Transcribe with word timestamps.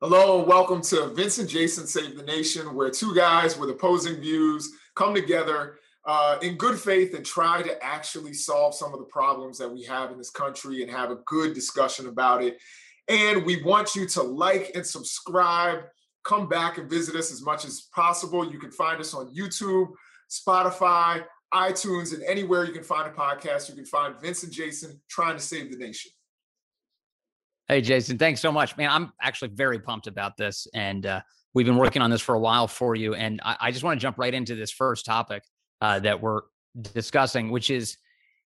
Hello 0.00 0.38
and 0.38 0.46
welcome 0.46 0.80
to 0.80 1.08
Vince 1.08 1.38
and 1.38 1.48
Jason 1.48 1.84
Save 1.84 2.16
the 2.16 2.22
Nation, 2.22 2.72
where 2.76 2.88
two 2.88 3.12
guys 3.16 3.58
with 3.58 3.68
opposing 3.68 4.20
views 4.20 4.70
come 4.94 5.12
together 5.12 5.80
uh, 6.06 6.38
in 6.40 6.54
good 6.54 6.78
faith 6.78 7.14
and 7.16 7.26
try 7.26 7.62
to 7.62 7.84
actually 7.84 8.32
solve 8.32 8.76
some 8.76 8.92
of 8.92 9.00
the 9.00 9.06
problems 9.06 9.58
that 9.58 9.68
we 9.68 9.82
have 9.82 10.12
in 10.12 10.16
this 10.16 10.30
country 10.30 10.82
and 10.82 10.90
have 10.92 11.10
a 11.10 11.18
good 11.26 11.52
discussion 11.52 12.06
about 12.06 12.44
it. 12.44 12.58
And 13.08 13.44
we 13.44 13.60
want 13.64 13.96
you 13.96 14.06
to 14.10 14.22
like 14.22 14.70
and 14.76 14.86
subscribe. 14.86 15.80
Come 16.22 16.48
back 16.48 16.78
and 16.78 16.88
visit 16.88 17.16
us 17.16 17.32
as 17.32 17.42
much 17.42 17.64
as 17.64 17.88
possible. 17.92 18.48
You 18.48 18.60
can 18.60 18.70
find 18.70 19.00
us 19.00 19.14
on 19.14 19.34
YouTube, 19.34 19.88
Spotify, 20.30 21.24
iTunes, 21.52 22.14
and 22.14 22.22
anywhere 22.22 22.64
you 22.64 22.72
can 22.72 22.84
find 22.84 23.08
a 23.08 23.12
podcast. 23.12 23.68
You 23.68 23.74
can 23.74 23.84
find 23.84 24.14
Vince 24.20 24.44
and 24.44 24.52
Jason 24.52 25.00
trying 25.10 25.34
to 25.34 25.42
save 25.42 25.72
the 25.72 25.76
nation. 25.76 26.12
Hey, 27.70 27.82
Jason, 27.82 28.16
thanks 28.16 28.40
so 28.40 28.50
much, 28.50 28.78
man. 28.78 28.88
I'm 28.88 29.12
actually 29.20 29.48
very 29.48 29.78
pumped 29.78 30.06
about 30.06 30.38
this, 30.38 30.66
and 30.72 31.04
uh, 31.04 31.20
we've 31.52 31.66
been 31.66 31.76
working 31.76 32.00
on 32.00 32.08
this 32.08 32.22
for 32.22 32.34
a 32.34 32.40
while 32.40 32.66
for 32.66 32.94
you. 32.94 33.14
And 33.14 33.42
I, 33.44 33.56
I 33.60 33.70
just 33.72 33.84
want 33.84 34.00
to 34.00 34.02
jump 34.02 34.16
right 34.16 34.32
into 34.32 34.54
this 34.54 34.70
first 34.70 35.04
topic 35.04 35.42
uh, 35.82 35.98
that 35.98 36.22
we're 36.22 36.40
discussing, 36.80 37.50
which 37.50 37.68
is 37.68 37.98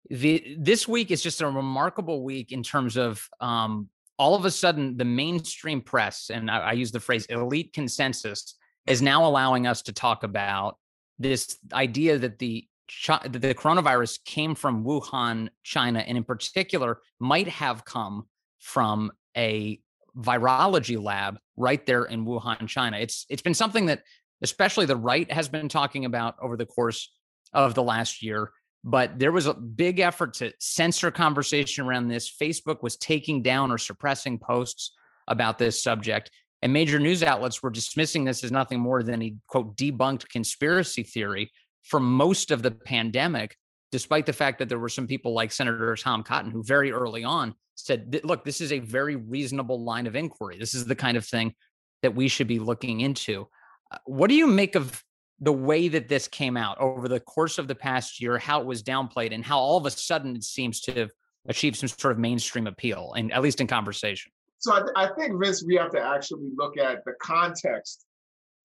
the 0.09 0.55
this 0.57 0.88
week 0.88 1.11
is 1.11 1.21
just 1.21 1.41
a 1.41 1.47
remarkable 1.47 2.23
week 2.23 2.53
in 2.53 2.63
terms 2.63 2.95
of 2.95 3.27
um, 3.41 3.89
all 4.17 4.33
of 4.33 4.45
a 4.45 4.52
sudden 4.52 4.95
the 4.95 5.03
mainstream 5.03 5.81
press, 5.81 6.30
and 6.30 6.49
I, 6.49 6.59
I 6.59 6.71
use 6.71 6.93
the 6.93 7.02
phrase 7.02 7.25
elite 7.25 7.73
consensus, 7.73 8.55
is 8.88 9.02
now 9.02 9.25
allowing 9.25 9.67
us 9.67 9.81
to 9.83 9.91
talk 9.91 10.23
about 10.23 10.77
this 11.19 11.57
idea 11.73 12.17
that 12.17 12.39
the 12.39 12.66
that 13.09 13.33
the 13.33 13.53
coronavirus 13.55 14.23
came 14.23 14.55
from 14.55 14.85
Wuhan, 14.85 15.49
China, 15.63 15.99
and 15.99 16.17
in 16.17 16.23
particular 16.23 17.02
might 17.19 17.49
have 17.49 17.83
come 17.83 18.27
from 18.61 19.11
a 19.35 19.79
virology 20.17 21.02
lab 21.02 21.38
right 21.57 21.85
there 21.85 22.05
in 22.05 22.25
Wuhan, 22.25 22.67
China. 22.67 22.97
It's 22.97 23.25
it's 23.29 23.41
been 23.41 23.53
something 23.53 23.88
that 23.88 24.03
especially 24.41 24.85
the 24.85 24.95
right 24.95 25.31
has 25.31 25.47
been 25.47 25.69
talking 25.69 26.05
about 26.05 26.36
over 26.41 26.58
the 26.58 26.66
course 26.66 27.11
of 27.53 27.75
the 27.75 27.83
last 27.83 28.23
year. 28.23 28.52
But 28.83 29.19
there 29.19 29.31
was 29.31 29.45
a 29.45 29.53
big 29.53 29.99
effort 29.99 30.33
to 30.36 30.53
censor 30.59 31.11
conversation 31.11 31.86
around 31.86 32.08
this. 32.08 32.31
Facebook 32.31 32.81
was 32.81 32.97
taking 32.97 33.44
down 33.44 33.71
or 33.71 33.77
suppressing 33.77 34.39
posts 34.39 34.93
about 35.27 35.59
this 35.59 35.83
subject. 35.83 36.31
And 36.64 36.73
major 36.73 36.99
news 36.99 37.21
outlets 37.21 37.61
were 37.61 37.69
dismissing 37.69 38.23
this 38.23 38.43
as 38.43 38.52
nothing 38.52 38.80
more 38.80 39.03
than 39.03 39.21
a 39.21 39.36
quote 39.47 39.75
debunked 39.75 40.30
conspiracy 40.30 41.03
theory 41.03 41.52
for 41.83 41.99
most 41.99 42.52
of 42.52 42.64
the 42.64 42.71
pandemic, 42.71 43.55
despite 43.91 44.25
the 44.25 44.33
fact 44.33 44.59
that 44.59 44.69
there 44.69 44.80
were 44.80 44.89
some 44.89 45.08
people 45.08 45.33
like 45.33 45.52
Senator 45.52 45.95
Tom 45.95 46.23
Cotton 46.23 46.52
who 46.52 46.64
very 46.64 46.91
early 46.91 47.23
on 47.23 47.53
said, 47.85 48.21
look, 48.23 48.43
this 48.43 48.61
is 48.61 48.71
a 48.71 48.79
very 48.79 49.15
reasonable 49.15 49.83
line 49.83 50.07
of 50.07 50.15
inquiry. 50.15 50.57
This 50.57 50.73
is 50.73 50.85
the 50.85 50.95
kind 50.95 51.17
of 51.17 51.25
thing 51.25 51.53
that 52.01 52.15
we 52.15 52.27
should 52.27 52.47
be 52.47 52.59
looking 52.59 53.01
into. 53.01 53.47
Uh, 53.91 53.97
what 54.05 54.29
do 54.29 54.35
you 54.35 54.47
make 54.47 54.75
of 54.75 55.03
the 55.39 55.51
way 55.51 55.87
that 55.87 56.07
this 56.07 56.27
came 56.27 56.55
out 56.55 56.77
over 56.79 57.07
the 57.07 57.19
course 57.19 57.57
of 57.57 57.67
the 57.67 57.75
past 57.75 58.21
year, 58.21 58.37
how 58.37 58.61
it 58.61 58.65
was 58.65 58.83
downplayed, 58.83 59.33
and 59.33 59.43
how 59.43 59.59
all 59.59 59.77
of 59.77 59.85
a 59.85 59.91
sudden 59.91 60.35
it 60.35 60.43
seems 60.43 60.81
to 60.81 60.93
have 60.93 61.11
achieved 61.47 61.75
some 61.75 61.89
sort 61.89 62.11
of 62.11 62.19
mainstream 62.19 62.67
appeal, 62.67 63.13
and 63.17 63.33
at 63.33 63.41
least 63.41 63.59
in 63.59 63.67
conversation? 63.67 64.31
So 64.59 64.73
I, 64.73 64.79
th- 64.79 64.91
I 64.95 65.07
think 65.17 65.41
Vince, 65.41 65.63
we 65.65 65.75
have 65.75 65.91
to 65.91 65.99
actually 65.99 66.49
look 66.55 66.77
at 66.77 67.03
the 67.05 67.13
context 67.19 68.05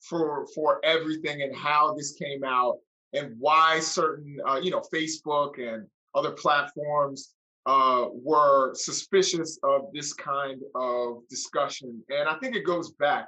for 0.01 0.47
for 0.55 0.85
everything 0.85 1.41
and 1.43 1.57
how 1.57 1.95
this 1.95 2.13
came 2.13 2.45
out 2.45 2.77
and 3.15 3.35
why 3.39 3.81
certain 3.81 4.37
uh, 4.47 4.61
you 4.63 4.71
know 4.71 4.83
Facebook 4.93 5.59
and 5.59 5.87
other 6.15 6.33
platforms 6.33 7.35
uh, 7.67 8.07
were 8.13 8.75
suspicious 8.75 9.59
of 9.65 9.89
this 9.93 10.13
kind 10.13 10.63
of 10.75 11.19
discussion. 11.29 12.01
And 12.09 12.29
I 12.29 12.37
think 12.39 12.55
it 12.55 12.65
goes 12.65 12.93
back 12.93 13.27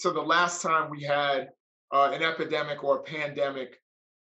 to 0.00 0.10
the 0.10 0.20
last 0.20 0.62
time 0.62 0.90
we 0.90 1.02
had 1.02 1.50
uh, 1.92 2.10
an 2.12 2.22
epidemic 2.22 2.82
or 2.82 2.96
a 2.96 3.02
pandemic, 3.02 3.78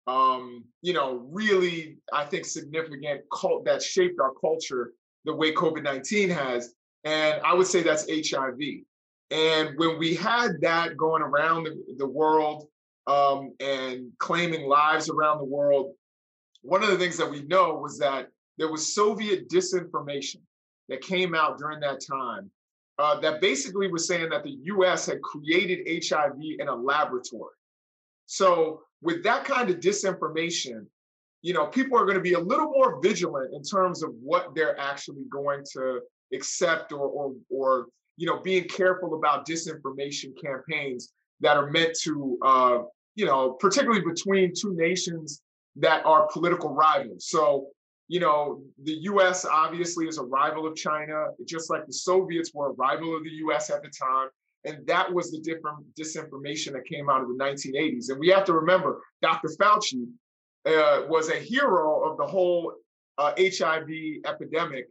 um, 0.07 0.63
you 0.81 0.93
know, 0.93 1.27
really, 1.29 1.97
I 2.13 2.25
think, 2.25 2.45
significant 2.45 3.21
cult 3.33 3.65
that 3.65 3.81
shaped 3.83 4.19
our 4.19 4.31
culture 4.39 4.93
the 5.25 5.33
way 5.33 5.53
COVID 5.53 5.83
19 5.83 6.29
has. 6.29 6.73
And 7.03 7.41
I 7.43 7.53
would 7.53 7.67
say 7.67 7.83
that's 7.83 8.07
HIV. 8.09 8.59
And 9.31 9.77
when 9.77 9.97
we 9.97 10.15
had 10.15 10.61
that 10.61 10.95
going 10.95 11.21
around 11.21 11.63
the, 11.63 11.83
the 11.97 12.07
world 12.07 12.67
um, 13.07 13.53
and 13.59 14.11
claiming 14.19 14.67
lives 14.67 15.09
around 15.09 15.39
the 15.39 15.45
world, 15.45 15.93
one 16.61 16.83
of 16.83 16.89
the 16.89 16.97
things 16.97 17.17
that 17.17 17.29
we 17.29 17.41
know 17.43 17.75
was 17.75 17.97
that 17.99 18.27
there 18.57 18.71
was 18.71 18.93
Soviet 18.93 19.49
disinformation 19.49 20.41
that 20.89 21.01
came 21.01 21.33
out 21.33 21.57
during 21.57 21.79
that 21.79 22.01
time 22.05 22.51
uh, 22.99 23.19
that 23.19 23.41
basically 23.41 23.91
was 23.91 24.07
saying 24.07 24.29
that 24.29 24.43
the 24.43 24.57
US 24.65 25.05
had 25.05 25.21
created 25.21 26.05
HIV 26.07 26.37
in 26.59 26.67
a 26.67 26.75
laboratory. 26.75 27.55
So, 28.25 28.81
with 29.01 29.23
that 29.23 29.43
kind 29.43 29.69
of 29.69 29.77
disinformation, 29.79 30.85
you 31.41 31.53
know, 31.53 31.67
people 31.67 31.97
are 31.97 32.05
going 32.05 32.15
to 32.15 32.21
be 32.21 32.33
a 32.33 32.39
little 32.39 32.67
more 32.71 33.01
vigilant 33.01 33.53
in 33.53 33.61
terms 33.63 34.01
of 34.01 34.11
what 34.21 34.55
they're 34.55 34.79
actually 34.79 35.25
going 35.29 35.63
to 35.73 35.99
accept 36.33 36.93
or, 36.93 37.05
or, 37.05 37.33
or 37.49 37.87
you 38.15 38.27
know, 38.27 38.39
being 38.39 38.63
careful 38.63 39.15
about 39.15 39.45
disinformation 39.45 40.31
campaigns 40.41 41.11
that 41.41 41.57
are 41.57 41.69
meant 41.69 41.97
to, 42.01 42.37
uh, 42.45 42.79
you 43.15 43.25
know, 43.25 43.51
particularly 43.51 44.01
between 44.01 44.53
two 44.55 44.73
nations 44.75 45.41
that 45.75 46.05
are 46.05 46.27
political 46.31 46.73
rivals. 46.73 47.27
So, 47.27 47.67
you 48.07 48.19
know, 48.19 48.61
the 48.83 48.93
US 49.03 49.45
obviously 49.45 50.07
is 50.07 50.17
a 50.17 50.23
rival 50.23 50.67
of 50.67 50.75
China, 50.75 51.27
just 51.45 51.69
like 51.69 51.85
the 51.85 51.93
Soviets 51.93 52.51
were 52.53 52.69
a 52.69 52.73
rival 52.73 53.15
of 53.15 53.23
the 53.23 53.31
US 53.47 53.69
at 53.69 53.81
the 53.81 53.89
time. 53.89 54.29
And 54.65 54.85
that 54.87 55.11
was 55.11 55.31
the 55.31 55.39
different 55.39 55.79
disinformation 55.99 56.73
that 56.73 56.85
came 56.85 57.09
out 57.09 57.21
of 57.21 57.27
the 57.27 57.43
1980s. 57.43 58.09
And 58.09 58.19
we 58.19 58.29
have 58.29 58.45
to 58.45 58.53
remember, 58.53 59.01
Dr. 59.21 59.49
Fauci 59.59 60.05
uh, 60.65 61.03
was 61.09 61.29
a 61.29 61.35
hero 61.35 62.09
of 62.09 62.17
the 62.17 62.25
whole 62.25 62.73
uh, 63.17 63.33
HIV 63.37 63.89
epidemic, 64.25 64.87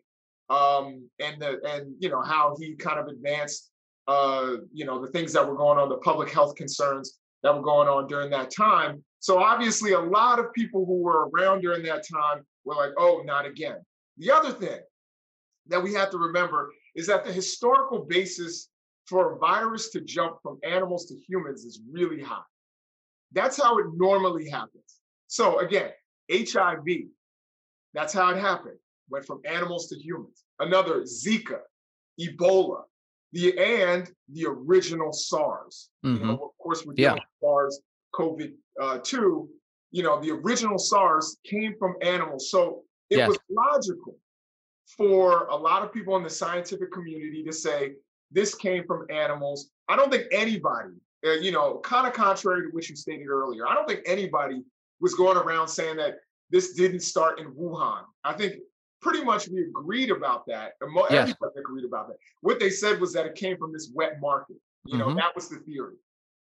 um, 0.50 1.08
and 1.18 1.40
the 1.40 1.60
and 1.66 1.94
you 1.98 2.08
know 2.08 2.22
how 2.22 2.54
he 2.60 2.74
kind 2.74 3.00
of 3.00 3.06
advanced, 3.06 3.70
uh, 4.06 4.56
you 4.72 4.84
know, 4.84 5.00
the 5.00 5.10
things 5.10 5.32
that 5.32 5.46
were 5.46 5.56
going 5.56 5.78
on, 5.78 5.88
the 5.88 5.96
public 5.98 6.30
health 6.30 6.54
concerns 6.54 7.18
that 7.42 7.54
were 7.54 7.62
going 7.62 7.88
on 7.88 8.06
during 8.06 8.30
that 8.30 8.50
time. 8.50 9.02
So 9.20 9.38
obviously, 9.38 9.92
a 9.92 10.00
lot 10.00 10.38
of 10.38 10.52
people 10.52 10.84
who 10.84 11.00
were 11.00 11.28
around 11.30 11.62
during 11.62 11.82
that 11.84 12.04
time 12.06 12.44
we're 12.64 12.76
like, 12.76 12.92
oh, 12.98 13.22
not 13.24 13.46
again. 13.46 13.76
The 14.18 14.30
other 14.30 14.52
thing 14.52 14.80
that 15.68 15.82
we 15.82 15.94
have 15.94 16.10
to 16.10 16.18
remember 16.18 16.70
is 16.94 17.06
that 17.06 17.24
the 17.24 17.32
historical 17.32 18.00
basis 18.00 18.68
for 19.06 19.32
a 19.34 19.38
virus 19.38 19.90
to 19.90 20.00
jump 20.00 20.36
from 20.42 20.58
animals 20.64 21.06
to 21.06 21.16
humans 21.26 21.64
is 21.64 21.80
really 21.90 22.22
high. 22.22 22.42
That's 23.32 23.60
how 23.60 23.78
it 23.78 23.86
normally 23.94 24.48
happens. 24.48 25.00
So 25.26 25.58
again, 25.60 25.90
HIV, 26.30 26.86
that's 27.94 28.12
how 28.12 28.30
it 28.30 28.38
happened. 28.38 28.78
Went 29.08 29.24
from 29.24 29.40
animals 29.44 29.88
to 29.88 29.96
humans. 29.96 30.44
Another 30.60 31.02
Zika, 31.02 31.60
Ebola, 32.20 32.82
the 33.32 33.58
and 33.58 34.10
the 34.30 34.46
original 34.46 35.12
SARS. 35.12 35.88
Mm-hmm. 36.04 36.16
You 36.16 36.26
know, 36.26 36.34
of 36.34 36.58
course, 36.62 36.84
we're 36.84 36.94
dealing 36.94 37.16
yeah. 37.16 37.46
SARS 37.48 37.80
COVID 38.14 38.52
uh, 38.80 38.98
two, 39.02 39.48
you 39.92 40.02
know, 40.02 40.20
the 40.20 40.30
original 40.30 40.78
SARS 40.78 41.36
came 41.44 41.74
from 41.78 41.94
animals. 42.02 42.50
So 42.50 42.82
it 43.10 43.18
yes. 43.18 43.28
was 43.28 43.38
logical 43.50 44.16
for 44.96 45.46
a 45.46 45.56
lot 45.56 45.82
of 45.82 45.92
people 45.92 46.16
in 46.16 46.22
the 46.22 46.30
scientific 46.30 46.90
community 46.90 47.44
to 47.44 47.52
say 47.52 47.92
this 48.30 48.54
came 48.54 48.84
from 48.86 49.06
animals. 49.10 49.70
I 49.88 49.96
don't 49.96 50.10
think 50.10 50.24
anybody, 50.32 50.94
uh, 51.26 51.32
you 51.32 51.52
know, 51.52 51.78
kind 51.84 52.06
of 52.06 52.14
contrary 52.14 52.62
to 52.62 52.68
what 52.74 52.88
you 52.88 52.96
stated 52.96 53.28
earlier, 53.28 53.68
I 53.68 53.74
don't 53.74 53.86
think 53.86 54.00
anybody 54.06 54.62
was 55.00 55.14
going 55.14 55.36
around 55.36 55.68
saying 55.68 55.96
that 55.98 56.16
this 56.50 56.72
didn't 56.72 57.00
start 57.00 57.38
in 57.38 57.52
Wuhan. 57.52 58.02
I 58.24 58.32
think 58.32 58.54
pretty 59.02 59.22
much 59.24 59.48
we 59.48 59.62
agreed 59.62 60.10
about 60.10 60.46
that. 60.46 60.72
Yes. 61.10 61.10
Everybody 61.10 61.60
agreed 61.60 61.84
about 61.84 62.08
that. 62.08 62.16
What 62.40 62.58
they 62.58 62.70
said 62.70 63.00
was 63.00 63.12
that 63.12 63.26
it 63.26 63.34
came 63.34 63.58
from 63.58 63.72
this 63.72 63.90
wet 63.94 64.20
market. 64.20 64.56
You 64.84 64.98
know, 64.98 65.08
mm-hmm. 65.08 65.16
that 65.16 65.34
was 65.34 65.48
the 65.48 65.58
theory. 65.58 65.96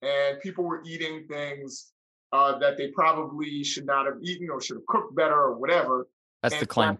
And 0.02 0.40
people 0.42 0.64
were 0.64 0.84
eating 0.86 1.26
things 1.28 1.92
uh, 2.32 2.58
that 2.60 2.78
they 2.78 2.88
probably 2.90 3.64
should 3.64 3.86
not 3.86 4.06
have 4.06 4.16
eaten 4.22 4.50
or 4.50 4.62
should 4.62 4.78
have 4.78 4.86
cooked 4.88 5.16
better 5.16 5.36
or 5.36 5.58
whatever. 5.58 6.08
That's 6.44 6.60
the 6.60 6.66
claim. 6.66 6.98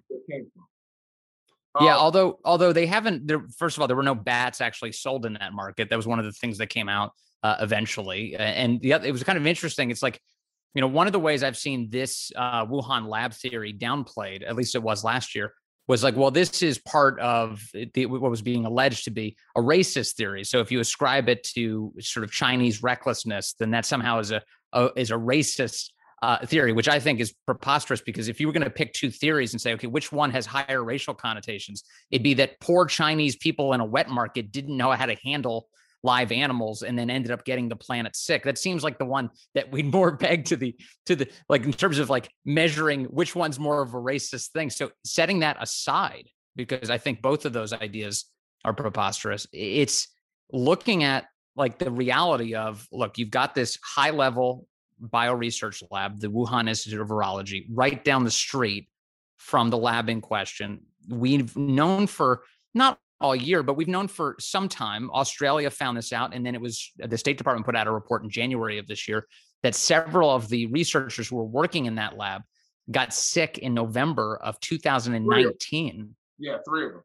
yeah, 1.80 1.96
um, 1.96 2.00
although 2.00 2.40
although 2.44 2.74
they 2.74 2.86
haven't. 2.86 3.28
There, 3.28 3.46
first 3.58 3.78
of 3.78 3.82
all, 3.82 3.88
there 3.88 3.98
were 3.98 4.04
no 4.04 4.16
bats 4.16 4.62
actually 4.62 4.94
sold 4.94 5.26
in 5.26 5.34
that 5.34 5.54
market. 5.54 5.90
That 5.90 5.96
was 5.96 6.08
one 6.08 6.20
of 6.20 6.26
the 6.26 6.32
things 6.32 6.58
that 6.58 6.68
came 6.68 6.90
out 6.90 7.12
uh, 7.44 7.58
eventually, 7.60 8.36
and 8.36 8.84
yeah, 8.84 9.02
it 9.04 9.12
was 9.12 9.24
kind 9.24 9.38
of 9.38 9.46
interesting. 9.46 9.92
It's 9.92 10.02
like 10.04 10.20
you 10.74 10.82
know 10.82 10.88
one 10.88 11.08
of 11.08 11.14
the 11.14 11.20
ways 11.20 11.44
I've 11.44 11.58
seen 11.58 11.90
this 11.90 12.32
uh, 12.36 12.66
Wuhan 12.66 13.08
lab 13.08 13.34
theory 13.34 13.74
downplayed, 13.74 14.44
at 14.48 14.56
least 14.56 14.76
it 14.76 14.82
was 14.82 15.04
last 15.04 15.36
year, 15.36 15.54
was 15.88 16.04
like, 16.04 16.18
well, 16.18 16.32
this 16.32 16.62
is 16.62 16.78
part 16.80 17.20
of 17.20 17.62
the, 17.94 18.06
what 18.08 18.30
was 18.30 18.42
being 18.42 18.66
alleged 18.66 19.06
to 19.06 19.12
be 19.12 19.38
a 19.56 19.62
racist 19.62 20.16
theory. 20.16 20.44
So 20.44 20.60
if 20.60 20.70
you 20.72 20.80
ascribe 20.80 21.30
it 21.30 21.44
to 21.56 21.94
sort 22.00 22.26
of 22.26 22.32
Chinese 22.32 22.84
recklessness, 22.84 23.54
then 23.58 23.72
that 23.72 23.86
somehow 23.86 24.20
is 24.20 24.32
a, 24.32 24.42
is 24.96 25.12
a 25.12 25.16
racist 25.16 25.90
uh, 26.22 26.46
theory, 26.46 26.74
which 26.74 26.90
I 26.90 27.00
think 27.00 27.20
is 27.20 27.34
preposterous 27.46 28.02
because 28.02 28.28
if 28.28 28.40
you 28.40 28.48
were 28.48 28.54
going 28.54 28.64
to 28.64 28.70
pick 28.70 28.94
two 28.94 29.12
theories 29.12 29.54
and 29.54 29.62
say, 29.62 29.74
okay, 29.74 29.88
which 29.88 30.12
one 30.12 30.32
has 30.32 30.46
higher 30.46 30.84
racial 30.84 31.14
connotations, 31.14 31.84
it'd 32.12 32.24
be 32.24 32.34
that 32.36 32.60
poor 32.60 32.86
Chinese 32.86 33.36
people 33.36 33.74
in 33.74 33.82
a 33.82 33.86
wet 33.86 34.10
market 34.10 34.52
didn't 34.52 34.76
know 34.76 34.92
how 34.92 35.06
to 35.06 35.16
handle 35.24 35.68
live 36.04 36.32
animals 36.32 36.84
and 36.84 36.98
then 36.98 37.10
ended 37.10 37.32
up 37.32 37.44
getting 37.44 37.70
the 37.70 37.76
planet 37.76 38.16
sick. 38.16 38.44
That 38.44 38.58
seems 38.58 38.84
like 38.84 38.98
the 38.98 39.06
one 39.06 39.30
that 39.54 39.72
we'd 39.72 39.92
more 39.94 40.16
peg 40.18 40.46
to 40.46 40.56
the 40.56 40.76
to 41.06 41.16
the 41.16 41.30
like 41.50 41.64
in 41.64 41.74
terms 41.74 42.00
of 42.00 42.10
like 42.10 42.30
measuring 42.46 43.06
which 43.06 43.36
one's 43.36 43.60
more 43.60 43.82
of 43.82 43.94
a 43.94 43.98
racist 43.98 44.50
thing. 44.50 44.70
So 44.70 44.92
setting 45.04 45.40
that 45.40 45.58
aside, 45.60 46.30
because 46.56 46.90
I 46.90 46.98
think 46.98 47.22
both 47.22 47.46
of 47.46 47.54
those 47.54 47.74
ideas 47.74 48.26
are 48.66 48.74
preposterous. 48.74 49.46
It's 49.54 50.08
looking 50.52 51.04
at 51.04 51.26
like 51.58 51.80
the 51.80 51.92
reality 51.92 52.56
of 52.56 52.88
look, 52.92 53.18
you've 53.18 53.32
got 53.32 53.56
this 53.56 53.78
high 53.84 54.12
level 54.12 54.68
bio 55.00 55.34
research 55.34 55.84
lab, 55.92 56.20
the 56.20 56.28
Wuhan 56.28 56.70
Institute 56.70 57.02
of 57.02 57.08
Virology, 57.08 57.66
right 57.70 58.04
down 58.04 58.24
the 58.24 58.32
street 58.32 58.88
from 59.38 59.70
the 59.70 59.78
lab 59.78 60.10
in 60.10 60.22
question. 60.22 60.82
We've 61.10 61.56
known 61.58 62.08
for 62.08 62.44
not 62.74 63.00
all 63.20 63.36
year, 63.36 63.64
but 63.64 63.76
we've 63.76 63.88
known 63.88 64.08
for 64.08 64.36
some 64.40 64.70
time. 64.70 65.10
Australia 65.12 65.70
found 65.70 65.98
this 65.98 66.14
out, 66.14 66.34
and 66.34 66.46
then 66.46 66.54
it 66.54 66.62
was 66.62 66.92
the 66.98 67.18
State 67.18 67.38
Department 67.38 67.66
put 67.66 67.76
out 67.76 67.88
a 67.88 67.92
report 67.92 68.24
in 68.24 68.30
January 68.30 68.78
of 68.78 68.88
this 68.88 69.08
year 69.08 69.28
that 69.64 69.74
several 69.74 70.30
of 70.30 70.50
the 70.50 70.68
researchers 70.68 71.28
who 71.28 71.36
were 71.36 71.44
working 71.44 71.86
in 71.86 71.96
that 71.96 72.16
lab 72.18 72.44
got 72.92 73.14
sick 73.14 73.58
in 73.58 73.74
November 73.74 74.38
of 74.38 74.60
2019. 74.60 76.16
Yeah, 76.38 76.58
three 76.68 76.86
of 76.86 76.92
them. 76.94 77.04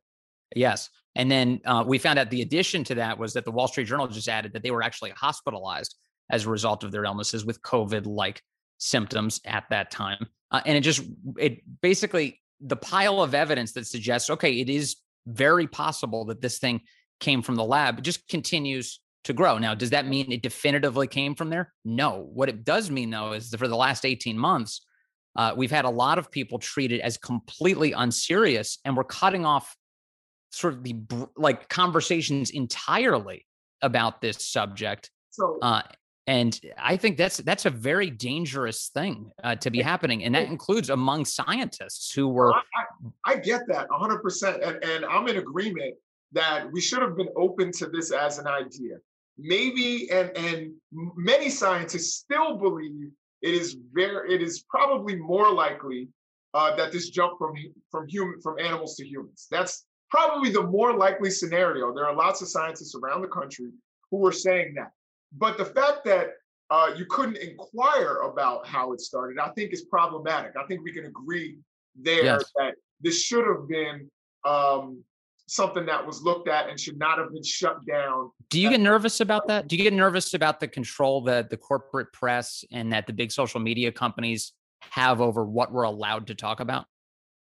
Yes. 0.55 0.91
And 1.15 1.31
then 1.31 1.61
uh, 1.65 1.85
we 1.87 1.99
found 1.99 2.19
out 2.19 2.31
the 2.31 2.43
addition 2.43 2.85
to 2.85 2.95
that 2.97 3.19
was 3.19 3.35
that 3.35 3.45
the 3.45 3.51
Wall 3.51 3.69
Street 3.69 3.85
Journal 3.85 4.09
just 4.09 4.29
added 4.29 4.53
that 4.55 4.63
they 4.63 4.71
were 4.71 4.83
actually 4.83 5.11
hospitalized 5.11 5.95
as 6.31 6.47
a 6.47 6.51
result 6.51 6.85
of 6.85 6.93
their 6.93 7.05
illnesses 7.05 7.45
with 7.45 7.61
COVID 7.63 8.07
like 8.07 8.43
symptoms 8.79 9.41
at 9.45 9.65
that 9.71 9.91
time. 9.91 10.27
Uh, 10.51 10.63
and 10.65 10.77
it 10.77 10.81
just, 10.81 11.03
it 11.39 11.61
basically, 11.81 12.41
the 12.61 12.77
pile 12.77 13.23
of 13.23 13.35
evidence 13.35 13.73
that 13.73 13.87
suggests, 13.87 14.31
okay, 14.31 14.61
it 14.61 14.69
is 14.69 14.97
very 15.27 15.67
possible 15.67 16.25
that 16.27 16.41
this 16.41 16.59
thing 16.59 16.81
came 17.21 17.43
from 17.43 17.57
the 17.57 17.65
lab 17.65 18.03
just 18.03 18.27
continues 18.29 19.01
to 19.25 19.33
grow. 19.33 19.59
Now, 19.59 19.75
does 19.75 19.91
that 19.91 20.07
mean 20.07 20.33
it 20.33 20.43
definitively 20.43 21.07
came 21.07 21.35
from 21.35 21.51
there? 21.51 21.73
No. 21.85 22.29
What 22.33 22.49
it 22.49 22.65
does 22.65 22.91
mean, 22.91 23.11
though, 23.11 23.33
is 23.33 23.51
that 23.51 23.59
for 23.59 23.69
the 23.69 23.77
last 23.77 24.05
18 24.05 24.37
months, 24.37 24.85
uh, 25.37 25.55
we've 25.57 25.71
had 25.71 25.85
a 25.85 25.91
lot 25.91 26.19
of 26.19 26.31
people 26.31 26.59
treated 26.59 27.01
as 27.01 27.17
completely 27.17 27.93
unserious, 27.93 28.79
and 28.85 28.97
we're 28.97 29.05
cutting 29.05 29.47
off 29.47 29.77
sort 30.53 30.75
of 30.75 30.85
the 30.85 30.97
like 31.37 31.69
conversations 31.69 32.51
entirely 32.51 33.47
about 33.83 34.21
this 34.21 34.47
subject. 34.47 35.11
So, 35.31 35.59
uh, 35.61 35.83
and 36.27 36.59
I 36.79 36.97
think 36.97 37.17
that's 37.17 37.39
that's 37.39 37.67
a 37.67 37.71
very 37.71 38.11
dangerous 38.11 38.91
thing 38.95 39.33
uh, 39.43 39.57
to 39.57 39.71
be 39.71 39.81
happening, 39.81 40.25
and 40.25 40.35
that 40.35 40.47
includes 40.47 40.91
among 40.91 41.25
scientists 41.25 42.13
who 42.13 42.29
were. 42.29 42.53
I, 42.53 42.61
I, 43.27 43.33
I 43.33 43.37
get 43.37 43.63
that 43.69 43.91
100, 43.91 44.23
percent 44.23 44.63
and 44.63 44.83
and 44.85 45.05
I'm 45.05 45.27
in 45.27 45.39
agreement 45.39 45.95
that 46.33 46.71
we 46.71 46.81
should 46.81 47.03
have 47.03 47.17
been 47.17 47.29
open 47.37 47.73
to 47.73 47.87
this 47.87 48.13
as 48.13 48.39
an 48.39 48.47
idea. 48.47 48.97
Maybe 49.39 50.11
and 50.11 50.31
and 50.37 50.73
many 50.93 51.49
scientists 51.49 52.15
still 52.15 52.57
believe 52.57 53.11
it 53.41 53.55
is 53.55 53.77
very 53.93 54.35
it 54.35 54.43
is 54.43 54.65
probably 54.69 55.17
more 55.17 55.53
likely 55.53 56.09
uh, 56.55 56.77
that 56.77 56.93
this 56.93 57.11
jump 57.11 57.39
from 57.39 57.55
from 57.91 58.07
human 58.09 58.41
from 58.41 58.59
animals 58.61 58.95
to 58.97 59.07
humans. 59.07 59.49
That's 59.51 59.85
probably 60.13 60.51
the 60.51 60.63
more 60.63 60.95
likely 60.95 61.31
scenario. 61.31 61.93
There 61.95 62.07
are 62.07 62.15
lots 62.15 62.43
of 62.43 62.49
scientists 62.49 62.95
around 62.95 63.23
the 63.23 63.29
country 63.29 63.71
who 64.11 64.25
are 64.27 64.33
saying 64.33 64.75
that. 64.75 64.91
But 65.33 65.57
the 65.57 65.65
fact 65.65 66.05
that 66.05 66.33
uh, 66.71 66.91
you 66.95 67.07
couldn't 67.07 67.39
inquire 67.39 68.19
about 68.19 68.67
how 68.67 68.93
it 68.93 69.01
started, 69.01 69.39
I 69.39 69.49
think 69.53 69.73
is 69.73 69.87
problematic. 69.87 70.53
I 70.63 70.67
think 70.67 70.83
we 70.85 70.93
can 70.93 71.07
agree 71.07 71.57
there 71.99 72.25
yes. 72.25 72.45
that 72.57 72.75
this 73.01 73.23
should 73.23 73.47
have 73.47 73.67
been 73.67 74.11
um, 74.45 75.03
something 75.47 75.87
that 75.87 76.07
was 76.07 76.21
looked 76.21 76.47
at 76.47 76.69
and 76.69 76.79
should 76.79 76.99
not 76.99 77.17
have 77.17 77.33
been 77.33 77.43
shut 77.43 77.79
down. 77.87 78.31
Do 78.51 78.61
you 78.61 78.69
get 78.69 78.81
nervous 78.81 79.21
about 79.21 79.49
that? 79.49 79.67
Do 79.67 79.77
you 79.77 79.83
get 79.83 79.95
nervous 79.95 80.35
about 80.35 80.61
the 80.61 80.69
control 80.69 81.23
that 81.23 81.49
the 81.49 81.57
corporate 81.57 82.13
press 82.13 82.67
and 82.71 82.93
that 82.93 83.07
the 83.07 83.15
big 83.15 83.33
social 83.33 83.61
media 83.61 83.91
companies 83.91 84.53
have 84.91 85.23
over 85.23 85.43
what 85.47 85.73
we're 85.73 85.85
allowed 85.85 86.27
to 86.27 86.35
talk 86.35 86.61
about? 86.61 86.85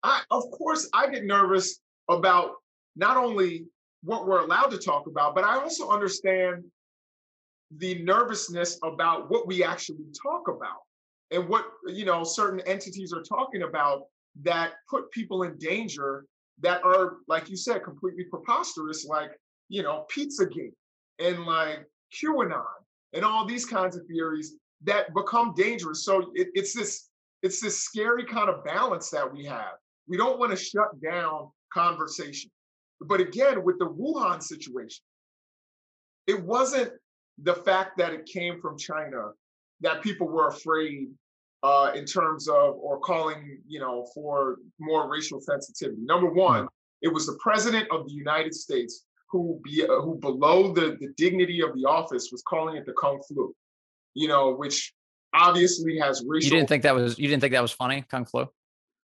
I, 0.04 0.22
of 0.30 0.44
course, 0.52 0.90
I 0.94 1.10
get 1.10 1.24
nervous 1.24 1.80
about 2.10 2.56
not 2.96 3.18
only 3.18 3.66
what 4.04 4.28
we're 4.28 4.42
allowed 4.42 4.72
to 4.72 4.78
talk 4.78 5.08
about, 5.08 5.36
but 5.36 5.44
I 5.44 5.56
also 5.56 5.90
understand 5.90 6.64
the 7.78 8.02
nervousness 8.04 8.80
about 8.84 9.30
what 9.30 9.46
we 9.46 9.64
actually 9.64 10.06
talk 10.22 10.48
about 10.48 10.82
and 11.32 11.48
what 11.48 11.66
you 11.88 12.04
know 12.04 12.24
certain 12.24 12.60
entities 12.62 13.14
are 13.14 13.22
talking 13.22 13.62
about 13.62 14.06
that 14.42 14.74
put 14.90 15.12
people 15.12 15.44
in 15.44 15.56
danger 15.58 16.26
that 16.62 16.84
are 16.84 17.18
like 17.28 17.48
you 17.48 17.56
said 17.56 17.84
completely 17.84 18.24
preposterous 18.24 19.06
like 19.06 19.32
you 19.68 19.84
know 19.84 20.06
pizzagate 20.12 20.74
and 21.20 21.46
like 21.46 21.86
qanon 22.12 22.64
and 23.14 23.24
all 23.24 23.46
these 23.46 23.66
kinds 23.66 23.96
of 23.96 24.06
theories 24.08 24.56
that 24.84 25.14
become 25.14 25.54
dangerous. 25.56 26.04
So 26.06 26.32
it, 26.36 26.50
it's 26.54 26.74
this 26.74 27.10
it's 27.42 27.62
this 27.62 27.80
scary 27.80 28.26
kind 28.26 28.50
of 28.50 28.64
balance 28.66 29.10
that 29.12 29.32
we 29.32 29.46
have. 29.46 29.74
We 30.08 30.18
don't 30.18 30.40
want 30.40 30.52
to 30.52 30.58
shut 30.58 31.02
down 31.02 31.50
conversation 31.74 32.50
but 33.02 33.20
again 33.20 33.64
with 33.64 33.78
the 33.80 33.86
wuhan 33.86 34.42
situation 34.42 35.04
it 36.28 36.44
wasn't 36.44 36.92
the 37.44 37.56
fact 37.56 37.98
that 37.98 38.14
it 38.14 38.26
came 38.26 38.60
from 38.62 38.78
China, 38.78 39.32
that 39.82 40.02
people 40.02 40.28
were 40.28 40.48
afraid 40.48 41.08
uh, 41.64 41.92
in 41.96 42.06
terms 42.06 42.48
of 42.48 42.76
or 42.76 43.00
calling, 43.00 43.60
you 43.68 43.80
know, 43.80 44.08
for 44.14 44.58
more 44.80 45.10
racial 45.10 45.40
sensitivity. 45.42 46.02
Number 46.02 46.30
one, 46.30 46.68
it 47.02 47.14
was 47.14 47.26
the 47.26 47.38
president 47.42 47.88
of 47.92 48.06
the 48.08 48.14
United 48.14 48.54
States 48.54 49.06
who 49.30 49.60
be 49.64 49.84
uh, 49.84 50.02
who 50.02 50.16
below 50.16 50.74
the 50.74 50.98
the 51.00 51.10
dignity 51.18 51.62
of 51.62 51.74
the 51.76 51.86
office 51.88 52.30
was 52.32 52.42
calling 52.44 52.76
it 52.76 52.86
the 52.86 52.94
kung 52.94 53.22
flu, 53.28 53.54
you 54.14 54.28
know, 54.28 54.54
which 54.56 54.94
obviously 55.34 55.98
has 55.98 56.24
racial. 56.28 56.50
You 56.50 56.58
didn't 56.58 56.70
think 56.70 56.84
that 56.84 56.96
was 56.96 57.18
you 57.20 57.28
didn't 57.28 57.42
think 57.42 57.54
that 57.54 57.62
was 57.62 57.72
funny, 57.72 58.04
kung 58.10 58.26
flu? 58.26 58.48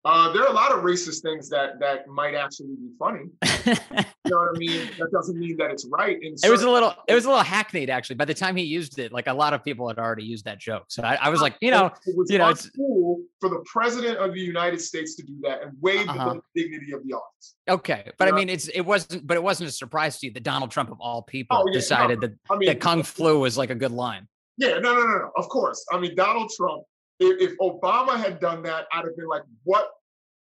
Uh, 0.02 0.32
there 0.32 0.43
are 0.43 0.49
a 0.49 0.52
lot 0.52 0.73
of 0.73 0.79
racist 0.79 1.20
things 1.20 1.50
that 1.50 1.79
that 1.79 2.08
might 2.08 2.35
actually 2.35 2.69
be 2.69 2.88
funny. 2.99 3.29
you 3.67 4.31
know 4.31 4.38
what 4.38 4.56
I 4.56 4.58
mean? 4.58 4.88
That 4.99 5.11
doesn't 5.12 5.38
mean 5.38 5.58
that 5.58 5.70
it's 5.70 5.87
right. 5.91 6.17
it 6.23 6.50
was 6.50 6.62
a 6.62 6.70
little, 6.70 6.94
it 7.06 7.14
was 7.14 7.26
a 7.26 7.29
little 7.29 7.44
hackneyed 7.44 7.91
actually. 7.91 8.17
By 8.17 8.25
the 8.25 8.32
time 8.32 8.56
he 8.56 8.64
used 8.64 8.99
it, 8.99 9.12
like 9.12 9.26
a 9.26 9.32
lot 9.35 9.52
of 9.52 9.62
people 9.62 9.88
had 9.88 9.99
already 9.99 10.25
used 10.25 10.47
that 10.47 10.58
joke. 10.58 10.85
So 10.88 11.02
I, 11.02 11.17
I 11.17 11.29
was 11.29 11.43
like, 11.43 11.56
you 11.61 11.70
know, 11.70 11.93
it 12.06 12.17
was 12.17 12.31
you 12.31 12.38
know, 12.38 12.49
it's 12.49 12.70
cool 12.70 13.20
for 13.41 13.50
the 13.50 13.62
president 13.67 14.17
of 14.17 14.32
the 14.32 14.41
United 14.41 14.81
States 14.81 15.17
to 15.17 15.23
do 15.23 15.38
that 15.43 15.62
and 15.62 15.73
waive 15.82 16.08
uh-huh. 16.08 16.35
the 16.55 16.62
dignity 16.62 16.93
of 16.93 17.06
the 17.06 17.12
office. 17.12 17.56
Okay, 17.69 18.11
but 18.17 18.29
you 18.29 18.35
I 18.35 18.37
mean, 18.38 18.49
it's 18.49 18.69
it 18.69 18.81
wasn't, 18.81 19.26
but 19.26 19.37
it 19.37 19.43
wasn't 19.43 19.69
a 19.69 19.73
surprise 19.73 20.19
to 20.20 20.29
you 20.29 20.32
that 20.32 20.44
Donald 20.44 20.70
Trump 20.70 20.91
of 20.91 20.99
all 21.00 21.23
people 21.23 21.58
oh, 21.58 21.69
yeah, 21.69 21.75
decided 21.75 22.23
no, 22.23 22.29
that 22.29 22.37
I 22.50 22.56
mean, 22.56 22.69
that 22.69 22.81
kung 22.81 23.03
flu 23.03 23.38
was 23.41 23.58
like 23.58 23.69
a 23.69 23.75
good 23.75 23.93
line. 23.93 24.26
Yeah, 24.56 24.79
no, 24.79 24.94
no, 24.94 25.01
no, 25.01 25.19
no. 25.19 25.31
Of 25.36 25.48
course. 25.51 25.84
I 25.93 25.98
mean, 25.98 26.15
Donald 26.15 26.51
Trump. 26.56 26.84
If, 27.20 27.53
if 27.53 27.58
Obama 27.58 28.17
had 28.17 28.41
done 28.41 28.62
that, 28.65 28.86
I'd 28.93 29.05
have 29.05 29.17
been 29.17 29.29
like, 29.29 29.43
what 29.65 29.91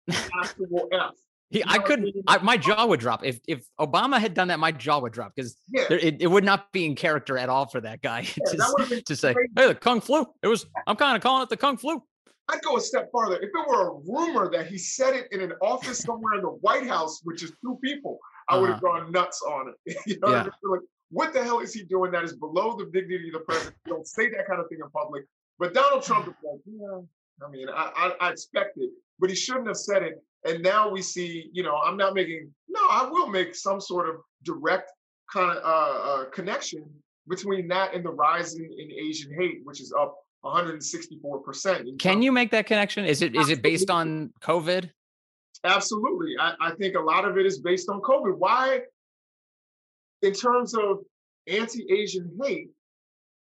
actual 0.43 0.88
F. 0.93 1.12
He, 1.50 1.62
I 1.66 1.78
couldn't. 1.78 2.12
I, 2.26 2.38
my 2.38 2.57
jaw 2.57 2.85
would 2.85 2.99
drop 2.99 3.25
if 3.25 3.38
if 3.47 3.64
Obama 3.78 4.19
had 4.19 4.35
done 4.35 4.49
that. 4.49 4.59
My 4.59 4.73
jaw 4.73 4.99
would 4.99 5.12
drop 5.12 5.33
because 5.37 5.57
yeah. 5.69 5.85
it, 5.88 6.16
it 6.21 6.26
would 6.26 6.43
not 6.43 6.73
be 6.73 6.85
in 6.85 6.97
character 6.97 7.38
at 7.38 7.49
all 7.49 7.66
for 7.66 7.81
that 7.81 8.02
guy 8.02 8.21
yeah, 8.37 8.50
to, 8.50 8.57
that 8.57 9.02
to 9.07 9.14
say, 9.14 9.35
"Hey, 9.57 9.69
the 9.69 9.75
kung 9.75 10.00
flu." 10.00 10.26
It 10.43 10.49
was. 10.49 10.66
I'm 10.87 10.97
kind 10.97 11.16
of 11.16 11.23
calling 11.23 11.45
it 11.45 11.50
the 11.50 11.57
kung 11.57 11.76
flu. 11.76 12.02
I'd 12.49 12.61
go 12.62 12.76
a 12.76 12.81
step 12.81 13.09
farther. 13.12 13.37
If 13.37 13.50
it 13.54 13.69
were 13.69 13.90
a 13.90 13.95
rumor 14.07 14.50
that 14.50 14.66
he 14.66 14.76
said 14.76 15.14
it 15.14 15.28
in 15.31 15.40
an 15.40 15.52
office 15.62 16.00
somewhere 16.00 16.35
in 16.35 16.43
the 16.43 16.49
White 16.49 16.87
House, 16.87 17.21
which 17.23 17.43
is 17.43 17.52
two 17.62 17.78
people, 17.83 18.19
I 18.49 18.59
would 18.59 18.71
have 18.71 18.83
uh-huh. 18.83 19.02
gone 19.02 19.12
nuts 19.12 19.40
on 19.43 19.73
it. 19.87 19.97
you 20.07 20.19
know 20.21 20.31
yeah. 20.31 20.43
what, 20.43 20.43
I 20.43 20.45
mean? 20.45 20.52
like, 20.71 20.81
what 21.11 21.33
the 21.33 21.43
hell 21.43 21.61
is 21.61 21.73
he 21.73 21.85
doing 21.85 22.11
that 22.12 22.25
is 22.25 22.35
below 22.35 22.76
the 22.76 22.87
dignity 22.87 23.28
of 23.28 23.35
the 23.35 23.40
president? 23.40 23.76
You 23.87 23.95
don't 23.95 24.07
say 24.07 24.28
that 24.31 24.47
kind 24.47 24.61
of 24.61 24.69
thing 24.69 24.78
in 24.83 24.90
public. 24.90 25.25
But 25.59 25.75
Donald 25.75 26.03
Trump 26.03 26.27
is 26.29 26.35
like, 26.45 26.61
yeah, 26.67 27.47
I 27.47 27.51
mean, 27.51 27.69
I, 27.69 28.13
I, 28.21 28.27
I 28.27 28.31
expect 28.31 28.77
it, 28.77 28.91
but 29.19 29.31
he 29.31 29.37
shouldn't 29.37 29.69
have 29.69 29.77
said 29.77 30.03
it. 30.03 30.23
And 30.45 30.63
now 30.63 30.91
we 30.91 31.01
see, 31.01 31.49
you 31.53 31.63
know, 31.63 31.77
I'm 31.77 31.97
not 31.97 32.15
making, 32.15 32.51
no, 32.69 32.81
I 32.91 33.09
will 33.11 33.29
make 33.29 33.55
some 33.55 33.81
sort 33.81 34.09
of 34.09 34.17
direct 34.43 34.91
kind 35.33 35.57
of 35.57 35.65
uh, 35.65 36.11
uh, 36.11 36.25
connection 36.31 36.85
between 37.29 37.69
that 37.69 37.95
and 37.95 38.05
the 38.05 38.11
rise 38.11 38.55
in, 38.55 38.65
in 38.65 38.93
Asian 38.93 39.33
hate, 39.39 39.61
which 39.65 39.81
is 39.81 39.93
up 39.99 40.17
164%. 40.45 41.99
Can 41.99 42.21
you 42.21 42.31
make 42.31 42.51
that 42.51 42.67
connection? 42.67 43.07
Is 43.07 43.23
it 43.23 43.35
is 43.35 43.49
it 43.49 43.63
based 43.63 43.89
on 43.89 44.31
COVID? 44.43 44.91
Absolutely. 45.65 46.35
I, 46.39 46.55
I 46.61 46.71
think 46.73 46.95
a 46.95 47.01
lot 47.01 47.25
of 47.25 47.39
it 47.39 47.47
is 47.47 47.61
based 47.61 47.89
on 47.89 48.03
COVID. 48.03 48.37
Why, 48.37 48.81
in 50.21 50.35
terms 50.35 50.75
of 50.75 50.99
anti-Asian 51.47 52.39
hate, 52.43 52.69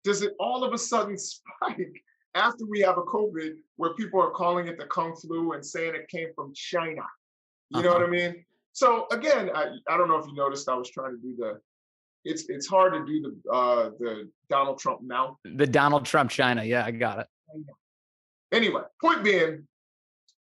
does 0.03 0.22
it 0.22 0.34
all 0.39 0.63
of 0.63 0.74
a 0.74 0.77
sudden 0.77 1.17
spike 1.17 2.03
after 2.36 2.65
we 2.65 2.79
have 2.81 2.98
a 2.98 3.03
COVID 3.03 3.55
where 3.75 3.93
people 3.93 4.22
are 4.22 4.31
calling 4.31 4.67
it 4.67 4.77
the 4.77 4.86
Kung 4.86 5.15
flu 5.15 5.53
and 5.53 5.65
saying 5.65 5.96
it 5.96 6.08
came 6.08 6.29
from 6.36 6.53
China. 6.53 7.03
You 7.70 7.79
uh-huh. 7.79 7.81
know 7.81 7.89
what 7.89 8.01
I 8.01 8.03
uh-huh. 8.03 8.12
mean? 8.12 8.46
So 8.74 9.08
again, 9.12 9.50
I, 9.53 9.67
I 9.89 9.98
don't 9.98 10.08
know 10.08 10.17
if 10.17 10.25
you 10.27 10.34
noticed 10.34 10.70
I 10.70 10.75
was 10.75 10.89
trying 10.89 11.12
to 11.12 11.22
do 11.22 11.36
the 11.38 11.60
it's 12.24 12.46
it's 12.50 12.67
hard 12.67 12.93
to 12.93 13.05
do 13.05 13.22
the 13.22 13.51
uh 13.51 13.89
the 14.00 14.29
Donald 14.50 14.79
Trump 14.79 15.01
mouth. 15.01 15.38
The 15.43 15.67
Donald 15.67 16.05
Trump 16.05 16.29
China. 16.29 16.63
Yeah, 16.63 16.86
I 16.86 16.91
got 16.91 17.20
it. 17.20 17.27
Anyway, 18.51 18.81
point 19.01 19.24
being, 19.24 19.65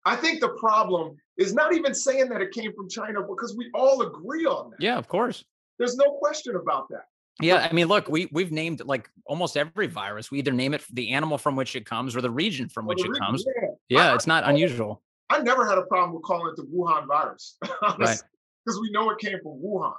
I 0.05 0.17
think 0.17 0.41
the 0.41 0.51
problem 0.51 1.17
is 1.37 1.55
not 1.55 1.75
even 1.75 1.95
saying 1.95 2.29
that 2.29 2.43
it 2.43 2.53
came 2.53 2.73
from 2.75 2.89
China 2.89 3.23
because 3.23 3.57
we 3.57 3.71
all 3.75 4.03
agree 4.03 4.45
on 4.45 4.71
that. 4.71 4.81
Yeah, 4.81 4.99
of 4.99 5.09
course. 5.09 5.45
There's 5.79 5.97
no 5.97 6.13
question 6.19 6.57
about 6.57 6.89
that. 6.91 7.05
Yeah, 7.41 7.67
I 7.69 7.73
mean, 7.73 7.89
look, 7.89 8.09
we 8.09 8.29
we've 8.33 8.53
named 8.53 8.83
like 8.85 9.11
almost 9.27 9.57
every 9.57 9.87
virus. 9.87 10.31
We 10.31 10.39
either 10.39 10.53
name 10.53 10.75
it 10.75 10.83
the 10.93 11.11
animal 11.11 11.39
from 11.39 11.57
which 11.57 11.77
it 11.77 11.87
comes 11.87 12.17
or 12.17 12.21
the 12.21 12.31
region 12.31 12.69
from 12.69 12.87
which 12.87 13.05
it 13.05 13.13
comes. 13.19 13.45
Yeah, 13.47 13.69
yeah 13.89 14.15
it's 14.15 14.27
not 14.27 14.45
unusual. 14.49 15.03
I 15.29 15.41
never 15.41 15.67
had 15.67 15.79
a 15.79 15.83
problem 15.83 16.15
with 16.15 16.23
calling 16.25 16.53
it 16.53 16.57
the 16.57 16.65
Wuhan 16.65 17.07
virus, 17.07 17.57
right? 17.83 18.19
Because 18.65 18.81
we 18.81 18.91
know 18.91 19.11
it 19.11 19.19
came 19.19 19.39
from 19.43 19.63
Wuhan. 19.63 19.95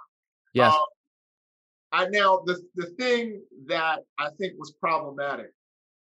Yes. 0.53 0.74
Uh, 0.74 0.86
I 1.93 2.07
now 2.07 2.41
the 2.45 2.62
the 2.75 2.88
thing 2.98 3.41
that 3.67 4.00
I 4.17 4.29
think 4.39 4.53
was 4.57 4.74
problematic 4.79 5.51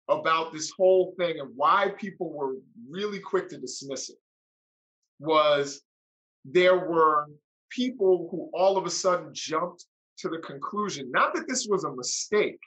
about 0.07 0.53
this 0.53 0.71
whole 0.77 1.15
thing 1.17 1.39
and 1.39 1.49
why 1.55 1.93
people 1.97 2.31
were 2.31 2.55
really 2.89 3.19
quick 3.19 3.49
to 3.49 3.57
dismiss 3.57 4.09
it 4.09 4.17
was 5.19 5.81
there 6.43 6.77
were 6.77 7.25
people 7.69 8.27
who 8.29 8.49
all 8.53 8.77
of 8.77 8.85
a 8.85 8.89
sudden 8.89 9.29
jumped 9.33 9.85
to 10.19 10.29
the 10.29 10.37
conclusion 10.39 11.11
not 11.11 11.33
that 11.33 11.47
this 11.47 11.67
was 11.69 11.83
a 11.83 11.93
mistake, 11.93 12.59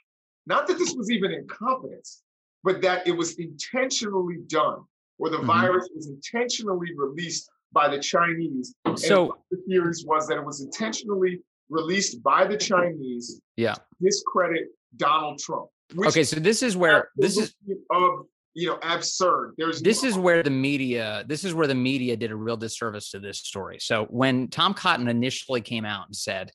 not 0.45 0.67
that 0.67 0.77
this 0.77 0.93
was 0.95 1.11
even 1.11 1.31
incompetence, 1.31 2.23
but 2.63 2.81
that 2.81 3.07
it 3.07 3.11
was 3.11 3.37
intentionally 3.39 4.37
done, 4.47 4.83
or 5.17 5.29
the 5.29 5.37
mm-hmm. 5.37 5.47
virus 5.47 5.89
was 5.95 6.07
intentionally 6.07 6.89
released 6.95 7.49
by 7.71 7.87
the 7.87 7.99
Chinese. 7.99 8.73
So 8.95 9.37
the 9.51 9.57
theories 9.67 10.05
was 10.05 10.27
that 10.27 10.37
it 10.37 10.45
was 10.45 10.61
intentionally 10.61 11.41
released 11.69 12.21
by 12.23 12.45
the 12.45 12.57
Chinese. 12.57 13.41
Yeah. 13.55 13.75
Discredit 14.01 14.67
Donald 14.97 15.39
Trump. 15.39 15.67
Okay, 16.05 16.23
so 16.23 16.39
this 16.39 16.61
is 16.61 16.77
where 16.77 17.09
this 17.15 17.37
is 17.37 17.55
of 17.91 18.25
you 18.53 18.67
know 18.67 18.79
absurd. 18.83 19.55
There's 19.57 19.81
this 19.81 20.03
no- 20.03 20.09
is 20.09 20.17
where 20.17 20.43
the 20.43 20.49
media 20.51 21.23
this 21.27 21.43
is 21.43 21.53
where 21.53 21.67
the 21.67 21.75
media 21.75 22.15
did 22.15 22.31
a 22.31 22.35
real 22.35 22.57
disservice 22.57 23.11
to 23.11 23.19
this 23.19 23.39
story. 23.39 23.77
So 23.79 24.05
when 24.05 24.49
Tom 24.49 24.73
Cotton 24.73 25.07
initially 25.07 25.61
came 25.61 25.85
out 25.85 26.05
and 26.07 26.15
said 26.15 26.51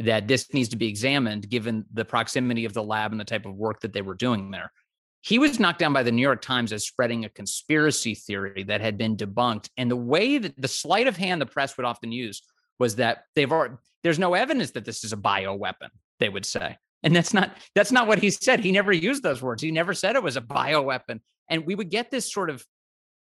that 0.00 0.28
this 0.28 0.52
needs 0.52 0.68
to 0.70 0.76
be 0.76 0.88
examined 0.88 1.48
given 1.48 1.84
the 1.92 2.04
proximity 2.04 2.64
of 2.64 2.72
the 2.72 2.82
lab 2.82 3.12
and 3.12 3.20
the 3.20 3.24
type 3.24 3.46
of 3.46 3.54
work 3.54 3.80
that 3.80 3.92
they 3.92 4.02
were 4.02 4.14
doing 4.14 4.50
there. 4.50 4.72
He 5.20 5.38
was 5.38 5.58
knocked 5.58 5.80
down 5.80 5.92
by 5.92 6.04
the 6.04 6.12
New 6.12 6.22
York 6.22 6.40
Times 6.40 6.72
as 6.72 6.86
spreading 6.86 7.24
a 7.24 7.28
conspiracy 7.28 8.14
theory 8.14 8.62
that 8.64 8.80
had 8.80 8.96
been 8.96 9.16
debunked. 9.16 9.68
And 9.76 9.90
the 9.90 9.96
way 9.96 10.38
that 10.38 10.60
the 10.60 10.68
sleight 10.68 11.08
of 11.08 11.16
hand 11.16 11.40
the 11.40 11.46
press 11.46 11.76
would 11.76 11.86
often 11.86 12.12
use 12.12 12.42
was 12.78 12.96
that 12.96 13.24
they've 13.34 13.50
already, 13.50 13.74
there's 14.04 14.18
no 14.18 14.34
evidence 14.34 14.70
that 14.72 14.84
this 14.84 15.02
is 15.02 15.12
a 15.12 15.16
bio 15.16 15.54
weapon, 15.54 15.90
they 16.20 16.28
would 16.28 16.46
say. 16.46 16.76
And 17.02 17.14
that's 17.14 17.34
not 17.34 17.56
that's 17.74 17.92
not 17.92 18.06
what 18.08 18.18
he 18.18 18.30
said. 18.30 18.60
He 18.60 18.72
never 18.72 18.92
used 18.92 19.22
those 19.22 19.40
words. 19.42 19.62
He 19.62 19.70
never 19.70 19.94
said 19.94 20.16
it 20.16 20.22
was 20.22 20.36
a 20.36 20.40
bio 20.40 20.82
weapon. 20.82 21.20
And 21.48 21.64
we 21.64 21.74
would 21.74 21.90
get 21.90 22.10
this 22.10 22.32
sort 22.32 22.50
of 22.50 22.64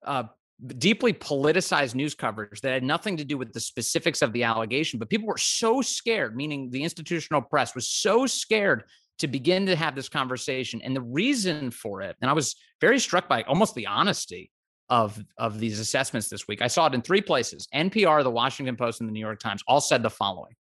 uh, 0.05 0.25
deeply 0.79 1.13
politicized 1.13 1.95
news 1.95 2.15
coverage 2.15 2.61
that 2.63 2.73
had 2.73 2.83
nothing 2.83 3.17
to 3.19 3.25
do 3.25 3.37
with 3.37 3.53
the 3.53 3.61
specifics 3.61 4.23
of 4.23 4.33
the 4.33 4.43
allegation, 4.43 4.99
but 4.99 5.11
people 5.11 5.27
were 5.27 5.37
so 5.37 5.83
scared, 5.83 6.37
meaning 6.37 6.71
the 6.71 6.83
institutional 6.83 7.43
press 7.43 7.75
was 7.75 7.89
so 7.89 8.27
scared 8.27 8.85
to 9.19 9.29
begin 9.29 9.67
to 9.67 9.77
have 9.77 9.95
this 9.95 10.09
conversation. 10.09 10.81
And 10.83 10.95
the 10.95 11.03
reason 11.03 11.71
for 11.71 12.03
it, 12.03 12.17
and 12.21 12.31
I 12.31 12.35
was 12.35 12.57
very 12.81 12.99
struck 12.99 13.29
by 13.29 13.43
almost 13.43 13.75
the 13.75 13.87
honesty 13.87 14.51
of, 14.89 15.23
of 15.37 15.59
these 15.59 15.81
assessments 15.81 16.29
this 16.29 16.47
week. 16.47 16.63
I 16.63 16.69
saw 16.69 16.87
it 16.87 16.95
in 16.95 17.03
three 17.03 17.21
places 17.21 17.67
NPR, 17.75 18.23
the 18.23 18.31
Washington 18.31 18.77
Post, 18.77 19.01
and 19.01 19.09
the 19.09 19.13
New 19.13 19.21
York 19.21 19.41
Times 19.41 19.63
all 19.67 19.81
said 19.81 20.03
the 20.03 20.11
following 20.11 20.55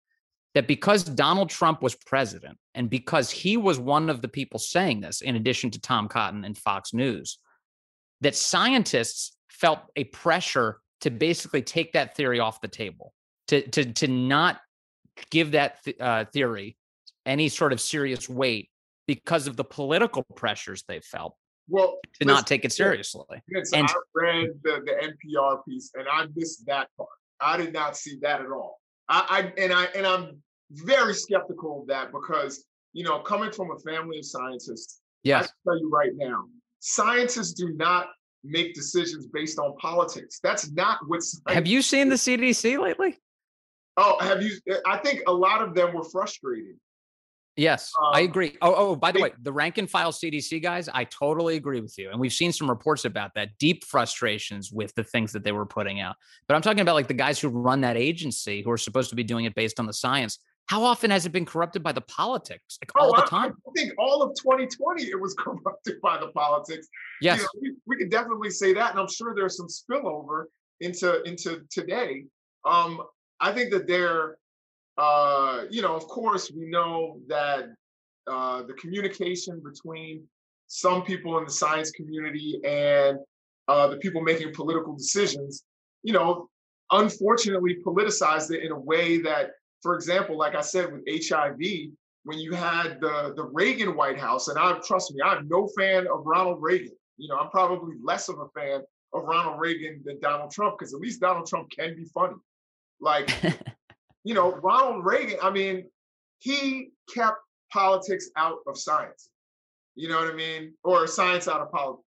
that 0.53 0.67
because 0.67 1.03
Donald 1.03 1.49
Trump 1.49 1.81
was 1.81 1.95
president 1.95 2.57
and 2.75 2.89
because 2.89 3.31
he 3.31 3.57
was 3.57 3.79
one 3.79 4.09
of 4.09 4.21
the 4.21 4.27
people 4.27 4.59
saying 4.59 5.01
this, 5.01 5.21
in 5.21 5.35
addition 5.35 5.71
to 5.71 5.81
Tom 5.81 6.07
Cotton 6.07 6.45
and 6.45 6.57
Fox 6.57 6.93
News, 6.93 7.39
that 8.21 8.35
scientists 8.35 9.35
felt 9.53 9.79
a 9.95 10.03
pressure 10.05 10.79
to 11.01 11.09
basically 11.09 11.61
take 11.61 11.93
that 11.93 12.15
theory 12.15 12.39
off 12.39 12.61
the 12.61 12.67
table, 12.67 13.13
to 13.47 13.61
to 13.69 13.93
to 13.93 14.07
not 14.07 14.59
give 15.29 15.51
that 15.51 15.83
th- 15.83 15.99
uh, 15.99 16.25
theory 16.25 16.77
any 17.25 17.49
sort 17.49 17.71
of 17.71 17.79
serious 17.79 18.27
weight 18.27 18.69
because 19.07 19.47
of 19.47 19.55
the 19.55 19.63
political 19.63 20.23
pressures 20.35 20.83
they 20.87 20.99
felt. 20.99 21.35
Well, 21.69 21.99
to 22.19 22.27
not 22.27 22.45
take 22.45 22.65
it 22.65 22.73
seriously. 22.73 23.25
and 23.73 23.87
I 23.87 23.93
read 24.13 24.49
the, 24.63 24.81
the 24.85 25.13
NPR 25.13 25.63
piece 25.65 25.91
and 25.93 26.05
I 26.11 26.25
missed 26.35 26.65
that 26.65 26.89
part. 26.97 27.09
I 27.39 27.55
did 27.55 27.71
not 27.71 27.95
see 27.95 28.17
that 28.21 28.41
at 28.41 28.47
all. 28.47 28.81
I, 29.07 29.25
I 29.57 29.61
and 29.61 29.71
I 29.71 29.85
and 29.95 30.05
I'm 30.05 30.41
very 30.71 31.13
skeptical 31.13 31.81
of 31.81 31.87
that 31.87 32.11
because 32.11 32.65
you 32.93 33.03
know, 33.03 33.19
coming 33.19 33.51
from 33.51 33.71
a 33.71 33.79
family 33.79 34.19
of 34.19 34.25
scientists, 34.25 35.01
yes. 35.23 35.45
I 35.45 35.71
tell 35.71 35.79
you 35.79 35.89
right 35.89 36.11
now, 36.15 36.45
scientists 36.79 37.53
do 37.53 37.73
not 37.73 38.07
make 38.43 38.73
decisions 38.73 39.27
based 39.27 39.59
on 39.59 39.75
politics. 39.77 40.39
That's 40.43 40.71
not 40.71 40.99
what. 41.07 41.21
Have 41.47 41.67
you 41.67 41.81
seen 41.81 42.09
the 42.09 42.15
CDC 42.15 42.79
lately? 42.79 43.17
Oh, 43.97 44.17
have 44.19 44.41
you? 44.41 44.57
I 44.85 44.97
think 44.97 45.21
a 45.27 45.33
lot 45.33 45.61
of 45.61 45.75
them 45.75 45.93
were 45.93 46.03
frustrated. 46.03 46.75
Yes, 47.55 47.91
um, 48.01 48.11
I 48.13 48.21
agree. 48.21 48.57
Oh, 48.63 48.73
oh, 48.75 48.95
by 48.95 49.11
the 49.11 49.19
they, 49.19 49.23
way, 49.23 49.31
the 49.43 49.53
rank 49.53 49.77
and 49.77 49.87
file 49.87 50.11
CDC 50.11 50.61
guys, 50.63 50.89
I 50.91 51.03
totally 51.03 51.55
agree 51.55 51.81
with 51.81 51.95
you. 51.99 52.09
And 52.09 52.19
we've 52.19 52.33
seen 52.33 52.51
some 52.51 52.67
reports 52.67 53.05
about 53.05 53.35
that, 53.35 53.49
deep 53.59 53.85
frustrations 53.85 54.71
with 54.71 54.93
the 54.95 55.03
things 55.03 55.31
that 55.33 55.43
they 55.43 55.51
were 55.51 55.65
putting 55.65 55.99
out. 55.99 56.15
But 56.47 56.55
I'm 56.55 56.63
talking 56.63 56.79
about 56.79 56.95
like 56.95 57.07
the 57.07 57.13
guys 57.13 57.39
who 57.39 57.49
run 57.49 57.81
that 57.81 57.95
agency 57.95 58.63
who 58.63 58.71
are 58.71 58.77
supposed 58.77 59.11
to 59.11 59.15
be 59.15 59.23
doing 59.23 59.45
it 59.45 59.53
based 59.53 59.79
on 59.79 59.85
the 59.85 59.93
science. 59.93 60.39
How 60.67 60.83
often 60.83 61.11
has 61.11 61.25
it 61.25 61.31
been 61.31 61.45
corrupted 61.45 61.83
by 61.83 61.91
the 61.91 62.01
politics? 62.01 62.79
Like 62.81 62.91
all 62.95 63.13
oh, 63.15 63.21
the 63.21 63.27
time. 63.27 63.51
I, 63.51 63.69
I 63.69 63.71
think 63.75 63.93
all 63.97 64.21
of 64.23 64.35
2020 64.35 65.03
it 65.03 65.19
was 65.19 65.33
corrupted 65.39 65.99
by 66.01 66.19
the 66.19 66.27
politics. 66.27 66.87
Yes, 67.21 67.39
you 67.39 67.43
know, 67.43 67.49
we, 67.61 67.95
we 67.95 67.97
could 67.97 68.09
definitely 68.09 68.49
say 68.49 68.73
that, 68.73 68.91
and 68.91 68.99
I'm 68.99 69.09
sure 69.09 69.33
there's 69.35 69.57
some 69.57 69.67
spillover 69.67 70.45
into 70.79 71.21
into 71.23 71.61
today. 71.69 72.25
Um, 72.65 73.01
I 73.39 73.51
think 73.51 73.71
that 73.71 73.87
there, 73.87 74.37
uh, 74.97 75.63
you 75.69 75.81
know, 75.81 75.95
of 75.95 76.07
course, 76.07 76.51
we 76.55 76.65
know 76.65 77.19
that 77.27 77.65
uh, 78.27 78.63
the 78.63 78.73
communication 78.73 79.61
between 79.63 80.23
some 80.67 81.03
people 81.03 81.37
in 81.37 81.43
the 81.43 81.51
science 81.51 81.91
community 81.91 82.59
and 82.63 83.19
uh, 83.67 83.87
the 83.87 83.97
people 83.97 84.21
making 84.21 84.53
political 84.53 84.95
decisions, 84.95 85.63
you 86.03 86.13
know, 86.13 86.49
unfortunately 86.91 87.77
politicized 87.85 88.51
it 88.51 88.63
in 88.63 88.71
a 88.71 88.79
way 88.79 89.21
that 89.21 89.51
for 89.83 89.95
example, 89.95 90.37
like 90.37 90.55
I 90.55 90.61
said 90.61 90.91
with 90.91 91.03
HIV, 91.05 91.59
when 92.23 92.39
you 92.39 92.53
had 92.53 93.01
the 93.01 93.33
the 93.35 93.43
Reagan 93.43 93.95
White 93.95 94.17
House, 94.17 94.47
and 94.47 94.57
I 94.57 94.79
trust 94.79 95.13
me, 95.13 95.21
I'm 95.21 95.47
no 95.49 95.69
fan 95.77 96.07
of 96.07 96.25
Ronald 96.25 96.59
Reagan. 96.61 96.93
You 97.17 97.27
know, 97.27 97.37
I'm 97.37 97.49
probably 97.49 97.95
less 98.01 98.29
of 98.29 98.39
a 98.39 98.47
fan 98.57 98.81
of 99.13 99.23
Ronald 99.23 99.59
Reagan 99.59 100.01
than 100.05 100.19
Donald 100.21 100.51
Trump 100.51 100.79
because 100.79 100.93
at 100.93 101.01
least 101.01 101.19
Donald 101.19 101.47
Trump 101.47 101.69
can 101.77 101.95
be 101.95 102.05
funny. 102.05 102.35
Like, 103.01 103.29
you 104.23 104.33
know, 104.33 104.53
Ronald 104.55 105.05
Reagan. 105.05 105.37
I 105.43 105.51
mean, 105.51 105.89
he 106.39 106.91
kept 107.13 107.39
politics 107.71 108.29
out 108.37 108.59
of 108.67 108.77
science. 108.77 109.29
You 109.95 110.07
know 110.07 110.17
what 110.17 110.31
I 110.31 110.33
mean? 110.33 110.73
Or 110.83 111.05
science 111.07 111.47
out 111.47 111.61
of 111.61 111.71
politics. 111.71 112.07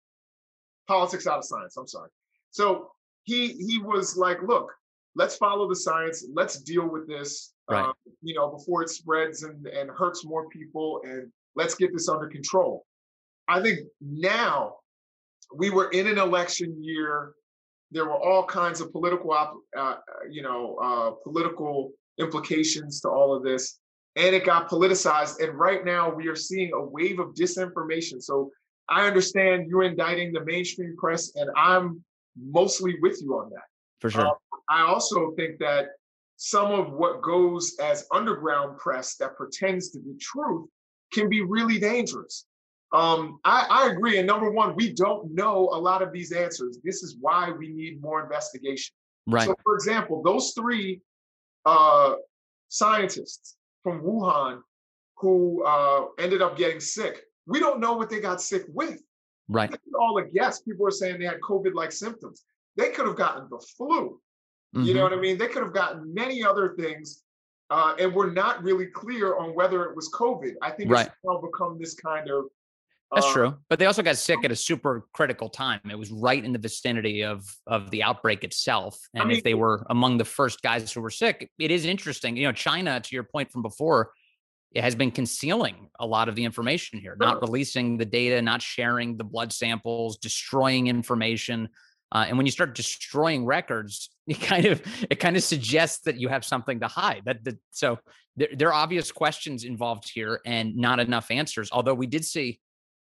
Politics 0.88 1.28
out 1.28 1.40
of 1.40 1.46
science. 1.46 1.76
I'm 1.78 1.88
sorry. 1.88 2.10
So 2.52 2.92
he 3.24 3.50
he 3.50 3.80
was 3.80 4.16
like, 4.16 4.42
look, 4.42 4.72
let's 5.16 5.36
follow 5.36 5.68
the 5.68 5.76
science. 5.76 6.26
Let's 6.34 6.62
deal 6.62 6.88
with 6.88 7.08
this 7.08 7.55
right. 7.70 7.86
Um, 7.86 7.94
you 8.22 8.34
know, 8.34 8.50
before 8.50 8.84
it 8.84 8.90
spreads 8.90 9.44
and, 9.44 9.66
and 9.68 9.90
hurts 9.90 10.26
more 10.26 10.48
people. 10.50 11.02
And 11.04 11.32
let's 11.56 11.76
get 11.76 11.94
this 11.94 12.10
under 12.10 12.28
control. 12.28 12.86
I 13.48 13.62
think 13.62 13.80
now 14.02 14.76
we 15.54 15.70
were 15.70 15.90
in 15.90 16.08
an 16.08 16.18
election 16.18 16.84
year. 16.84 17.34
There 17.92 18.06
were 18.06 18.18
all 18.18 18.44
kinds 18.44 18.82
of 18.82 18.92
political, 18.92 19.32
uh, 19.78 19.96
you 20.30 20.42
know, 20.42 20.76
uh, 20.82 21.12
political 21.24 21.92
implications 22.18 23.02
to 23.02 23.10
all 23.10 23.36
of 23.36 23.44
this, 23.44 23.80
and 24.16 24.36
it 24.36 24.44
got 24.44 24.70
politicized. 24.70 25.42
And 25.42 25.58
right 25.58 25.86
now, 25.86 26.14
we 26.14 26.28
are 26.28 26.36
seeing 26.36 26.74
a 26.74 26.82
wave 26.82 27.20
of 27.20 27.36
disinformation. 27.36 28.22
So 28.22 28.50
I 28.90 29.06
understand 29.06 29.68
you're 29.70 29.84
indicting 29.84 30.34
the 30.34 30.44
mainstream 30.44 30.96
press, 30.98 31.36
and 31.36 31.50
I'm 31.56 32.04
mostly 32.38 32.96
with 33.02 33.22
you 33.22 33.34
on 33.36 33.50
that. 33.52 33.64
For 34.02 34.10
sure. 34.10 34.28
Uh, 34.28 34.34
I 34.70 34.82
also 34.82 35.32
think 35.36 35.60
that 35.60 35.90
some 36.38 36.72
of 36.72 36.92
what 36.92 37.22
goes 37.22 37.76
as 37.82 38.08
underground 38.12 38.78
press 38.78 39.16
that 39.18 39.36
pretends 39.36 39.92
to 39.92 40.00
be 40.00 40.16
truth 40.20 40.68
can 41.14 41.30
be 41.30 41.42
really 41.42 41.80
dangerous. 41.80 42.46
Um, 42.94 43.40
I, 43.44 43.68
I, 43.70 43.92
agree. 43.92 44.20
And 44.20 44.28
number 44.28 44.52
one, 44.52 44.76
we 44.76 44.94
don't 44.94 45.34
know 45.34 45.70
a 45.74 45.80
lot 45.80 46.02
of 46.02 46.14
these 46.14 46.32
answers. 46.32 46.78
This 46.84 47.04
is 47.04 47.18
why 47.20 47.52
we 47.52 47.70
need 47.70 48.02
more 48.02 48.24
investigation. 48.24 48.96
Right. 49.28 49.48
So, 49.48 49.56
for 49.64 49.76
example, 49.76 50.22
those 50.24 50.54
three 50.58 51.02
uh, 51.66 52.14
scientists 52.70 53.58
from 53.84 54.02
Wuhan 54.02 54.60
who 55.18 55.64
uh, 55.66 56.06
ended 56.20 56.42
up 56.42 56.58
getting 56.58 56.80
sick, 56.80 57.24
we 57.48 57.60
don't 57.60 57.80
know 57.80 57.94
what 57.94 58.10
they 58.10 58.20
got 58.20 58.42
sick 58.42 58.64
with. 58.70 59.02
Right. 59.50 59.76
All 60.00 60.18
a 60.18 60.26
guess. 60.26 60.62
People 60.62 60.88
are 60.88 60.92
saying 60.92 61.20
they 61.20 61.26
had 61.26 61.42
COVID-like 61.42 61.92
symptoms. 61.92 62.44
They 62.78 62.90
could 62.90 63.08
have 63.08 63.16
gotten 63.16 63.48
the 63.50 63.64
flu. 63.78 64.20
Mm-hmm. 64.76 64.88
You 64.88 64.94
know 64.94 65.06
mm-hmm. 65.06 65.16
what 65.16 65.20
I 65.20 65.22
mean? 65.22 65.38
They 65.38 65.48
could 65.48 65.64
have 65.64 65.74
gotten 65.74 66.14
many 66.14 66.44
other 66.44 66.76
things, 66.78 67.24
uh, 67.70 67.96
and 67.98 68.14
we're 68.14 68.32
not 68.32 68.62
really 68.62 68.88
clear 68.88 69.38
on 69.38 69.56
whether 69.56 69.84
it 69.86 69.96
was 69.96 70.12
COVID. 70.12 70.54
I 70.62 70.72
think 70.72 70.92
right. 70.92 71.08
it's 71.08 71.16
now 71.24 71.40
become 71.40 71.78
this 71.80 71.94
kind 71.94 72.30
of. 72.30 72.46
That's 73.14 73.28
uh, 73.28 73.34
true, 73.34 73.58
but 73.70 73.80
they 73.80 73.86
also 73.86 74.02
got 74.02 74.18
sick 74.18 74.44
at 74.44 74.52
a 74.52 74.56
super 74.56 75.08
critical 75.14 75.48
time. 75.48 75.80
It 75.90 75.98
was 75.98 76.12
right 76.12 76.44
in 76.44 76.52
the 76.52 76.60
vicinity 76.60 77.24
of 77.24 77.46
of 77.68 77.90
the 77.92 78.04
outbreak 78.04 78.44
itself, 78.44 79.00
and 79.14 79.24
I 79.24 79.26
mean, 79.26 79.38
if 79.38 79.44
they 79.44 79.54
were 79.54 79.86
among 79.90 80.18
the 80.18 80.26
first 80.26 80.62
guys 80.62 80.92
who 80.92 81.02
were 81.02 81.12
sick, 81.12 81.50
it 81.58 81.72
is 81.72 81.86
interesting. 81.86 82.36
You 82.36 82.48
know, 82.48 82.52
China, 82.52 83.00
to 83.00 83.16
your 83.16 83.24
point 83.24 83.52
from 83.52 83.62
before, 83.62 84.12
it 84.72 84.84
has 84.84 84.94
been 84.94 85.12
concealing 85.12 85.90
a 86.02 86.06
lot 86.06 86.28
of 86.28 86.36
the 86.36 86.44
information 86.44 87.00
here, 87.00 87.16
not 87.18 87.42
releasing 87.42 87.96
the 87.98 88.06
data, 88.06 88.42
not 88.42 88.62
sharing 88.62 89.16
the 89.16 89.24
blood 89.24 89.54
samples, 89.54 90.18
destroying 90.18 90.88
information. 90.88 91.70
Uh, 92.16 92.24
and 92.30 92.38
when 92.38 92.46
you 92.46 92.52
start 92.52 92.74
destroying 92.74 93.46
records, 93.46 94.10
it 94.28 94.40
kind 94.40 94.66
of 94.66 94.82
it 95.10 95.20
kind 95.20 95.36
of 95.36 95.44
suggests 95.44 96.04
that 96.06 96.18
you 96.18 96.30
have 96.30 96.46
something 96.46 96.80
to 96.80 96.88
hide. 96.88 97.22
That, 97.26 97.44
that 97.44 97.58
so 97.72 98.00
there, 98.38 98.48
there 98.56 98.70
are 98.70 98.74
obvious 98.74 99.12
questions 99.12 99.66
involved 99.66 100.10
here 100.14 100.40
and 100.46 100.78
not 100.78 101.02
enough 101.02 101.30
answers. 101.30 101.70
Although 101.74 101.94
we 101.94 102.08
did 102.08 102.24
see 102.24 102.62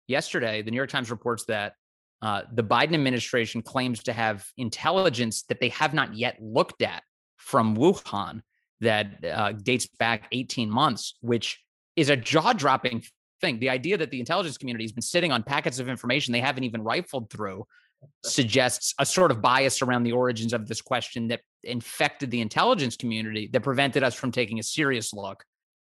yesterday, 0.08 0.60
the 0.60 0.72
New 0.72 0.76
York 0.76 0.90
Times 0.90 1.08
reports 1.08 1.44
that 1.44 1.74
uh, 2.20 2.42
the 2.52 2.64
Biden 2.64 2.94
administration 2.94 3.62
claims 3.62 4.02
to 4.02 4.12
have 4.12 4.44
intelligence 4.56 5.44
that 5.44 5.60
they 5.60 5.68
have 5.68 5.94
not 5.94 6.16
yet 6.16 6.36
looked 6.40 6.82
at 6.82 7.04
from 7.36 7.76
Wuhan 7.76 8.40
that 8.80 9.24
uh, 9.24 9.52
dates 9.52 9.86
back 9.86 10.26
18 10.32 10.68
months, 10.68 11.14
which 11.20 11.62
is 11.94 12.10
a 12.10 12.16
jaw 12.16 12.52
dropping 12.52 13.04
thing. 13.40 13.60
The 13.60 13.70
idea 13.70 13.98
that 13.98 14.10
the 14.10 14.18
intelligence 14.18 14.58
community 14.58 14.82
has 14.84 14.92
been 14.92 15.02
sitting 15.02 15.30
on 15.30 15.44
packets 15.44 15.78
of 15.78 15.88
information 15.88 16.32
they 16.32 16.40
haven't 16.40 16.64
even 16.64 16.82
rifled 16.82 17.30
through 17.30 17.66
suggests 18.24 18.94
a 18.98 19.06
sort 19.06 19.30
of 19.30 19.40
bias 19.40 19.82
around 19.82 20.02
the 20.02 20.12
origins 20.12 20.52
of 20.52 20.66
this 20.66 20.80
question 20.80 21.28
that 21.28 21.40
infected 21.62 22.30
the 22.30 22.40
intelligence 22.40 22.96
community 22.96 23.48
that 23.52 23.62
prevented 23.62 24.02
us 24.02 24.14
from 24.14 24.32
taking 24.32 24.58
a 24.58 24.62
serious 24.62 25.12
look 25.12 25.44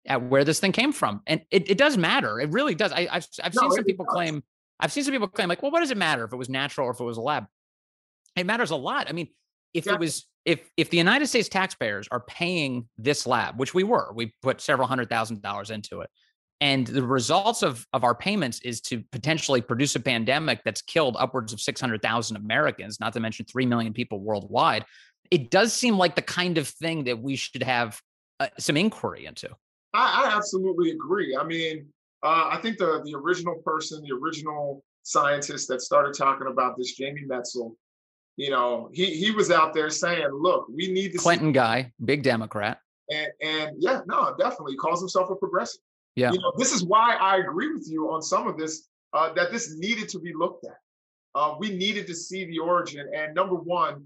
at 0.07 0.23
where 0.23 0.45
this 0.45 0.61
thing 0.61 0.73
came 0.73 0.93
from. 0.93 1.21
And 1.27 1.43
it, 1.51 1.71
it 1.71 1.79
does 1.79 1.97
matter. 1.97 2.41
It 2.41 2.51
really 2.51 2.75
does. 2.75 2.93
I, 2.93 3.07
have 3.07 3.27
I've 3.43 3.55
no, 3.55 3.63
seen 3.63 3.71
some 3.73 3.85
people 3.85 4.05
does. 4.05 4.13
claim, 4.13 4.43
I've 4.79 4.93
seen 4.93 5.05
some 5.05 5.13
people 5.13 5.29
claim, 5.29 5.49
like, 5.49 5.63
well, 5.63 5.71
what 5.71 5.81
does 5.81 5.91
it 5.91 5.97
matter 5.97 6.25
if 6.25 6.33
it 6.33 6.37
was 6.37 6.49
natural 6.49 6.87
or 6.87 6.93
if 6.93 7.01
it 7.01 7.05
was 7.05 7.17
a 7.17 7.23
lab? 7.23 7.47
It 8.37 8.47
matters 8.47 8.71
a 8.71 8.77
lot. 8.77 9.09
I 9.09 9.13
mean, 9.13 9.29
if 9.75 9.87
yeah. 9.87 9.95
it 9.95 10.01
was 10.01 10.27
if 10.45 10.71
if 10.77 10.91
the 10.91 10.97
United 10.97 11.27
States 11.27 11.49
taxpayers 11.49 12.09
are 12.11 12.21
paying 12.21 12.89
this 12.97 13.27
lab, 13.27 13.59
which 13.59 13.75
we 13.75 13.83
were, 13.83 14.13
we 14.15 14.33
put 14.43 14.61
several 14.61 14.87
hundred 14.87 15.11
thousand 15.11 15.43
dollars 15.43 15.71
into 15.71 16.03
it, 16.03 16.11
and 16.61 16.87
the 16.87 17.03
results 17.03 17.63
of 17.63 17.87
of 17.93 18.05
our 18.05 18.15
payments 18.15 18.61
is 18.61 18.81
to 18.83 19.03
potentially 19.13 19.61
produce 19.61 19.95
a 19.95 20.01
pandemic 20.01 20.63
that's 20.65 20.83
killed 20.83 21.17
upwards 21.19 21.53
of 21.53 21.61
six 21.61 21.81
hundred 21.81 22.03
thousand 22.03 22.37
Americans, 22.37 22.99
not 23.01 23.13
to 23.13 23.21
mention 23.21 23.45
three 23.47 23.67
million 23.67 23.93
people 23.93 24.21
worldwide. 24.21 24.85
It 25.31 25.51
does 25.51 25.73
seem 25.73 25.99
like 25.99 26.15
the 26.15 26.23
kind 26.23 26.57
of 26.57 26.69
thing 26.69 27.05
that 27.05 27.19
we 27.19 27.37
should 27.37 27.63
have 27.63 28.01
uh, 28.41 28.49
some 28.59 28.77
inquiry 28.77 29.27
into. 29.27 29.51
I, 29.93 30.25
I, 30.25 30.37
absolutely 30.37 30.91
agree. 30.91 31.37
I 31.37 31.45
mean, 31.45 31.87
uh, 32.23 32.51
I 32.53 32.59
think 32.63 32.79
the 32.79 33.03
the 33.05 33.15
original 33.15 33.57
person, 33.65 34.03
the 34.07 34.15
original 34.15 34.85
scientist 35.03 35.69
that 35.69 35.81
started 35.81 36.15
talking 36.15 36.47
about 36.49 36.77
this, 36.77 36.95
Jamie 36.95 37.25
Metzl, 37.29 37.75
you 38.37 38.51
know, 38.51 38.91
he 38.93 39.15
he 39.15 39.31
was 39.31 39.51
out 39.51 39.75
there 39.75 39.91
saying, 39.91 40.29
"Look, 40.33 40.69
we 40.69 40.91
need 40.91 41.13
to." 41.13 41.19
Clinton 41.19 41.53
guy, 41.53 41.93
big 42.05 42.23
Democrat. 42.23 42.81
And 43.11 43.29
and 43.43 43.77
yeah, 43.79 44.01
no, 44.07 44.35
definitely 44.39 44.73
he 44.73 44.79
calls 44.79 45.01
himself 45.01 45.31
a 45.31 45.37
progressive. 45.37 45.81
Yeah. 46.17 46.33
You 46.33 46.39
know, 46.41 46.53
this 46.57 46.73
is 46.73 46.85
why 46.85 47.15
I 47.15 47.37
agree 47.37 47.73
with 47.73 47.87
you 47.89 48.11
on 48.11 48.23
some 48.23 48.49
of 48.49 48.57
this. 48.57 48.89
Uh, 49.13 49.33
that 49.35 49.51
this 49.51 49.77
needed 49.79 50.09
to 50.11 50.19
be 50.19 50.35
looked 50.35 50.67
at. 50.67 50.77
Uh, 51.35 51.55
we 51.59 51.71
needed 51.71 52.07
to 52.07 52.15
see 52.15 52.45
the 52.45 52.59
origin. 52.59 53.09
And 53.17 53.35
number 53.35 53.55
one, 53.55 54.05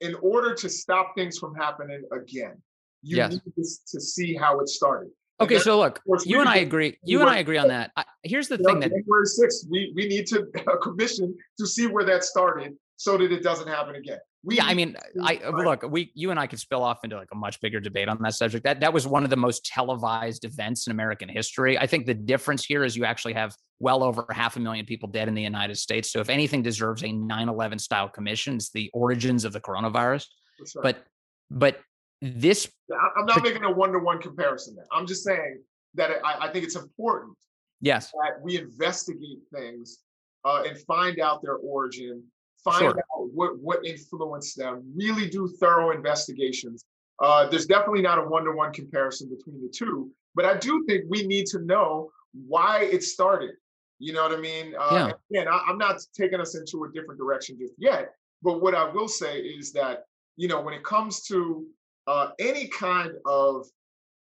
in 0.00 0.14
order 0.16 0.54
to 0.54 0.68
stop 0.68 1.14
things 1.16 1.38
from 1.38 1.54
happening 1.54 2.02
again, 2.12 2.60
you 3.02 3.16
yes. 3.16 3.32
need 3.32 3.42
to, 3.44 3.62
to 3.62 4.00
see 4.00 4.34
how 4.34 4.60
it 4.60 4.68
started. 4.68 5.10
Okay, 5.40 5.58
so 5.58 5.78
look, 5.78 6.00
you 6.24 6.40
and 6.40 6.48
I 6.48 6.56
agree. 6.56 6.98
You 7.04 7.20
and 7.20 7.30
I 7.30 7.38
agree 7.38 7.58
on 7.58 7.68
that. 7.68 7.92
I, 7.96 8.04
here's 8.24 8.48
the 8.48 8.58
thing 8.58 8.80
that 8.80 8.90
January 8.90 9.24
6th, 9.24 9.70
we, 9.70 9.92
we 9.94 10.08
need 10.08 10.26
to 10.28 10.46
a 10.66 10.78
commission 10.78 11.36
to 11.58 11.66
see 11.66 11.86
where 11.86 12.04
that 12.04 12.24
started 12.24 12.76
so 12.96 13.16
that 13.16 13.30
it 13.30 13.42
doesn't 13.42 13.68
happen 13.68 13.94
again. 13.94 14.18
We 14.44 14.56
yeah, 14.56 14.66
I 14.66 14.74
mean, 14.74 14.96
I 15.20 15.40
look, 15.50 15.82
we 15.82 16.12
you 16.14 16.30
and 16.30 16.38
I 16.38 16.46
could 16.46 16.60
spill 16.60 16.82
off 16.82 17.00
into 17.02 17.16
like 17.16 17.28
a 17.32 17.36
much 17.36 17.60
bigger 17.60 17.80
debate 17.80 18.08
on 18.08 18.22
that 18.22 18.34
subject. 18.34 18.64
That 18.64 18.80
that 18.80 18.92
was 18.92 19.06
one 19.06 19.24
of 19.24 19.30
the 19.30 19.36
most 19.36 19.66
televised 19.66 20.44
events 20.44 20.86
in 20.86 20.92
American 20.92 21.28
history. 21.28 21.76
I 21.76 21.86
think 21.86 22.06
the 22.06 22.14
difference 22.14 22.64
here 22.64 22.84
is 22.84 22.96
you 22.96 23.04
actually 23.04 23.32
have 23.32 23.54
well 23.80 24.04
over 24.04 24.24
half 24.30 24.56
a 24.56 24.60
million 24.60 24.86
people 24.86 25.08
dead 25.08 25.26
in 25.26 25.34
the 25.34 25.42
United 25.42 25.76
States. 25.76 26.12
So 26.12 26.20
if 26.20 26.28
anything 26.28 26.62
deserves 26.62 27.02
a 27.02 27.06
9/11 27.06 27.80
style 27.80 28.08
commission, 28.08 28.56
it's 28.56 28.70
the 28.70 28.90
origins 28.94 29.44
of 29.44 29.52
the 29.52 29.60
coronavirus. 29.60 30.26
Sure. 30.64 30.82
But 30.82 31.04
but 31.50 31.80
this 32.22 32.70
I'm 33.18 33.26
not 33.26 33.42
making 33.42 33.64
a 33.64 33.72
one-to-one 33.72 34.20
comparison 34.20 34.76
there. 34.76 34.86
I'm 34.92 35.06
just 35.06 35.24
saying 35.24 35.62
that 35.94 36.10
I, 36.24 36.46
I 36.46 36.52
think 36.52 36.64
it's 36.64 36.76
important 36.76 37.36
yes 37.80 38.10
that 38.12 38.40
we 38.42 38.56
investigate 38.56 39.38
things 39.52 39.98
uh, 40.44 40.62
and 40.66 40.78
find 40.78 41.20
out 41.20 41.42
their 41.42 41.56
origin 41.56 42.22
find 42.64 42.80
sure. 42.80 42.90
out 42.90 43.28
what, 43.32 43.58
what 43.58 43.84
influenced 43.84 44.56
them, 44.56 44.82
really 44.96 45.28
do 45.28 45.48
thorough 45.60 45.92
investigations. 45.92 46.84
Uh, 47.22 47.48
there's 47.48 47.66
definitely 47.66 48.02
not 48.02 48.18
a 48.18 48.22
one-to-one 48.22 48.72
comparison 48.72 49.28
between 49.28 49.60
the 49.60 49.68
two, 49.68 50.10
but 50.34 50.44
I 50.44 50.56
do 50.56 50.84
think 50.86 51.04
we 51.08 51.26
need 51.26 51.46
to 51.46 51.60
know 51.60 52.10
why 52.46 52.84
it 52.84 53.02
started. 53.02 53.52
You 53.98 54.12
know 54.12 54.22
what 54.22 54.38
I 54.38 54.40
mean? 54.40 54.74
Uh, 54.78 54.88
yeah. 54.92 55.12
Again, 55.40 55.52
I, 55.52 55.60
I'm 55.66 55.78
not 55.78 56.00
taking 56.16 56.40
us 56.40 56.54
into 56.54 56.84
a 56.84 56.92
different 56.92 57.18
direction 57.18 57.58
just 57.58 57.74
yet, 57.78 58.12
but 58.42 58.62
what 58.62 58.74
I 58.74 58.88
will 58.88 59.08
say 59.08 59.40
is 59.40 59.72
that, 59.72 60.04
you 60.36 60.46
know, 60.46 60.60
when 60.60 60.74
it 60.74 60.84
comes 60.84 61.22
to 61.26 61.66
uh, 62.06 62.30
any 62.38 62.68
kind 62.68 63.10
of 63.26 63.66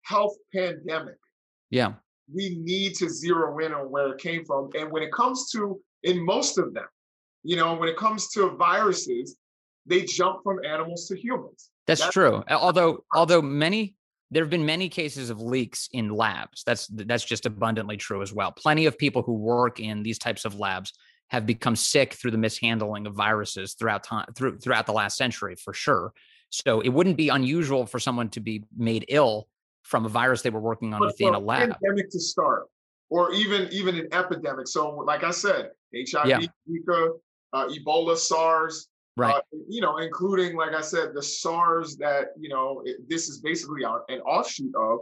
health 0.04 0.36
pandemic, 0.54 1.15
yeah, 1.70 1.94
we 2.34 2.58
need 2.62 2.96
to 2.96 3.10
zero 3.10 3.58
in 3.60 3.74
on 3.74 3.89
where 3.89 4.13
it 4.13 4.20
came 4.20 4.44
from. 4.44 4.70
And 4.78 4.91
when 4.91 5.04
it 5.04 5.13
comes 5.13 5.50
to, 5.52 5.80
in 6.04 6.26
most 6.26 6.58
of 6.58 6.74
them, 6.74 6.88
you 7.43 7.56
know, 7.56 7.75
when 7.75 7.89
it 7.89 7.97
comes 7.97 8.30
to 8.30 8.49
viruses, 8.51 9.38
they 9.86 10.04
jump 10.04 10.43
from 10.43 10.63
animals 10.63 11.08
to 11.08 11.17
humans. 11.17 11.71
That's, 11.88 12.01
that's 12.01 12.13
true. 12.13 12.43
Although, 12.49 13.04
although 13.13 13.41
many 13.41 13.95
there 14.32 14.41
have 14.43 14.49
been 14.49 14.65
many 14.65 14.88
cases 14.88 15.30
of 15.30 15.41
leaks 15.41 15.89
in 15.91 16.10
labs. 16.10 16.63
That's 16.65 16.88
that's 16.88 17.25
just 17.25 17.45
abundantly 17.45 17.97
true 17.97 18.21
as 18.21 18.34
well. 18.34 18.51
Plenty 18.51 18.86
of 18.86 18.97
people 18.97 19.21
who 19.21 19.34
work 19.34 19.80
in 19.80 20.04
these 20.04 20.17
types 20.17 20.45
of 20.45 20.58
labs 20.58 20.93
have 21.27 21.45
become 21.45 21.75
sick 21.75 22.13
through 22.13 22.32
the 22.32 22.38
mishandling 22.38 23.08
of 23.08 23.13
viruses 23.13 23.73
throughout 23.73 24.04
time 24.04 24.25
through, 24.36 24.58
throughout 24.60 24.86
the 24.86 24.93
last 24.93 25.17
century 25.17 25.56
for 25.56 25.73
sure. 25.73 26.13
So 26.49 26.80
it 26.82 26.89
wouldn't 26.89 27.17
be 27.17 27.30
unusual 27.30 27.86
for 27.86 27.99
someone 27.99 28.30
to 28.30 28.39
be 28.39 28.63
made 28.75 29.06
ill 29.10 29.47
from 29.84 30.06
a 30.06 30.10
virus 30.10 30.41
they 30.41 30.49
were 30.49 30.60
working 30.62 30.93
on 30.93 30.99
but 30.99 31.08
within 31.08 31.34
a 31.34 31.39
lab. 31.39 31.77
Pandemic 31.82 32.10
to 32.12 32.19
start, 32.19 32.67
or 33.10 33.34
even 33.34 33.67
even 33.71 33.97
an 33.97 34.08
epidemic. 34.13 34.67
So, 34.67 34.89
like 34.91 35.23
I 35.23 35.32
said, 35.32 35.71
HIV, 35.93 36.27
yeah. 36.27 36.39
Zika, 36.69 37.10
uh, 37.54 37.68
Ebola, 37.68 38.18
SARS, 38.18 38.88
right? 39.18 39.36
Uh, 39.36 39.58
you 39.68 39.82
know, 39.82 39.98
including 39.98 40.56
like 40.56 40.74
I 40.74 40.82
said, 40.82 41.14
the 41.14 41.24
SARS 41.24 41.98
that 41.98 42.30
you 42.40 42.50
know 42.50 42.82
it, 42.86 43.10
this 43.10 43.30
is 43.30 43.40
basically 43.40 43.84
an 43.84 44.20
offshoot 44.22 44.74
of. 44.76 45.00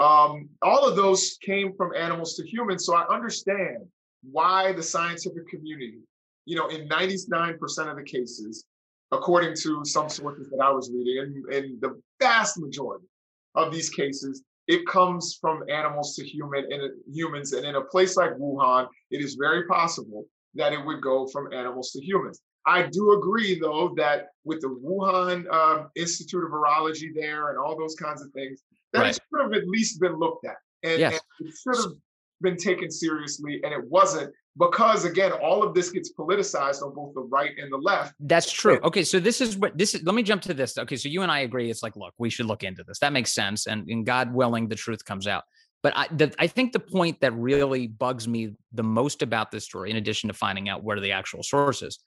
Um, 0.00 0.48
all 0.62 0.86
of 0.86 0.94
those 0.94 1.38
came 1.42 1.74
from 1.76 1.92
animals 1.94 2.36
to 2.36 2.46
humans, 2.46 2.86
so 2.86 2.94
I 2.94 3.06
understand 3.12 3.78
why 4.22 4.72
the 4.72 4.82
scientific 4.82 5.48
community, 5.48 5.98
you 6.44 6.56
know, 6.56 6.68
in 6.68 6.88
99% 6.88 7.58
of 7.90 7.96
the 7.96 8.04
cases, 8.04 8.64
according 9.10 9.56
to 9.56 9.84
some 9.84 10.08
sources 10.08 10.48
that 10.50 10.62
I 10.62 10.70
was 10.70 10.90
reading, 10.92 11.18
and, 11.18 11.52
and 11.52 11.80
the 11.80 12.00
vast 12.20 12.60
majority 12.60 13.06
of 13.56 13.72
these 13.72 13.90
cases, 13.90 14.44
it 14.68 14.86
comes 14.86 15.38
from 15.40 15.64
animals 15.68 16.14
to 16.16 16.24
human 16.24 16.70
and 16.70 16.92
humans. 17.12 17.52
And 17.52 17.64
in 17.64 17.74
a 17.74 17.80
place 17.80 18.16
like 18.16 18.32
Wuhan, 18.32 18.86
it 19.10 19.20
is 19.20 19.34
very 19.34 19.66
possible 19.66 20.26
that 20.58 20.72
it 20.72 20.84
would 20.84 21.00
go 21.00 21.26
from 21.26 21.52
animals 21.52 21.92
to 21.92 22.04
humans. 22.04 22.42
I 22.66 22.82
do 22.82 23.12
agree, 23.12 23.58
though, 23.58 23.94
that 23.96 24.26
with 24.44 24.60
the 24.60 24.68
Wuhan 24.68 25.46
uh, 25.50 25.84
Institute 25.96 26.44
of 26.44 26.50
Virology 26.50 27.14
there 27.14 27.48
and 27.48 27.58
all 27.58 27.78
those 27.78 27.94
kinds 27.94 28.20
of 28.20 28.30
things, 28.32 28.62
that 28.92 29.00
right. 29.00 29.10
it 29.10 29.20
should 29.30 29.42
have 29.42 29.54
at 29.54 29.66
least 29.66 30.00
been 30.00 30.18
looked 30.18 30.44
at. 30.44 30.56
And, 30.82 31.00
yes. 31.00 31.20
and 31.40 31.48
it 31.48 31.54
should 31.56 31.82
have 31.82 31.92
been 32.42 32.56
taken 32.56 32.90
seriously, 32.90 33.60
and 33.64 33.72
it 33.72 33.82
wasn't 33.88 34.32
because 34.58 35.04
again 35.04 35.32
all 35.32 35.62
of 35.62 35.74
this 35.74 35.90
gets 35.90 36.12
politicized 36.12 36.82
on 36.82 36.94
both 36.94 37.14
the 37.14 37.20
right 37.20 37.52
and 37.58 37.72
the 37.72 37.76
left 37.76 38.14
that's 38.20 38.50
true 38.50 38.78
okay 38.82 39.04
so 39.04 39.20
this 39.20 39.40
is 39.40 39.56
what 39.56 39.76
this 39.78 39.94
is 39.94 40.02
let 40.02 40.14
me 40.14 40.22
jump 40.22 40.42
to 40.42 40.52
this 40.52 40.76
okay 40.76 40.96
so 40.96 41.08
you 41.08 41.22
and 41.22 41.30
i 41.30 41.40
agree 41.40 41.70
it's 41.70 41.82
like 41.82 41.94
look 41.96 42.12
we 42.18 42.28
should 42.28 42.46
look 42.46 42.64
into 42.64 42.82
this 42.84 42.98
that 42.98 43.12
makes 43.12 43.32
sense 43.32 43.66
and, 43.66 43.88
and 43.88 44.04
god 44.04 44.32
willing 44.32 44.68
the 44.68 44.74
truth 44.74 45.04
comes 45.04 45.26
out 45.26 45.44
but 45.82 45.92
I, 45.96 46.08
the, 46.10 46.34
I 46.38 46.46
think 46.46 46.72
the 46.72 46.80
point 46.80 47.20
that 47.20 47.32
really 47.34 47.86
bugs 47.86 48.26
me 48.26 48.54
the 48.72 48.82
most 48.82 49.22
about 49.22 49.50
this 49.50 49.64
story, 49.64 49.90
in 49.90 49.96
addition 49.96 50.28
to 50.28 50.34
finding 50.34 50.68
out 50.68 50.82
where 50.82 51.00
the 51.00 51.12
actual 51.12 51.42
source 51.42 51.82
is, 51.82 51.98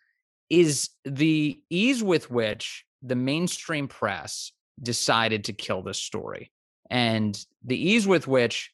is 0.50 0.90
the 1.06 1.62
ease 1.70 2.04
with 2.04 2.30
which 2.30 2.86
the 3.02 3.16
mainstream 3.16 3.88
press 3.88 4.52
decided 4.82 5.46
to 5.46 5.54
kill 5.54 5.82
this 5.82 5.98
story. 5.98 6.52
And 6.90 7.40
the 7.64 7.78
ease 7.78 8.06
with 8.06 8.28
which, 8.28 8.72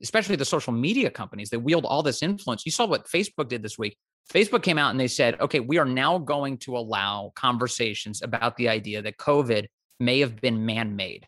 especially 0.00 0.36
the 0.36 0.44
social 0.44 0.72
media 0.72 1.10
companies 1.10 1.50
that 1.50 1.60
wield 1.60 1.84
all 1.84 2.04
this 2.04 2.22
influence, 2.22 2.64
you 2.64 2.70
saw 2.70 2.86
what 2.86 3.08
Facebook 3.08 3.48
did 3.48 3.62
this 3.62 3.78
week. 3.78 3.96
Facebook 4.32 4.62
came 4.62 4.78
out 4.78 4.90
and 4.90 5.00
they 5.00 5.08
said, 5.08 5.40
okay, 5.40 5.58
we 5.58 5.78
are 5.78 5.84
now 5.84 6.18
going 6.18 6.58
to 6.58 6.76
allow 6.76 7.32
conversations 7.34 8.22
about 8.22 8.56
the 8.56 8.68
idea 8.68 9.02
that 9.02 9.16
COVID 9.16 9.66
may 9.98 10.20
have 10.20 10.40
been 10.40 10.64
man 10.64 10.94
made. 10.94 11.26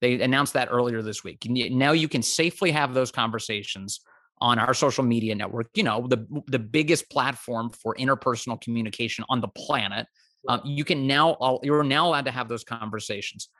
They 0.00 0.20
announced 0.20 0.54
that 0.54 0.68
earlier 0.70 1.02
this 1.02 1.22
week. 1.22 1.46
Now 1.48 1.92
you 1.92 2.08
can 2.08 2.22
safely 2.22 2.70
have 2.70 2.94
those 2.94 3.10
conversations 3.10 4.00
on 4.40 4.58
our 4.58 4.72
social 4.72 5.04
media 5.04 5.34
network. 5.34 5.68
You 5.74 5.82
know, 5.82 6.06
the 6.08 6.26
the 6.46 6.58
biggest 6.58 7.10
platform 7.10 7.70
for 7.70 7.94
interpersonal 7.96 8.60
communication 8.60 9.24
on 9.28 9.40
the 9.40 9.48
planet. 9.48 10.06
Um, 10.48 10.62
you 10.64 10.84
can 10.84 11.06
now 11.06 11.32
all, 11.32 11.60
you're 11.62 11.84
now 11.84 12.08
allowed 12.08 12.24
to 12.24 12.30
have 12.30 12.48
those 12.48 12.64
conversations. 12.64 13.50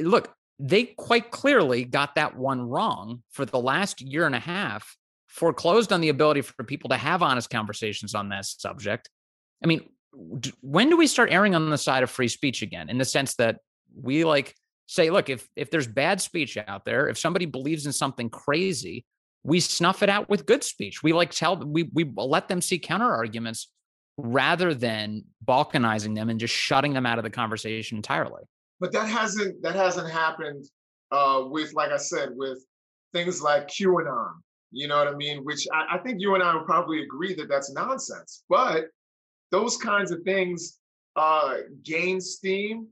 Look, 0.00 0.34
they 0.58 0.84
quite 0.84 1.30
clearly 1.30 1.84
got 1.84 2.16
that 2.16 2.36
one 2.36 2.60
wrong 2.62 3.22
for 3.30 3.44
the 3.44 3.60
last 3.60 4.00
year 4.00 4.26
and 4.26 4.34
a 4.34 4.40
half, 4.40 4.96
foreclosed 5.28 5.92
on 5.92 6.00
the 6.00 6.08
ability 6.08 6.42
for 6.42 6.64
people 6.64 6.90
to 6.90 6.96
have 6.96 7.22
honest 7.22 7.48
conversations 7.48 8.14
on 8.14 8.28
that 8.30 8.44
subject. 8.44 9.08
I 9.62 9.68
mean, 9.68 9.88
when 10.60 10.90
do 10.90 10.96
we 10.96 11.06
start 11.06 11.30
erring 11.30 11.54
on 11.54 11.70
the 11.70 11.78
side 11.78 12.02
of 12.02 12.10
free 12.10 12.28
speech 12.28 12.62
again 12.62 12.90
in 12.90 12.98
the 12.98 13.04
sense 13.04 13.36
that 13.36 13.58
we 13.94 14.24
like 14.24 14.56
say 14.90 15.08
look 15.08 15.28
if 15.30 15.48
if 15.54 15.70
there's 15.70 15.86
bad 15.86 16.20
speech 16.20 16.58
out 16.66 16.84
there 16.84 17.08
if 17.08 17.16
somebody 17.16 17.46
believes 17.46 17.86
in 17.86 17.92
something 17.92 18.28
crazy 18.28 19.04
we 19.44 19.60
snuff 19.60 20.02
it 20.02 20.08
out 20.08 20.28
with 20.28 20.46
good 20.46 20.64
speech 20.64 21.00
we 21.00 21.12
like 21.12 21.30
tell 21.30 21.56
we 21.56 21.88
we 21.94 22.10
let 22.16 22.48
them 22.48 22.60
see 22.60 22.76
counter 22.76 23.08
arguments 23.08 23.68
rather 24.16 24.74
than 24.74 25.22
balkanizing 25.44 26.16
them 26.16 26.28
and 26.28 26.40
just 26.40 26.52
shutting 26.52 26.92
them 26.92 27.06
out 27.06 27.18
of 27.18 27.24
the 27.24 27.30
conversation 27.30 27.96
entirely 27.96 28.42
but 28.80 28.92
that 28.92 29.08
hasn't 29.08 29.62
that 29.62 29.76
hasn't 29.76 30.10
happened 30.10 30.64
uh 31.12 31.44
with 31.44 31.72
like 31.72 31.92
i 31.92 31.96
said 31.96 32.30
with 32.34 32.58
things 33.12 33.40
like 33.40 33.68
qanon 33.68 34.32
you 34.72 34.88
know 34.88 34.96
what 34.96 35.06
i 35.06 35.14
mean 35.14 35.44
which 35.44 35.68
I, 35.72 35.96
I 35.96 35.98
think 35.98 36.20
you 36.20 36.34
and 36.34 36.42
i 36.42 36.52
would 36.52 36.66
probably 36.66 37.00
agree 37.02 37.32
that 37.34 37.48
that's 37.48 37.72
nonsense 37.72 38.42
but 38.48 38.86
those 39.52 39.76
kinds 39.76 40.10
of 40.10 40.22
things 40.24 40.80
uh, 41.16 41.56
gain 41.84 42.20
steam. 42.20 42.86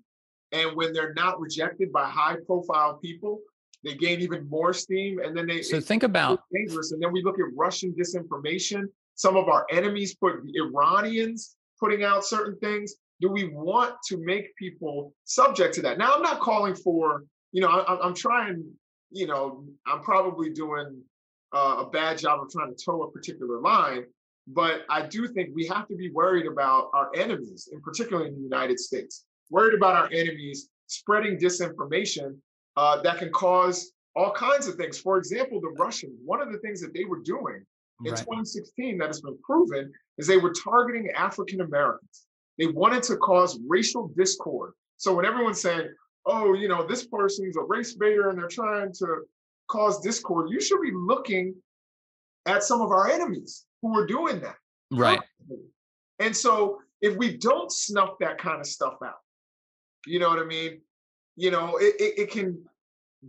And 0.52 0.76
when 0.76 0.92
they're 0.92 1.14
not 1.14 1.40
rejected 1.40 1.92
by 1.92 2.08
high 2.08 2.36
profile 2.46 2.98
people, 3.02 3.40
they 3.84 3.94
gain 3.94 4.20
even 4.20 4.48
more 4.48 4.72
steam. 4.72 5.20
And 5.20 5.36
then 5.36 5.46
they 5.46 5.62
so 5.62 5.80
think 5.80 6.02
about 6.02 6.42
dangerous. 6.52 6.92
And 6.92 7.02
then 7.02 7.12
we 7.12 7.22
look 7.22 7.38
at 7.38 7.46
Russian 7.54 7.94
disinformation. 7.94 8.84
Some 9.14 9.36
of 9.36 9.48
our 9.48 9.66
enemies 9.70 10.14
put 10.14 10.34
Iranians 10.54 11.56
putting 11.78 12.04
out 12.04 12.24
certain 12.24 12.58
things. 12.58 12.94
Do 13.20 13.28
we 13.28 13.48
want 13.48 13.94
to 14.08 14.18
make 14.18 14.54
people 14.56 15.12
subject 15.24 15.74
to 15.74 15.82
that? 15.82 15.98
Now, 15.98 16.14
I'm 16.14 16.22
not 16.22 16.40
calling 16.40 16.74
for, 16.74 17.24
you 17.52 17.60
know, 17.60 17.68
I, 17.68 18.04
I'm 18.04 18.14
trying, 18.14 18.64
you 19.10 19.26
know, 19.26 19.64
I'm 19.86 20.02
probably 20.02 20.50
doing 20.50 21.02
uh, 21.52 21.84
a 21.86 21.90
bad 21.90 22.18
job 22.18 22.40
of 22.42 22.50
trying 22.50 22.74
to 22.74 22.84
toe 22.84 23.02
a 23.02 23.10
particular 23.10 23.60
line. 23.60 24.04
But 24.46 24.84
I 24.88 25.06
do 25.06 25.28
think 25.28 25.50
we 25.54 25.66
have 25.66 25.86
to 25.88 25.96
be 25.96 26.10
worried 26.10 26.46
about 26.46 26.90
our 26.94 27.10
enemies, 27.14 27.68
in 27.72 27.80
particular 27.80 28.26
in 28.26 28.34
the 28.34 28.40
United 28.40 28.80
States, 28.80 29.24
worried 29.50 29.74
about 29.74 29.96
our 29.96 30.08
enemies 30.12 30.68
spreading 30.86 31.38
disinformation 31.38 32.36
uh, 32.76 33.00
that 33.02 33.18
can 33.18 33.30
cause 33.30 33.92
all 34.16 34.32
kinds 34.32 34.66
of 34.66 34.74
things. 34.76 34.98
For 34.98 35.18
example, 35.18 35.60
the 35.60 35.74
Russians, 35.78 36.18
one 36.24 36.40
of 36.40 36.52
the 36.52 36.58
things 36.58 36.80
that 36.80 36.94
they 36.94 37.04
were 37.04 37.20
doing 37.20 37.64
in 38.04 38.12
right. 38.12 38.18
2016 38.18 38.98
that 38.98 39.06
has 39.06 39.20
been 39.20 39.38
proven 39.42 39.92
is 40.16 40.26
they 40.26 40.36
were 40.36 40.52
targeting 40.52 41.10
African 41.10 41.60
Americans. 41.60 42.26
They 42.58 42.66
wanted 42.66 43.02
to 43.04 43.16
cause 43.16 43.58
racial 43.66 44.08
discord. 44.16 44.72
So 44.96 45.14
when 45.14 45.24
everyone's 45.24 45.60
saying, 45.60 45.88
oh, 46.26 46.54
you 46.54 46.68
know, 46.68 46.86
this 46.86 47.06
person's 47.06 47.56
a 47.56 47.62
race 47.62 47.94
baiter 47.94 48.30
and 48.30 48.38
they're 48.38 48.48
trying 48.48 48.92
to 48.94 49.22
cause 49.68 50.00
discord, 50.00 50.50
you 50.50 50.60
should 50.60 50.82
be 50.82 50.90
looking 50.92 51.54
at 52.46 52.62
some 52.62 52.80
of 52.80 52.90
our 52.90 53.08
enemies 53.08 53.66
who 53.82 53.96
are 53.96 54.06
doing 54.06 54.40
that. 54.40 54.56
Right. 54.90 55.20
And 56.18 56.36
so 56.36 56.78
if 57.00 57.16
we 57.16 57.36
don't 57.36 57.70
snuff 57.70 58.14
that 58.20 58.38
kind 58.38 58.60
of 58.60 58.66
stuff 58.66 58.96
out, 59.04 59.20
you 60.06 60.18
know 60.18 60.28
what 60.28 60.38
I 60.38 60.44
mean? 60.44 60.80
You 61.36 61.50
know, 61.50 61.76
it, 61.76 61.94
it, 62.00 62.18
it 62.18 62.30
can 62.30 62.58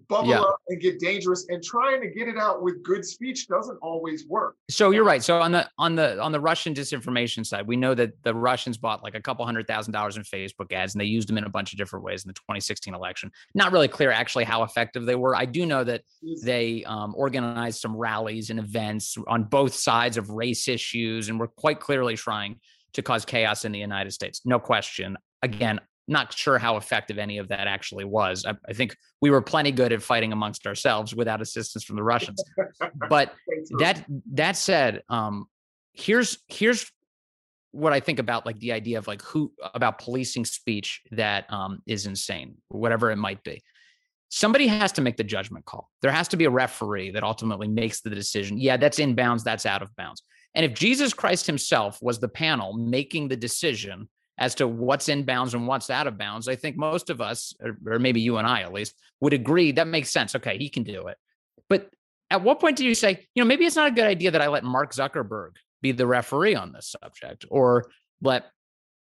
bubble 0.08 0.30
yeah. 0.30 0.42
up 0.42 0.60
and 0.68 0.80
get 0.80 1.00
dangerous 1.00 1.48
and 1.50 1.64
trying 1.64 2.02
to 2.02 2.08
get 2.08 2.28
it 2.28 2.38
out 2.38 2.62
with 2.62 2.84
good 2.84 3.04
speech 3.04 3.48
doesn't 3.48 3.78
always 3.82 4.28
work. 4.28 4.56
So 4.70 4.92
you're 4.92 5.04
right. 5.04 5.24
So 5.24 5.40
on 5.40 5.52
the 5.52 5.68
on 5.78 5.96
the 5.96 6.22
on 6.22 6.32
the 6.32 6.40
russian 6.40 6.74
disinformation 6.74 7.46
side 7.46 7.66
we 7.68 7.76
know 7.76 7.96
that 7.96 8.12
the 8.24 8.34
russians 8.34 8.78
bought 8.78 9.04
like 9.04 9.16
a 9.16 9.22
couple 9.22 9.46
hundred 9.46 9.68
thousand 9.68 9.94
dollars 9.94 10.18
in 10.18 10.24
facebook 10.24 10.72
ads 10.72 10.94
and 10.94 11.02
they 11.02 11.06
used 11.06 11.28
them 11.28 11.38
in 11.38 11.44
a 11.44 11.50
bunch 11.50 11.74
of 11.74 11.78
different 11.78 12.06
ways 12.06 12.24
in 12.24 12.30
the 12.30 12.34
2016 12.34 12.94
election. 12.94 13.32
Not 13.56 13.72
really 13.72 13.88
clear 13.88 14.12
actually 14.12 14.44
how 14.44 14.64
effective 14.64 15.06
they 15.06 15.16
were. 15.16 15.36
I 15.36 15.46
do 15.46 15.66
know 15.66 15.84
that 15.84 16.04
they 16.44 16.84
um, 16.86 17.14
organized 17.18 17.82
some 17.82 17.96
rallies 17.96 18.50
and 18.50 18.60
events 18.60 19.18
on 19.28 19.44
both 19.44 19.74
sides 19.74 20.18
of 20.18 20.30
race 20.30 20.68
issues 20.68 21.30
and 21.30 21.40
were 21.40 21.48
quite 21.48 21.80
clearly 21.80 22.16
trying 22.16 22.60
to 22.94 23.02
cause 23.02 23.26
chaos 23.26 23.66
in 23.66 23.72
the 23.72 23.80
united 23.80 24.12
states. 24.12 24.42
No 24.46 24.60
question. 24.60 25.18
Again 25.42 25.80
not 26.10 26.34
sure 26.34 26.58
how 26.58 26.78
effective 26.78 27.18
any 27.18 27.38
of 27.38 27.48
that 27.50 27.68
actually 27.68 28.06
was. 28.06 28.46
I, 28.46 28.56
I, 28.68 28.74
think 28.74 28.96
we 29.22 29.30
were 29.30 29.42
plenty 29.42 29.72
good 29.72 29.94
at 29.94 30.02
fighting 30.02 30.34
amongst 30.34 30.66
ourselves 30.66 31.16
without 31.16 31.42
assistance 31.42 31.84
from 31.84 31.96
the 31.96 32.04
Russians. 32.04 32.44
but 33.10 33.34
that 33.80 34.04
that 34.34 34.58
said, 34.58 35.04
um, 35.10 35.46
here's 35.94 36.40
here's 36.48 36.92
what 37.72 37.94
I 37.94 38.00
think 38.00 38.20
about 38.20 38.46
like 38.46 38.60
the 38.60 38.72
idea 38.72 38.98
of 38.98 39.08
like 39.08 39.22
who 39.22 39.52
about 39.74 40.00
policing 40.00 40.46
speech 40.46 41.02
that 41.12 41.52
um, 41.54 41.82
is 41.86 42.06
insane, 42.06 42.56
whatever 42.70 43.12
it 43.12 43.18
might 43.18 43.44
be. 43.44 43.62
Somebody 44.32 44.68
has 44.68 44.92
to 44.94 45.02
make 45.02 45.18
the 45.18 45.24
judgment 45.24 45.66
call. 45.66 45.90
There 46.02 46.12
has 46.12 46.28
to 46.30 46.38
be 46.38 46.46
a 46.46 46.52
referee 46.52 47.12
that 47.12 47.24
ultimately 47.24 47.68
makes 47.68 48.02
the 48.02 48.12
decision. 48.12 48.60
Yeah, 48.60 48.78
that's 48.78 49.00
in 49.00 49.16
bounds. 49.16 49.44
That's 49.44 49.66
out 49.66 49.82
of 49.82 49.96
bounds. 49.96 50.22
And 50.54 50.66
if 50.66 50.74
Jesus 50.74 51.14
Christ 51.14 51.48
himself 51.48 52.00
was 52.02 52.20
the 52.20 52.28
panel 52.28 52.74
making 52.74 53.28
the 53.28 53.38
decision 53.38 54.08
as 54.40 54.56
to 54.56 54.68
what's 54.68 55.10
in 55.10 55.24
bounds 55.24 55.54
and 55.54 55.68
what's 55.68 55.90
out 55.90 56.08
of 56.08 56.18
bounds, 56.18 56.48
I 56.48 56.56
think 56.56 56.78
most 56.78 57.10
of 57.10 57.22
us, 57.22 57.54
or, 57.62 57.78
or 57.86 58.00
maybe 58.00 58.22
you 58.22 58.38
and 58.38 58.48
I 58.48 58.62
at 58.62 58.74
least, 58.74 58.96
would 59.20 59.34
agree 59.34 59.74
that 59.74 59.88
makes 59.88 60.10
sense. 60.10 60.34
Okay, 60.34 60.58
he 60.58 60.70
can 60.70 60.84
do 60.84 61.08
it. 61.08 61.18
But 61.68 61.92
at 62.32 62.42
what 62.42 62.60
point 62.60 62.78
do 62.78 62.86
you 62.86 62.96
say, 62.96 63.28
you 63.36 63.44
know, 63.44 63.48
maybe 63.48 63.66
it's 63.66 63.76
not 63.76 63.92
a 63.92 63.94
good 63.94 64.06
idea 64.06 64.32
that 64.32 64.42
I 64.42 64.48
let 64.48 64.64
Mark 64.64 64.94
Zuckerberg 64.94 65.58
be 65.82 65.92
the 65.92 66.08
referee 66.08 66.56
on 66.56 66.72
this 66.72 66.96
subject 67.02 67.46
or 67.50 67.90
let 68.22 68.46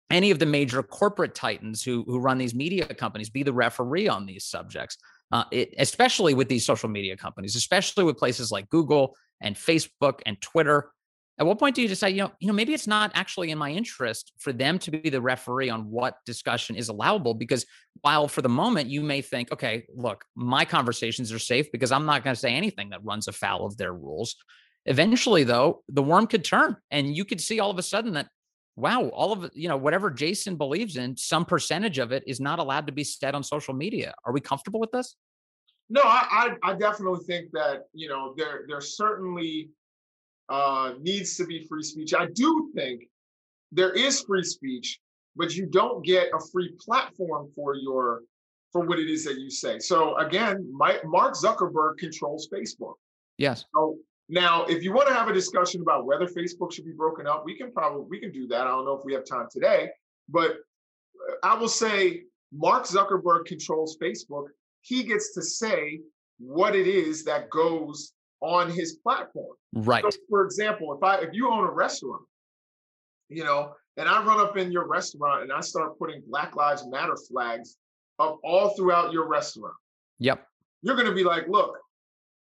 any 0.10 0.30
of 0.32 0.40
the 0.40 0.46
major 0.46 0.84
corporate 0.84 1.36
titans 1.36 1.82
who 1.82 2.04
who 2.04 2.20
run 2.20 2.38
these 2.38 2.54
media 2.54 2.86
companies 2.86 3.30
be 3.30 3.44
the 3.44 3.54
referee 3.54 4.08
on 4.08 4.26
these 4.26 4.46
subjects 4.46 4.98
uh, 5.32 5.46
it, 5.52 5.74
especially 5.80 6.34
with 6.34 6.48
these 6.48 6.66
social 6.66 6.90
media 6.90 7.18
companies 7.18 7.56
especially 7.56 8.04
with 8.04 8.18
places 8.18 8.52
like 8.52 8.70
google 8.70 9.16
and 9.42 9.56
facebook 9.56 10.20
and 10.26 10.40
twitter 10.42 10.92
at 11.40 11.46
what 11.48 11.58
point 11.58 11.76
do 11.76 11.82
you 11.82 11.88
decide, 11.88 12.10
you 12.10 12.22
know, 12.22 12.32
you 12.40 12.48
know, 12.48 12.54
maybe 12.54 12.74
it's 12.74 12.86
not 12.86 13.12
actually 13.16 13.50
in 13.50 13.58
my 13.58 13.72
interest 13.72 14.34
for 14.38 14.54
them 14.54 14.78
to 14.80 14.92
be 14.92 15.10
the 15.10 15.22
referee 15.22 15.70
on 15.70 15.90
what 15.90 16.18
discussion 16.26 16.76
is 16.76 16.90
allowable? 16.90 17.34
Because 17.34 17.66
while 18.02 18.28
for 18.28 18.44
the 18.44 18.50
moment 18.50 18.90
you 18.90 19.02
may 19.02 19.22
think, 19.22 19.52
okay, 19.52 19.86
look, 19.96 20.26
my 20.36 20.64
conversations 20.64 21.32
are 21.32 21.40
safe 21.40 21.72
because 21.72 21.92
I'm 21.92 22.06
not 22.06 22.24
going 22.24 22.36
to 22.36 22.40
say 22.40 22.54
anything 22.54 22.90
that 22.90 23.04
runs 23.04 23.28
afoul 23.28 23.66
of 23.66 23.78
their 23.78 23.94
rules. 23.94 24.36
Eventually, 24.86 25.44
though, 25.44 25.82
the 25.90 26.04
worm 26.04 26.28
could 26.28 26.44
turn, 26.44 26.76
and 26.92 27.16
you 27.16 27.26
could 27.26 27.42
see 27.42 27.60
all 27.60 27.72
of 27.72 27.80
a 27.80 27.84
sudden 27.84 28.14
that, 28.14 28.28
wow, 28.76 29.08
all 29.08 29.32
of 29.32 29.50
you 29.54 29.70
know, 29.70 29.78
whatever 29.78 30.12
Jason 30.12 30.56
believes 30.56 30.98
in, 30.98 31.16
some 31.16 31.46
percentage 31.46 31.98
of 32.00 32.12
it 32.12 32.24
is 32.28 32.40
not 32.42 32.60
allowed 32.60 32.86
to 32.88 32.94
be 32.94 33.04
said 33.04 33.34
on 33.34 33.44
social 33.44 33.74
media. 33.74 34.14
Are 34.26 34.34
we 34.34 34.42
comfortable 34.42 34.82
with 34.82 34.92
this? 34.92 35.16
No, 35.90 36.02
I, 36.04 36.56
I, 36.64 36.72
I 36.72 36.76
definitely 36.76 37.24
think 37.26 37.50
that 37.54 37.84
you 37.94 38.10
know 38.10 38.34
there 38.38 38.66
there's 38.68 38.98
certainly 38.98 39.70
uh, 40.50 40.94
needs 41.00 41.38
to 41.38 41.46
be 41.46 41.66
free 41.68 41.84
speech. 41.84 42.14
I 42.14 42.28
do 42.34 42.72
think 42.76 43.04
there 43.72 43.92
is 43.92 44.22
free 44.22 44.44
speech, 44.44 45.00
but 45.36 45.56
you 45.56 45.66
don't 45.66 46.06
get 46.06 46.28
a 46.34 46.40
free 46.52 46.74
platform 46.80 47.50
for 47.56 47.76
your 47.76 48.22
for 48.72 48.86
what 48.86 48.98
it 48.98 49.10
is 49.10 49.24
that 49.26 49.40
you 49.40 49.52
say. 49.52 49.78
So 49.78 50.18
again, 50.18 50.68
my, 50.74 51.00
Mark 51.06 51.36
Zuckerberg 51.36 51.98
controls 52.00 52.50
Facebook. 52.52 52.96
Yes. 53.38 53.66
So 53.76 53.98
now, 54.30 54.64
if 54.66 54.84
you 54.84 54.94
want 54.94 55.08
to 55.10 55.14
have 55.14 55.28
a 55.28 55.34
discussion 55.34 55.82
about 55.82 56.06
whether 56.06 56.26
Facebook 56.26 56.74
should 56.74 56.86
be 56.86 56.92
broken 56.92 57.28
up, 57.28 57.44
we 57.46 57.56
can 57.56 57.72
probably 57.72 58.06
we 58.10 58.20
can 58.20 58.32
do 58.32 58.48
that. 58.48 58.62
I 58.62 58.70
don't 58.72 58.86
know 58.86 58.98
if 58.98 59.06
we 59.06 59.14
have 59.14 59.26
time 59.26 59.48
today, 59.52 59.90
but 60.30 60.52
uh, 60.52 61.34
I 61.44 61.56
will 61.56 61.70
say 61.70 62.24
Mark 62.52 62.86
Zuckerberg 62.86 63.46
controls 63.46 63.98
Facebook. 64.02 64.46
He 64.82 65.04
gets 65.04 65.34
to 65.34 65.42
say 65.42 66.02
what 66.40 66.76
it 66.76 66.88
is 66.88 67.24
that 67.26 67.50
goes 67.50 68.14
on 68.42 68.70
his 68.70 68.98
platform. 69.04 69.56
Right. 69.74 70.04
So 70.04 70.20
for 70.30 70.46
example, 70.46 70.94
if 70.94 71.04
I 71.04 71.18
if 71.18 71.34
you 71.34 71.52
own 71.52 71.66
a 71.66 71.72
restaurant, 71.72 72.22
you 73.30 73.44
know, 73.44 73.74
and 73.98 74.08
I 74.08 74.24
run 74.24 74.40
up 74.40 74.58
in 74.58 74.72
your 74.72 74.88
restaurant 74.88 75.44
and 75.44 75.52
I 75.52 75.62
start 75.62 75.98
putting 75.98 76.22
Black 76.28 76.56
Lives 76.56 76.86
Matter 76.88 77.16
flags 77.16 77.78
up 78.20 78.40
all 78.44 78.70
throughout 78.76 79.12
your 79.12 79.28
restaurant. 79.28 79.76
Yep. 80.20 80.46
You're 80.82 80.96
going 80.96 81.08
to 81.08 81.16
be 81.16 81.24
like, 81.24 81.48
look, 81.48 81.78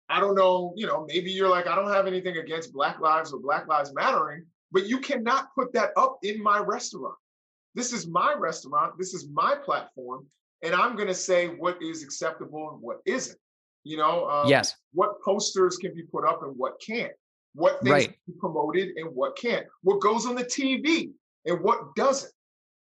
I 0.09 0.21
don't 0.21 0.35
know, 0.35 0.73
you 0.77 0.87
know, 0.87 1.05
maybe 1.07 1.31
you're 1.31 1.49
like, 1.49 1.67
I 1.67 1.75
don't 1.75 1.93
have 1.93 2.07
anything 2.07 2.39
against 2.39 2.73
Black 2.73 3.01
Lives 3.01 3.33
or 3.33 3.41
Black 3.41 3.67
Lives 3.69 3.93
Mattering, 3.95 4.47
but 4.73 4.87
you 4.87 4.99
cannot 4.99 5.49
put 5.55 5.73
that 5.75 5.91
up 5.97 6.19
in 6.23 6.43
my 6.43 6.59
restaurant. 6.59 7.17
This 7.75 7.93
is 7.93 8.07
my 8.07 8.35
restaurant. 8.39 8.95
This 8.99 9.13
is 9.13 9.29
my 9.33 9.55
platform. 9.55 10.27
And 10.63 10.75
I'm 10.75 10.97
going 10.97 11.09
to 11.09 11.15
say 11.15 11.49
what 11.49 11.81
is 11.83 12.03
acceptable 12.03 12.71
and 12.71 12.81
what 12.81 12.99
isn't. 13.05 13.39
You 13.89 13.97
know, 13.97 14.29
um, 14.29 14.49
yes. 14.49 14.77
What 14.93 15.23
posters 15.23 15.79
can 15.79 15.95
be 15.95 16.03
put 16.03 16.27
up 16.27 16.43
and 16.43 16.55
what 16.59 16.75
can't? 16.87 17.13
What 17.55 17.81
things 17.83 17.91
right. 17.91 18.17
be 18.27 18.35
promoted 18.39 18.91
and 18.97 19.09
what 19.15 19.35
can't? 19.39 19.65
What 19.83 20.03
goes 20.03 20.27
on 20.27 20.35
the 20.35 20.45
TV 20.45 21.11
and 21.47 21.59
what 21.63 21.95
doesn't? 21.97 22.31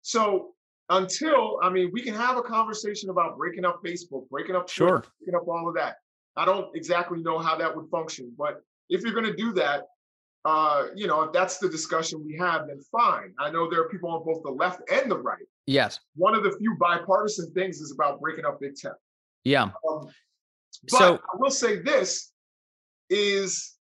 So 0.02 0.50
until 0.90 1.60
I 1.64 1.70
mean, 1.70 1.92
we 1.94 2.02
can 2.02 2.14
have 2.14 2.36
a 2.36 2.42
conversation 2.42 3.10
about 3.10 3.38
breaking 3.38 3.64
up 3.64 3.82
Facebook, 3.86 4.28
breaking 4.30 4.58
up 4.58 4.68
Twitter, 4.68 4.98
sure, 4.98 5.04
breaking 5.22 5.36
up 5.36 5.48
all 5.48 5.70
of 5.70 5.76
that. 5.76 5.96
I 6.36 6.44
don't 6.44 6.76
exactly 6.76 7.24
know 7.24 7.40
how 7.40 7.56
that 7.58 7.74
would 7.74 7.90
function, 7.90 8.34
but 8.38 8.62
if 8.90 9.02
you're 9.02 9.14
going 9.14 9.26
to 9.26 9.36
do 9.36 9.54
that, 9.54 9.84
uh, 10.44 10.88
you 10.94 11.08
know, 11.08 11.22
if 11.22 11.32
that's 11.32 11.58
the 11.58 11.70
discussion 11.70 12.22
we 12.26 12.36
have, 12.36 12.68
then 12.68 12.82
fine. 12.92 13.34
I 13.40 13.50
know 13.50 13.70
there 13.70 13.80
are 13.80 13.88
people 13.88 14.10
on 14.10 14.26
both 14.26 14.44
the 14.44 14.52
left 14.52 14.82
and 14.92 15.10
the 15.10 15.18
right. 15.18 15.48
Yes. 15.68 16.02
One 16.16 16.36
of 16.36 16.44
the 16.44 16.52
few 16.60 16.76
bipartisan 16.78 17.54
things 17.54 17.80
is 17.80 17.94
about 17.94 18.20
breaking 18.20 18.44
up 18.44 18.60
big 18.60 18.76
tech. 18.76 18.92
Yeah. 19.46 19.70
Um, 19.90 20.10
but 20.84 20.98
So- 21.00 21.16
I 21.16 21.36
will 21.38 21.52
say 21.52 21.78
this 21.82 22.32
is 23.10 23.78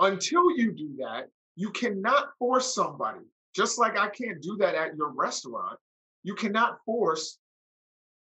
until 0.00 0.56
you 0.56 0.72
do 0.72 0.94
that, 0.98 1.28
you 1.56 1.70
cannot 1.70 2.30
force 2.38 2.74
somebody, 2.74 3.24
just 3.54 3.78
like 3.78 3.98
I 3.98 4.08
can't 4.08 4.40
do 4.40 4.56
that 4.58 4.74
at 4.74 4.96
your 4.96 5.08
restaurant. 5.10 5.78
You 6.22 6.34
cannot 6.34 6.78
force 6.84 7.38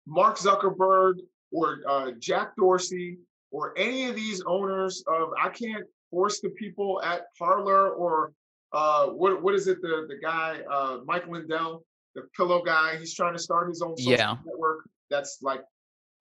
Mark 0.08 0.38
Zuckerberg 0.38 1.16
or 1.52 1.80
uh, 1.88 2.12
Jack 2.20 2.56
Dorsey 2.56 3.18
or 3.52 3.74
any 3.78 4.06
of 4.06 4.16
these 4.16 4.42
owners 4.46 5.04
of 5.08 5.30
I 5.42 5.50
can't 5.50 5.86
force 6.12 6.40
the 6.40 6.50
people 6.52 7.02
at 7.04 7.26
Parler 7.38 7.90
or 7.92 8.34
uh, 8.72 9.08
what 9.08 9.42
what 9.42 9.56
is 9.56 9.68
it 9.68 9.82
the 9.82 10.06
the 10.08 10.18
guy 10.22 10.62
uh, 10.72 11.00
Mike 11.06 11.28
Lindell 11.28 11.84
the 12.14 12.24
pillow 12.38 12.62
guy 12.64 12.98
he's 12.98 13.14
trying 13.14 13.34
to 13.34 13.40
start 13.40 13.68
his 13.68 13.82
own 13.82 13.98
social 13.98 14.14
Yeah. 14.14 14.36
network 14.46 14.88
that's 15.10 15.40
like 15.42 15.62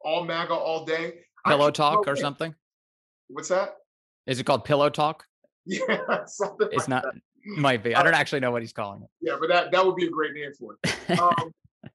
all 0.01 0.25
MAGA 0.25 0.53
all 0.55 0.85
day. 0.85 1.21
Pillow 1.47 1.71
talk 1.71 2.09
or 2.09 2.17
something? 2.17 2.55
What's 3.29 3.49
that? 3.49 3.77
Is 4.27 4.41
it 4.41 4.45
called 4.45 4.65
pillow 4.65 4.89
talk? 4.89 5.25
Yeah, 5.67 5.81
something 6.27 6.69
It's 6.73 6.89
like 6.89 7.05
not 7.05 7.05
might 7.45 7.83
be. 7.83 7.95
I 7.95 8.03
don't 8.03 8.15
actually 8.15 8.41
know 8.41 8.51
what 8.51 8.63
he's 8.63 8.73
calling 8.73 9.03
it. 9.03 9.09
Yeah, 9.21 9.37
but 9.39 9.49
that 9.49 9.71
that 9.73 9.85
would 9.85 9.97
be 9.97 10.07
a 10.07 10.11
great 10.11 10.33
name 10.35 10.51
for 10.59 10.77
it. 10.83 11.21
Um, 11.21 11.53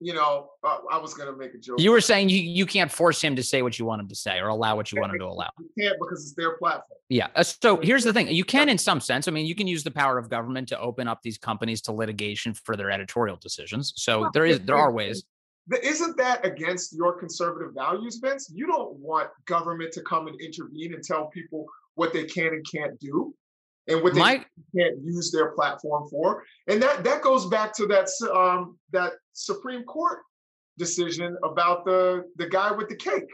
you 0.00 0.14
know, 0.14 0.48
uh, 0.64 0.78
I 0.90 0.98
was 0.98 1.14
gonna 1.14 1.36
make 1.36 1.54
a 1.54 1.58
joke. 1.58 1.80
You 1.80 1.92
were 1.92 2.00
saying 2.00 2.28
you, 2.28 2.38
you 2.38 2.66
can't 2.66 2.90
force 2.90 3.22
him 3.22 3.36
to 3.36 3.42
say 3.42 3.62
what 3.62 3.78
you 3.78 3.84
want 3.84 4.00
him 4.00 4.08
to 4.08 4.14
say 4.16 4.38
or 4.40 4.48
allow 4.48 4.74
what 4.74 4.90
you 4.90 5.00
want 5.00 5.12
him 5.12 5.20
to 5.20 5.26
allow. 5.26 5.50
You 5.60 5.70
can't 5.78 5.96
because 6.00 6.24
it's 6.24 6.34
their 6.34 6.56
platform. 6.56 6.98
Yeah. 7.08 7.28
uh, 7.36 7.44
So 7.44 7.78
here's 7.80 8.02
the 8.04 8.12
thing 8.12 8.28
you 8.28 8.44
can, 8.44 8.68
in 8.68 8.78
some 8.78 9.00
sense, 9.00 9.28
I 9.28 9.30
mean, 9.30 9.46
you 9.46 9.54
can 9.54 9.66
use 9.68 9.84
the 9.84 9.90
power 9.90 10.18
of 10.18 10.28
government 10.28 10.68
to 10.70 10.80
open 10.80 11.06
up 11.06 11.20
these 11.22 11.38
companies 11.38 11.80
to 11.82 11.92
litigation 11.92 12.54
for 12.54 12.76
their 12.76 12.90
editorial 12.90 13.36
decisions. 13.36 13.92
So 13.96 14.30
there 14.34 14.44
is, 14.44 14.60
there 14.60 14.76
are 14.76 14.90
ways. 14.90 15.24
But 15.68 15.84
Isn't 15.84 16.16
that 16.16 16.44
against 16.44 16.94
your 16.94 17.18
conservative 17.18 17.74
values, 17.74 18.18
Vince? 18.22 18.50
You 18.52 18.66
don't 18.66 18.96
want 18.98 19.28
government 19.46 19.92
to 19.92 20.02
come 20.02 20.26
and 20.26 20.40
intervene 20.40 20.94
and 20.94 21.02
tell 21.02 21.26
people 21.26 21.66
what 21.94 22.12
they 22.12 22.24
can 22.24 22.48
and 22.48 22.66
can't 22.70 22.98
do, 22.98 23.34
and 23.86 24.02
what 24.02 24.14
they 24.14 24.20
My, 24.20 24.44
can't 24.76 24.98
use 25.04 25.30
their 25.30 25.52
platform 25.52 26.08
for. 26.08 26.42
And 26.66 26.82
that 26.82 27.04
that 27.04 27.22
goes 27.22 27.46
back 27.46 27.74
to 27.76 27.86
that 27.86 28.08
um, 28.34 28.78
that 28.92 29.12
Supreme 29.34 29.84
Court 29.84 30.20
decision 30.78 31.36
about 31.44 31.84
the 31.84 32.24
the 32.36 32.48
guy 32.48 32.72
with 32.72 32.88
the 32.88 32.96
cake. 32.96 33.28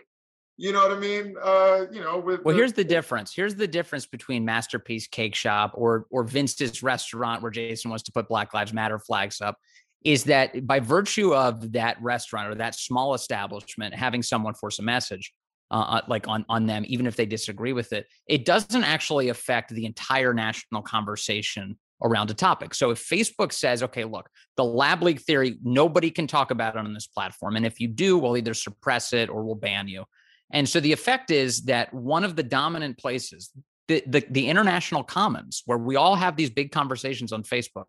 You 0.61 0.73
know 0.73 0.83
what 0.83 0.91
I 0.91 0.99
mean? 0.99 1.37
Uh, 1.41 1.85
you 1.93 2.01
know, 2.01 2.19
with 2.19 2.45
well, 2.45 2.55
here's 2.55 2.73
the 2.73 2.85
difference. 2.85 3.33
Here's 3.33 3.55
the 3.55 3.69
difference 3.69 4.07
between 4.07 4.45
Masterpiece 4.45 5.07
Cake 5.07 5.37
Shop 5.37 5.71
or, 5.75 6.07
or 6.11 6.25
Vince's 6.25 6.83
restaurant 6.83 7.43
where 7.43 7.53
Jason 7.53 7.91
wants 7.91 8.03
to 8.05 8.13
put 8.13 8.27
Black 8.27 8.53
Lives 8.53 8.73
Matter 8.73 8.99
flags 8.99 9.41
up 9.41 9.57
is 10.05 10.25
that 10.25 10.67
by 10.67 10.81
virtue 10.81 11.35
of 11.35 11.73
that 11.73 12.01
restaurant 12.01 12.49
or 12.49 12.55
that 12.55 12.75
small 12.75 13.15
establishment 13.15 13.95
having 13.95 14.23
someone 14.23 14.55
force 14.55 14.79
a 14.79 14.83
message 14.83 15.33
uh, 15.71 15.75
uh, 15.75 16.01
like 16.09 16.29
on 16.29 16.45
on 16.49 16.67
them 16.67 16.85
even 16.87 17.07
if 17.07 17.17
they 17.17 17.27
disagree 17.27 17.73
with 17.73 17.93
it 17.93 18.07
it 18.27 18.45
doesn't 18.45 18.85
actually 18.85 19.29
affect 19.29 19.71
the 19.71 19.85
entire 19.85 20.33
national 20.33 20.83
conversation 20.83 21.77
around 22.01 22.31
a 22.31 22.35
topic. 22.35 22.75
So 22.75 22.91
if 22.91 23.07
facebook 23.07 23.53
says 23.53 23.83
okay 23.83 24.05
look 24.05 24.29
the 24.57 24.65
lab 24.65 25.03
leak 25.03 25.21
theory 25.21 25.59
nobody 25.63 26.11
can 26.11 26.27
talk 26.27 26.51
about 26.51 26.77
it 26.77 26.79
on 26.79 26.95
this 26.95 27.07
platform 27.07 27.57
and 27.57 27.67
if 27.67 27.81
you 27.81 27.89
do 27.89 28.19
we'll 28.19 28.37
either 28.37 28.55
suppress 28.55 29.13
it 29.13 29.29
or 29.29 29.45
we'll 29.45 29.57
ban 29.57 29.89
you. 29.89 30.05
And 30.51 30.67
so 30.67 30.81
the 30.81 30.93
effect 30.93 31.31
is 31.31 31.65
that 31.65 31.93
one 31.93 32.25
of 32.25 32.35
the 32.35 32.43
dominant 32.43 32.97
places 32.97 33.51
the, 33.89 34.03
the, 34.07 34.25
the 34.31 34.49
international 34.49 35.03
commons 35.03 35.63
where 35.67 35.79
we 35.79 35.97
all 35.97 36.15
have 36.15 36.37
these 36.37 36.51
big 36.51 36.71
conversations 36.71 37.33
on 37.33 37.43
facebook 37.43 37.87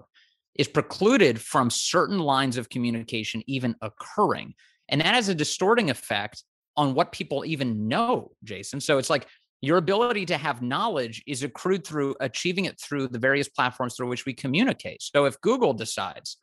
is 0.55 0.67
precluded 0.67 1.39
from 1.39 1.69
certain 1.69 2.19
lines 2.19 2.57
of 2.57 2.69
communication 2.69 3.43
even 3.47 3.75
occurring. 3.81 4.53
And 4.89 5.01
that 5.01 5.15
has 5.15 5.29
a 5.29 5.35
distorting 5.35 5.89
effect 5.89 6.43
on 6.75 6.93
what 6.93 7.11
people 7.11 7.45
even 7.45 7.87
know, 7.87 8.31
Jason. 8.43 8.79
So 8.81 8.97
it's 8.97 9.09
like 9.09 9.27
your 9.61 9.77
ability 9.77 10.25
to 10.27 10.37
have 10.37 10.61
knowledge 10.61 11.21
is 11.27 11.43
accrued 11.43 11.85
through 11.85 12.15
achieving 12.21 12.65
it 12.65 12.79
through 12.79 13.09
the 13.09 13.19
various 13.19 13.49
platforms 13.49 13.95
through 13.95 14.07
which 14.07 14.25
we 14.25 14.33
communicate. 14.33 15.01
So 15.01 15.25
if 15.25 15.39
Google 15.41 15.73
decides, 15.73 16.37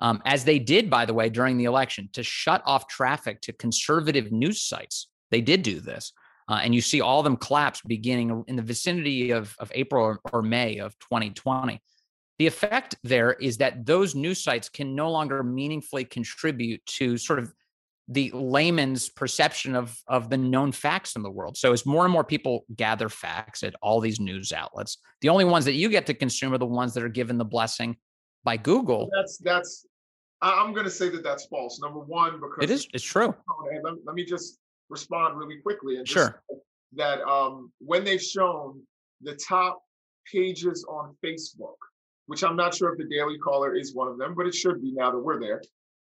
um, 0.00 0.20
as 0.26 0.44
they 0.44 0.58
did, 0.58 0.90
by 0.90 1.06
the 1.06 1.14
way, 1.14 1.28
during 1.28 1.56
the 1.56 1.64
election, 1.64 2.08
to 2.12 2.22
shut 2.22 2.62
off 2.66 2.88
traffic 2.88 3.40
to 3.42 3.52
conservative 3.52 4.32
news 4.32 4.62
sites, 4.62 5.08
they 5.30 5.40
did 5.40 5.62
do 5.62 5.80
this. 5.80 6.12
Uh, 6.48 6.60
and 6.62 6.74
you 6.74 6.80
see 6.80 7.00
all 7.00 7.20
of 7.20 7.24
them 7.24 7.36
collapse 7.36 7.80
beginning 7.86 8.44
in 8.46 8.56
the 8.56 8.62
vicinity 8.62 9.30
of, 9.30 9.54
of 9.58 9.70
April 9.74 10.04
or, 10.04 10.20
or 10.32 10.42
May 10.42 10.78
of 10.78 10.96
2020 10.98 11.80
the 12.38 12.46
effect 12.46 12.96
there 13.02 13.32
is 13.32 13.58
that 13.58 13.86
those 13.86 14.14
news 14.14 14.42
sites 14.42 14.68
can 14.68 14.94
no 14.94 15.10
longer 15.10 15.42
meaningfully 15.42 16.04
contribute 16.04 16.84
to 16.86 17.16
sort 17.16 17.38
of 17.38 17.52
the 18.08 18.30
layman's 18.32 19.08
perception 19.08 19.74
of 19.74 20.00
of 20.06 20.30
the 20.30 20.36
known 20.36 20.70
facts 20.70 21.16
in 21.16 21.22
the 21.22 21.30
world. 21.30 21.56
So 21.56 21.72
as 21.72 21.84
more 21.84 22.04
and 22.04 22.12
more 22.12 22.22
people 22.24 22.64
gather 22.76 23.08
facts 23.08 23.62
at 23.64 23.74
all 23.82 24.00
these 24.00 24.20
news 24.20 24.52
outlets, 24.52 24.98
the 25.22 25.28
only 25.28 25.44
ones 25.44 25.64
that 25.64 25.72
you 25.74 25.88
get 25.88 26.06
to 26.06 26.14
consume 26.14 26.52
are 26.54 26.58
the 26.58 26.66
ones 26.66 26.94
that 26.94 27.02
are 27.02 27.08
given 27.08 27.36
the 27.36 27.44
blessing 27.44 27.96
by 28.44 28.56
Google. 28.56 29.08
that's 29.16 29.38
that's. 29.38 29.86
I'm 30.42 30.74
going 30.74 30.84
to 30.84 30.90
say 30.90 31.08
that 31.08 31.24
that's 31.24 31.46
false. 31.46 31.80
Number 31.80 32.00
one, 32.00 32.34
because 32.34 32.62
It 32.62 32.70
is 32.70 32.86
it's 32.92 33.02
true. 33.02 33.34
And 33.72 33.82
let, 33.82 33.94
let 34.04 34.14
me 34.14 34.24
just 34.24 34.58
respond 34.90 35.38
really 35.38 35.56
quickly 35.62 35.96
and 35.96 36.06
just 36.06 36.14
Sure. 36.14 36.42
that 36.94 37.22
um, 37.22 37.72
when 37.80 38.04
they've 38.04 38.22
shown 38.22 38.82
the 39.22 39.34
top 39.34 39.80
pages 40.30 40.84
on 40.88 41.16
Facebook, 41.24 41.76
which 42.26 42.42
I'm 42.44 42.56
not 42.56 42.74
sure 42.74 42.92
if 42.92 42.98
the 42.98 43.04
Daily 43.04 43.38
Caller 43.38 43.74
is 43.74 43.94
one 43.94 44.08
of 44.08 44.18
them, 44.18 44.34
but 44.36 44.46
it 44.46 44.54
should 44.54 44.82
be 44.82 44.92
now 44.92 45.10
that 45.10 45.18
we're 45.18 45.40
there. 45.40 45.62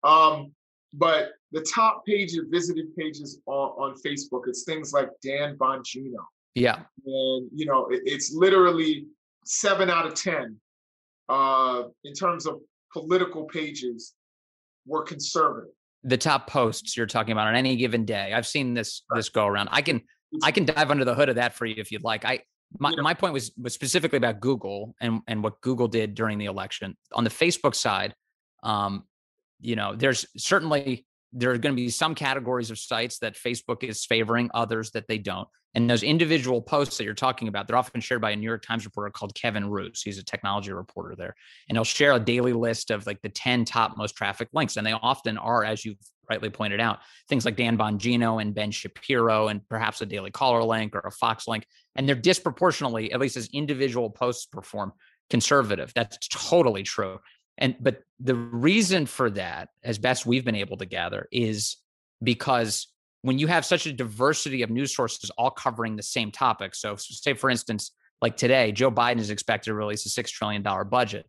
Um, 0.03 0.51
but 0.93 1.31
the 1.51 1.61
top 1.73 2.05
page 2.05 2.35
of 2.37 2.45
visited 2.51 2.95
pages 2.95 3.39
on, 3.47 3.69
on 3.93 3.95
Facebook, 4.05 4.41
it's 4.47 4.63
things 4.63 4.93
like 4.93 5.09
Dan 5.23 5.57
Bongino. 5.57 6.23
Yeah. 6.55 6.75
And, 7.05 7.49
you 7.53 7.65
know, 7.65 7.87
it- 7.87 8.03
it's 8.05 8.33
literally 8.33 9.05
seven 9.45 9.89
out 9.89 10.05
of 10.05 10.13
10 10.13 10.55
uh, 11.29 11.83
in 12.03 12.13
terms 12.13 12.45
of 12.45 12.59
political 12.91 13.45
pages 13.45 14.13
were 14.85 15.01
conservative. 15.03 15.71
The 16.03 16.17
top 16.17 16.47
posts 16.47 16.95
you're 16.97 17.07
talking 17.07 17.31
about 17.31 17.47
on 17.47 17.55
any 17.55 17.75
given 17.75 18.05
day. 18.05 18.33
I've 18.33 18.45
seen 18.45 18.73
this 18.73 19.03
this 19.15 19.29
go 19.29 19.47
around. 19.47 19.69
I 19.71 19.81
can 19.81 20.01
I 20.43 20.51
can 20.51 20.65
dive 20.65 20.91
under 20.91 21.05
the 21.05 21.15
hood 21.15 21.29
of 21.29 21.35
that 21.35 21.53
for 21.53 21.65
you 21.65 21.75
if 21.77 21.91
you'd 21.93 22.03
like. 22.03 22.25
I 22.25 22.41
my, 22.79 22.91
Yeah. 22.91 23.01
my 23.01 23.13
point 23.13 23.33
was 23.33 23.51
was 23.57 23.73
specifically 23.73 24.17
about 24.17 24.39
Google 24.39 24.95
and 25.01 25.21
and 25.27 25.43
what 25.43 25.61
Google 25.61 25.87
did 25.87 26.15
during 26.15 26.37
the 26.37 26.45
election. 26.45 26.97
On 27.13 27.23
the 27.23 27.29
Facebook 27.29 27.75
side, 27.75 28.15
um, 28.63 29.03
you 29.59 29.75
know, 29.75 29.95
there's 29.95 30.25
certainly 30.37 31.05
there 31.35 31.49
are 31.51 31.57
going 31.57 31.73
to 31.73 31.81
be 31.81 31.89
some 31.89 32.13
categories 32.13 32.69
of 32.69 32.77
sites 32.77 33.17
that 33.19 33.35
Facebook 33.35 33.83
is 33.83 34.05
favoring, 34.05 34.51
others 34.53 34.91
that 34.91 35.07
they 35.07 35.17
don't. 35.17 35.47
And 35.73 35.89
those 35.89 36.03
individual 36.03 36.61
posts 36.61 36.97
that 36.99 37.05
you're 37.05 37.15
talking 37.15 37.47
about, 37.47 37.67
they're 37.67 37.75
often 37.75 38.01
shared 38.01 38.21
by 38.21 38.29
a 38.31 38.35
New 38.35 38.45
York 38.45 38.61
Times 38.63 38.85
reporter 38.85 39.09
called 39.09 39.33
Kevin 39.33 39.67
Roose. 39.67 40.03
He's 40.03 40.19
a 40.19 40.23
technology 40.23 40.71
reporter 40.71 41.15
there. 41.15 41.35
And 41.67 41.75
he'll 41.75 41.83
share 41.83 42.13
a 42.13 42.19
daily 42.19 42.53
list 42.53 42.91
of 42.91 43.07
like 43.07 43.19
the 43.23 43.29
10 43.29 43.65
top 43.65 43.97
most 43.97 44.15
traffic 44.15 44.49
links. 44.53 44.77
And 44.77 44.85
they 44.85 44.91
often 44.91 45.39
are, 45.39 45.63
as 45.63 45.83
you've 45.83 45.97
rightly 46.29 46.51
pointed 46.51 46.79
out, 46.79 46.99
things 47.27 47.45
like 47.45 47.55
Dan 47.55 47.79
Bongino 47.79 48.39
and 48.39 48.53
Ben 48.53 48.69
Shapiro, 48.69 49.47
and 49.47 49.67
perhaps 49.67 50.01
a 50.01 50.05
Daily 50.05 50.29
Caller 50.29 50.63
link 50.63 50.95
or 50.95 50.99
a 50.99 51.11
Fox 51.11 51.47
link. 51.47 51.65
And 51.95 52.07
they're 52.07 52.15
disproportionately, 52.15 53.11
at 53.11 53.19
least 53.19 53.37
as 53.37 53.49
individual 53.53 54.09
posts 54.09 54.45
perform, 54.45 54.93
conservative. 55.29 55.91
That's 55.95 56.17
totally 56.27 56.83
true. 56.83 57.19
And 57.57 57.75
but 57.79 58.01
the 58.19 58.35
reason 58.35 59.05
for 59.05 59.29
that, 59.31 59.69
as 59.83 59.99
best 59.99 60.25
we've 60.25 60.45
been 60.45 60.55
able 60.55 60.77
to 60.77 60.85
gather, 60.85 61.27
is 61.31 61.77
because 62.23 62.87
when 63.21 63.39
you 63.39 63.47
have 63.47 63.65
such 63.65 63.85
a 63.85 63.93
diversity 63.93 64.63
of 64.63 64.69
news 64.69 64.95
sources 64.95 65.29
all 65.37 65.51
covering 65.51 65.95
the 65.95 66.03
same 66.03 66.31
topic. 66.31 66.75
So, 66.75 66.95
say 66.97 67.33
for 67.33 67.49
instance, 67.49 67.91
like 68.21 68.37
today, 68.37 68.71
Joe 68.71 68.91
Biden 68.91 69.19
is 69.19 69.29
expected 69.29 69.71
to 69.71 69.75
release 69.75 70.05
a 70.05 70.09
six 70.09 70.31
trillion 70.31 70.61
dollar 70.61 70.83
budget. 70.83 71.25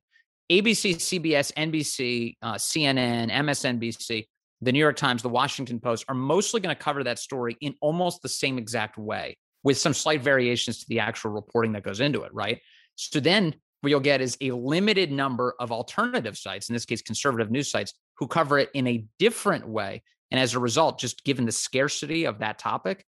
ABC, 0.50 0.96
CBS, 0.96 1.52
NBC, 1.54 2.36
uh, 2.42 2.54
CNN, 2.54 3.30
MSNBC, 3.30 4.26
the 4.60 4.72
New 4.72 4.78
York 4.78 4.96
Times, 4.96 5.22
the 5.22 5.28
Washington 5.28 5.80
Post 5.80 6.04
are 6.08 6.14
mostly 6.14 6.60
going 6.60 6.74
to 6.74 6.80
cover 6.80 7.02
that 7.04 7.18
story 7.18 7.56
in 7.60 7.74
almost 7.80 8.22
the 8.22 8.28
same 8.28 8.58
exact 8.58 8.98
way, 8.98 9.36
with 9.64 9.78
some 9.78 9.94
slight 9.94 10.22
variations 10.22 10.78
to 10.78 10.86
the 10.88 11.00
actual 11.00 11.32
reporting 11.32 11.72
that 11.72 11.82
goes 11.82 12.00
into 12.00 12.22
it. 12.22 12.32
Right. 12.32 12.60
So 12.94 13.18
then 13.18 13.54
what 13.80 13.90
you'll 13.90 14.00
get 14.00 14.20
is 14.20 14.38
a 14.40 14.52
limited 14.52 15.10
number 15.10 15.54
of 15.58 15.72
alternative 15.72 16.38
sites, 16.38 16.68
in 16.68 16.74
this 16.74 16.84
case, 16.84 17.02
conservative 17.02 17.50
news 17.50 17.70
sites, 17.70 17.92
who 18.18 18.26
cover 18.26 18.58
it 18.58 18.70
in 18.72 18.86
a 18.86 19.04
different 19.18 19.66
way. 19.66 20.02
And 20.30 20.40
as 20.40 20.54
a 20.54 20.58
result, 20.58 20.98
just 20.98 21.24
given 21.24 21.44
the 21.44 21.52
scarcity 21.52 22.24
of 22.24 22.38
that 22.38 22.58
topic, 22.58 23.04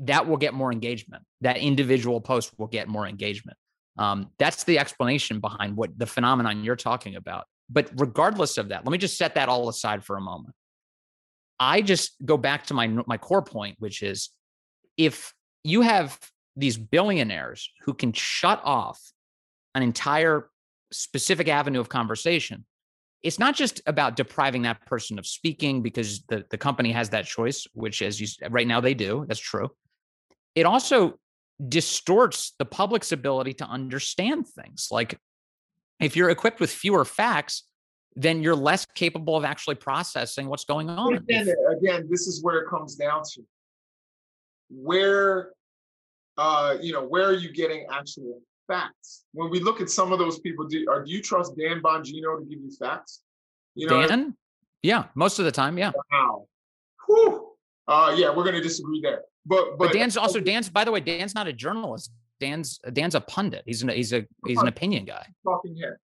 that 0.00 0.26
will 0.26 0.36
get 0.36 0.54
more 0.54 0.72
engagement. 0.72 1.22
That 1.40 1.58
individual 1.58 2.20
post 2.20 2.52
will 2.58 2.66
get 2.66 2.88
more 2.88 3.06
engagement. 3.06 3.56
Um, 3.98 4.30
that's 4.38 4.64
the 4.64 4.78
explanation 4.78 5.40
behind 5.40 5.76
what 5.76 5.98
the 5.98 6.06
phenomenon 6.06 6.64
you're 6.64 6.76
talking 6.76 7.16
about. 7.16 7.44
But 7.68 7.90
regardless 7.96 8.58
of 8.58 8.68
that, 8.68 8.84
let 8.84 8.92
me 8.92 8.98
just 8.98 9.16
set 9.16 9.34
that 9.34 9.48
all 9.48 9.68
aside 9.68 10.04
for 10.04 10.16
a 10.16 10.20
moment. 10.20 10.54
I 11.58 11.82
just 11.82 12.14
go 12.24 12.36
back 12.36 12.66
to 12.66 12.74
my 12.74 12.88
my 13.06 13.18
core 13.18 13.42
point, 13.42 13.76
which 13.78 14.02
is 14.02 14.30
if 14.96 15.34
you 15.64 15.82
have 15.82 16.18
these 16.56 16.76
billionaires 16.76 17.70
who 17.82 17.94
can 17.94 18.12
shut 18.12 18.60
off 18.64 19.00
an 19.74 19.82
entire 19.82 20.50
specific 20.90 21.48
avenue 21.48 21.80
of 21.80 21.88
conversation 21.88 22.64
it's 23.22 23.38
not 23.38 23.54
just 23.54 23.82
about 23.86 24.16
depriving 24.16 24.62
that 24.62 24.84
person 24.86 25.18
of 25.18 25.26
speaking 25.26 25.82
because 25.82 26.22
the, 26.28 26.44
the 26.50 26.58
company 26.58 26.92
has 26.92 27.10
that 27.10 27.26
choice, 27.26 27.66
which 27.74 28.02
as 28.02 28.20
you 28.20 28.26
right 28.48 28.66
now 28.66 28.80
they 28.80 28.94
do. 28.94 29.24
That's 29.28 29.40
true. 29.40 29.70
It 30.54 30.64
also 30.64 31.18
distorts 31.68 32.54
the 32.58 32.64
public's 32.64 33.12
ability 33.12 33.54
to 33.54 33.64
understand 33.64 34.46
things. 34.48 34.88
Like 34.90 35.18
if 36.00 36.16
you're 36.16 36.30
equipped 36.30 36.60
with 36.60 36.70
fewer 36.70 37.04
facts, 37.04 37.64
then 38.16 38.42
you're 38.42 38.56
less 38.56 38.86
capable 38.94 39.36
of 39.36 39.44
actually 39.44 39.76
processing 39.76 40.48
what's 40.48 40.64
going 40.64 40.88
on. 40.88 41.14
Again, 41.14 41.52
again, 41.78 42.08
this 42.10 42.26
is 42.26 42.42
where 42.42 42.60
it 42.60 42.68
comes 42.68 42.96
down 42.96 43.22
to 43.34 43.42
where 44.70 45.52
uh, 46.40 46.76
you 46.80 46.92
know, 46.92 47.04
where 47.04 47.26
are 47.28 47.34
you 47.34 47.52
getting 47.52 47.86
actual 47.92 48.40
facts? 48.66 49.24
When 49.32 49.50
we 49.50 49.60
look 49.60 49.80
at 49.80 49.90
some 49.90 50.10
of 50.10 50.18
those 50.18 50.38
people, 50.40 50.66
do, 50.66 50.86
are, 50.88 51.04
do 51.04 51.10
you 51.10 51.20
trust 51.20 51.54
Dan 51.56 51.82
Bongino 51.82 52.38
to 52.38 52.46
give 52.48 52.60
you 52.60 52.70
facts? 52.78 53.20
You 53.74 53.86
know, 53.86 54.06
Dan? 54.06 54.34
Yeah, 54.82 55.04
most 55.14 55.38
of 55.38 55.44
the 55.44 55.52
time, 55.52 55.76
yeah. 55.76 55.92
Wow. 56.10 56.46
Whew. 57.06 57.50
Uh, 57.86 58.14
yeah, 58.16 58.34
we're 58.34 58.44
going 58.44 58.54
to 58.54 58.62
disagree 58.62 59.02
there. 59.02 59.22
But, 59.44 59.78
but 59.78 59.86
but 59.86 59.92
Dan's 59.92 60.16
also 60.16 60.40
Dan's. 60.50 60.70
By 60.70 60.84
the 60.84 60.90
way, 60.90 61.00
Dan's 61.00 61.34
not 61.34 61.46
a 61.46 61.52
journalist. 61.52 62.10
Dan's 62.38 62.78
Dan's 62.92 63.14
a 63.14 63.20
pundit. 63.20 63.62
He's 63.66 63.82
an 63.82 63.90
he's 63.90 64.12
a 64.12 64.24
he's 64.46 64.60
an 64.60 64.68
opinion 64.68 65.04
guy. 65.04 65.26
Talking 65.44 65.76
head. 65.76 65.96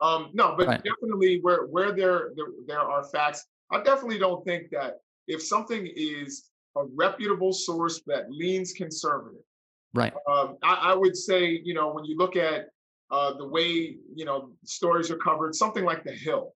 Um, 0.00 0.30
no, 0.32 0.54
but 0.56 0.68
right. 0.68 0.82
definitely 0.82 1.40
where 1.42 1.66
where 1.66 1.92
there, 1.92 2.30
there 2.34 2.46
there 2.66 2.80
are 2.80 3.04
facts. 3.04 3.44
I 3.70 3.82
definitely 3.82 4.18
don't 4.18 4.44
think 4.44 4.70
that 4.70 5.00
if 5.26 5.42
something 5.42 5.86
is 5.94 6.50
a 6.76 6.84
reputable 6.94 7.52
source 7.52 8.02
that 8.06 8.30
leans 8.30 8.72
conservative, 8.72 9.42
right? 9.94 10.12
Um, 10.30 10.56
I, 10.62 10.74
I 10.74 10.94
would 10.94 11.16
say 11.16 11.60
you 11.64 11.74
know 11.74 11.92
when 11.92 12.04
you 12.04 12.16
look 12.16 12.36
at 12.36 12.68
uh, 13.10 13.34
the 13.34 13.46
way 13.46 13.96
you 14.14 14.24
know 14.24 14.50
stories 14.64 15.10
are 15.10 15.18
covered, 15.18 15.54
something 15.54 15.84
like 15.84 16.04
The 16.04 16.12
Hill 16.12 16.54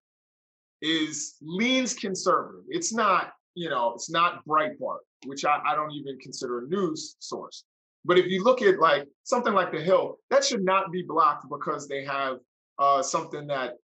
is 0.82 1.36
leans 1.42 1.94
conservative. 1.94 2.64
It's 2.68 2.92
not 2.92 3.32
you 3.54 3.70
know 3.70 3.92
it's 3.94 4.10
not 4.10 4.44
Breitbart 4.46 4.98
which 5.24 5.44
I, 5.44 5.60
I 5.64 5.74
don't 5.74 5.92
even 5.92 6.18
consider 6.18 6.60
a 6.60 6.68
news 6.68 7.16
source. 7.18 7.64
But 8.04 8.18
if 8.18 8.26
you 8.26 8.44
look 8.44 8.62
at 8.62 8.78
like 8.78 9.08
something 9.24 9.52
like 9.52 9.72
The 9.72 9.80
Hill, 9.80 10.18
that 10.30 10.44
should 10.44 10.64
not 10.64 10.92
be 10.92 11.02
blocked 11.02 11.46
because 11.50 11.88
they 11.88 12.04
have 12.04 12.38
uh, 12.78 13.02
something 13.02 13.46
that 13.48 13.74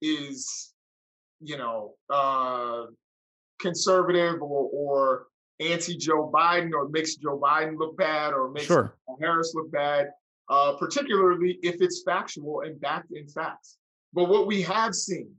is, 0.00 0.72
you 1.40 1.58
know, 1.58 1.94
uh, 2.08 2.84
conservative 3.60 4.40
or, 4.40 4.70
or 4.72 5.26
anti 5.60 5.96
Joe 5.96 6.30
Biden 6.32 6.72
or 6.72 6.88
makes 6.88 7.16
Joe 7.16 7.38
Biden 7.38 7.78
look 7.78 7.96
bad 7.96 8.32
or 8.32 8.50
makes 8.50 8.66
sure. 8.66 8.94
Harris 9.20 9.52
look 9.54 9.70
bad, 9.72 10.10
uh, 10.48 10.74
particularly 10.78 11.58
if 11.62 11.80
it's 11.80 12.02
factual 12.02 12.62
and 12.62 12.80
backed 12.80 13.12
in 13.12 13.26
facts. 13.28 13.78
But 14.12 14.28
what 14.28 14.46
we 14.46 14.62
have 14.62 14.94
seen 14.94 15.30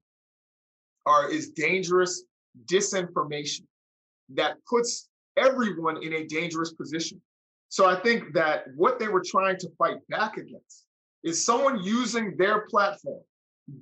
are 1.06 1.30
is 1.30 1.50
dangerous 1.50 2.24
disinformation 2.66 3.66
that 4.36 4.58
puts 4.66 5.10
everyone 5.38 6.04
in 6.04 6.14
a 6.14 6.26
dangerous 6.26 6.74
position. 6.74 7.22
So 7.70 7.86
I 7.86 7.96
think 7.96 8.34
that 8.34 8.66
what 8.76 9.00
they 9.00 9.08
were 9.08 9.24
trying 9.26 9.58
to 9.58 9.70
fight 9.78 9.98
back 10.10 10.38
against 10.38 10.86
is 11.24 11.44
someone 11.44 11.84
using 11.84 12.36
their 12.38 12.62
platform, 12.62 13.22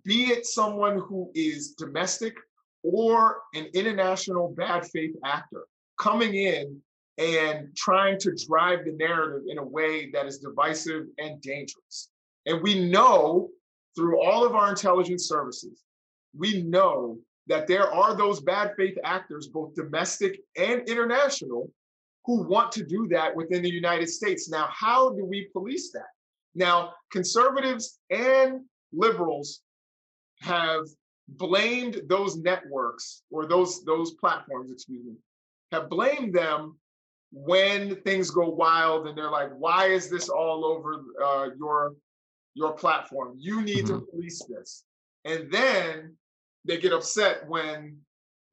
be 0.03 0.25
it 0.25 0.45
someone 0.45 0.97
who 0.97 1.31
is 1.33 1.73
domestic 1.73 2.35
or 2.83 3.41
an 3.53 3.67
international 3.73 4.53
bad 4.57 4.85
faith 4.87 5.15
actor, 5.25 5.65
coming 5.99 6.35
in 6.35 6.81
and 7.17 7.75
trying 7.75 8.19
to 8.19 8.35
drive 8.47 8.85
the 8.85 8.91
narrative 8.91 9.43
in 9.47 9.57
a 9.57 9.63
way 9.63 10.11
that 10.11 10.25
is 10.25 10.37
divisive 10.37 11.05
and 11.17 11.41
dangerous. 11.41 12.09
And 12.45 12.61
we 12.61 12.89
know 12.89 13.49
through 13.95 14.21
all 14.21 14.45
of 14.45 14.55
our 14.55 14.69
intelligence 14.69 15.27
services, 15.27 15.83
we 16.37 16.61
know 16.61 17.17
that 17.47 17.67
there 17.67 17.91
are 17.91 18.15
those 18.15 18.41
bad 18.41 18.73
faith 18.77 18.97
actors, 19.03 19.47
both 19.47 19.73
domestic 19.73 20.39
and 20.57 20.87
international, 20.87 21.71
who 22.25 22.43
want 22.43 22.71
to 22.73 22.83
do 22.83 23.07
that 23.07 23.35
within 23.35 23.63
the 23.63 23.71
United 23.71 24.09
States. 24.09 24.49
Now, 24.49 24.69
how 24.71 25.11
do 25.11 25.25
we 25.25 25.49
police 25.53 25.91
that? 25.93 26.11
Now, 26.53 26.93
conservatives 27.11 27.99
and 28.09 28.61
liberals 28.91 29.61
have 30.41 30.81
blamed 31.29 32.01
those 32.07 32.37
networks 32.37 33.23
or 33.31 33.45
those 33.45 33.83
those 33.85 34.11
platforms, 34.15 34.71
excuse 34.71 35.05
me, 35.05 35.13
have 35.71 35.89
blamed 35.89 36.33
them 36.33 36.77
when 37.31 37.95
things 38.03 38.31
go 38.31 38.49
wild 38.49 39.07
and 39.07 39.17
they're 39.17 39.31
like, 39.31 39.51
"Why 39.57 39.87
is 39.87 40.09
this 40.09 40.29
all 40.29 40.65
over 40.65 41.03
uh, 41.23 41.49
your 41.57 41.95
your 42.53 42.73
platform? 42.73 43.35
You 43.37 43.61
need 43.61 43.85
mm-hmm. 43.85 43.99
to 43.99 44.05
police 44.11 44.43
this." 44.47 44.83
And 45.25 45.51
then 45.51 46.15
they 46.65 46.77
get 46.77 46.93
upset 46.93 47.47
when 47.47 47.97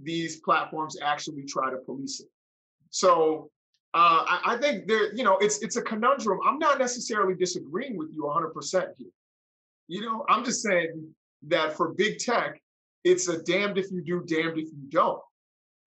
these 0.01 0.41
platforms 0.41 0.97
actually 1.01 1.45
try 1.45 1.71
to 1.71 1.77
police 1.79 2.21
it. 2.21 2.29
So 2.91 3.51
uh, 3.95 4.25
I, 4.27 4.55
I, 4.55 4.57
think 4.57 4.89
there, 4.89 5.15
you 5.15 5.23
know, 5.23 5.37
it's 5.39 5.63
it's 5.63 5.77
a 5.77 5.83
conundrum. 5.83 6.41
I'm 6.45 6.59
not 6.59 6.79
necessarily 6.79 7.35
disagreeing 7.35 7.97
with 7.97 8.11
you 8.13 8.23
100% 8.23 8.89
here. 8.97 9.09
You 9.87 10.01
know, 10.03 10.25
I'm 10.29 10.45
just 10.45 10.63
saying 10.63 11.15
that 11.49 11.77
for 11.77 11.93
big 11.95 12.19
tech, 12.19 12.61
it's 13.05 13.29
a 13.29 13.43
damned 13.43 13.79
if 13.79 13.91
you 13.93 14.03
do, 14.03 14.25
damned 14.27 14.59
if 14.59 14.67
you 14.67 14.89
don't. 14.89 15.21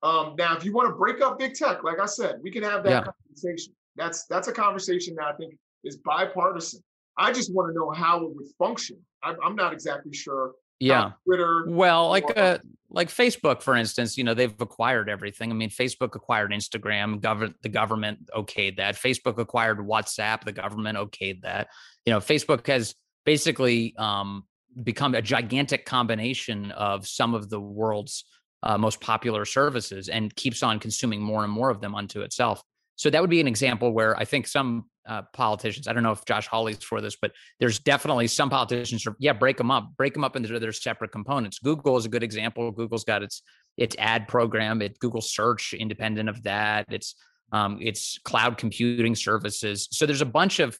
Um, 0.03 0.35
now, 0.37 0.55
if 0.55 0.63
you 0.63 0.73
want 0.73 0.89
to 0.89 0.95
break 0.95 1.21
up 1.21 1.39
big 1.39 1.55
tech, 1.55 1.83
like 1.83 1.99
I 1.99 2.05
said, 2.05 2.39
we 2.43 2.51
can 2.51 2.63
have 2.63 2.83
that 2.83 2.89
yeah. 2.89 3.03
conversation. 3.03 3.73
That's 3.95 4.25
that's 4.25 4.47
a 4.47 4.53
conversation 4.53 5.15
that 5.15 5.25
I 5.25 5.33
think 5.33 5.55
is 5.83 5.97
bipartisan. 5.97 6.81
I 7.17 7.31
just 7.31 7.53
want 7.53 7.69
to 7.69 7.73
know 7.73 7.89
how 7.91 8.23
it 8.23 8.35
would 8.35 8.47
function. 8.59 8.97
I'm, 9.23 9.37
I'm 9.43 9.55
not 9.55 9.73
exactly 9.73 10.13
sure 10.13 10.53
yeah 10.79 11.11
twitter 11.25 11.65
well 11.67 12.09
like 12.09 12.25
uh 12.37 12.57
like 12.89 13.09
facebook 13.09 13.61
for 13.61 13.75
instance 13.75 14.17
you 14.17 14.23
know 14.23 14.33
they've 14.33 14.53
acquired 14.61 15.09
everything 15.09 15.49
i 15.49 15.53
mean 15.53 15.69
facebook 15.69 16.15
acquired 16.15 16.51
instagram 16.51 17.19
government 17.19 17.55
the 17.63 17.69
government 17.69 18.29
okayed 18.35 18.77
that 18.77 18.95
facebook 18.95 19.39
acquired 19.39 19.79
whatsapp 19.79 20.43
the 20.43 20.51
government 20.51 20.97
okayed 20.97 21.41
that 21.41 21.67
you 22.05 22.13
know 22.13 22.19
facebook 22.19 22.65
has 22.67 22.93
basically 23.25 23.95
um 23.97 24.43
become 24.83 25.15
a 25.15 25.21
gigantic 25.21 25.85
combination 25.85 26.71
of 26.71 27.07
some 27.07 27.33
of 27.33 27.49
the 27.49 27.59
world's 27.59 28.25
uh, 28.63 28.77
most 28.77 28.99
popular 29.01 29.45
services 29.45 30.09
and 30.09 30.35
keeps 30.35 30.63
on 30.63 30.79
consuming 30.79 31.21
more 31.21 31.43
and 31.43 31.51
more 31.51 31.69
of 31.69 31.81
them 31.81 31.95
unto 31.95 32.21
itself 32.21 32.61
so 32.97 33.11
that 33.11 33.21
would 33.21 33.29
be 33.29 33.39
an 33.39 33.47
example 33.47 33.91
where 33.93 34.17
I 34.17 34.25
think 34.25 34.47
some 34.47 34.85
uh, 35.07 35.21
politicians, 35.31 35.87
I 35.87 35.93
don't 35.93 36.03
know 36.03 36.11
if 36.11 36.25
Josh 36.25 36.47
Hawley's 36.47 36.83
for 36.83 36.99
this, 36.99 37.15
but 37.15 37.31
there's 37.59 37.79
definitely 37.79 38.27
some 38.27 38.49
politicians 38.49 39.05
are, 39.05 39.15
yeah, 39.19 39.33
break 39.33 39.57
them 39.57 39.69
up, 39.69 39.95
break 39.95 40.13
them 40.13 40.23
up 40.23 40.35
into 40.35 40.59
their 40.59 40.71
separate 40.71 41.11
components. 41.11 41.59
Google 41.59 41.95
is 41.95 42.05
a 42.05 42.09
good 42.09 42.23
example. 42.23 42.71
Google's 42.71 43.05
got 43.05 43.23
its 43.23 43.41
its 43.77 43.95
ad 43.99 44.27
program, 44.27 44.81
it 44.81 44.97
Google 44.97 45.21
search 45.21 45.75
independent 45.75 46.27
of 46.27 46.41
that. 46.43 46.87
It's 46.89 47.13
um, 47.51 47.77
it's 47.79 48.17
cloud 48.25 48.57
computing 48.57 49.15
services. 49.15 49.87
So 49.91 50.07
there's 50.07 50.21
a 50.21 50.25
bunch 50.25 50.59
of 50.59 50.77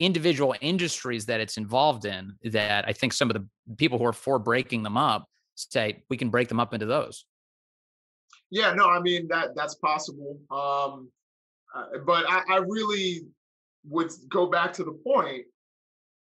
individual 0.00 0.54
industries 0.62 1.26
that 1.26 1.40
it's 1.40 1.58
involved 1.58 2.06
in 2.06 2.32
that 2.44 2.88
I 2.88 2.94
think 2.94 3.12
some 3.12 3.28
of 3.28 3.34
the 3.34 3.46
people 3.76 3.98
who 3.98 4.06
are 4.06 4.14
for 4.14 4.38
breaking 4.38 4.82
them 4.82 4.96
up 4.96 5.26
say 5.58 6.02
we 6.08 6.16
can 6.16 6.30
break 6.30 6.48
them 6.48 6.60
up 6.60 6.74
into 6.74 6.86
those. 6.86 7.24
Yeah, 8.50 8.72
no, 8.72 8.88
I 8.88 9.00
mean 9.00 9.28
that 9.28 9.54
that's 9.54 9.74
possible. 9.74 10.38
Um, 10.50 11.10
uh, 11.74 11.98
but 12.06 12.24
I, 12.28 12.42
I 12.48 12.56
really 12.58 13.26
would 13.86 14.10
go 14.28 14.46
back 14.46 14.72
to 14.74 14.84
the 14.84 14.92
point 14.92 15.44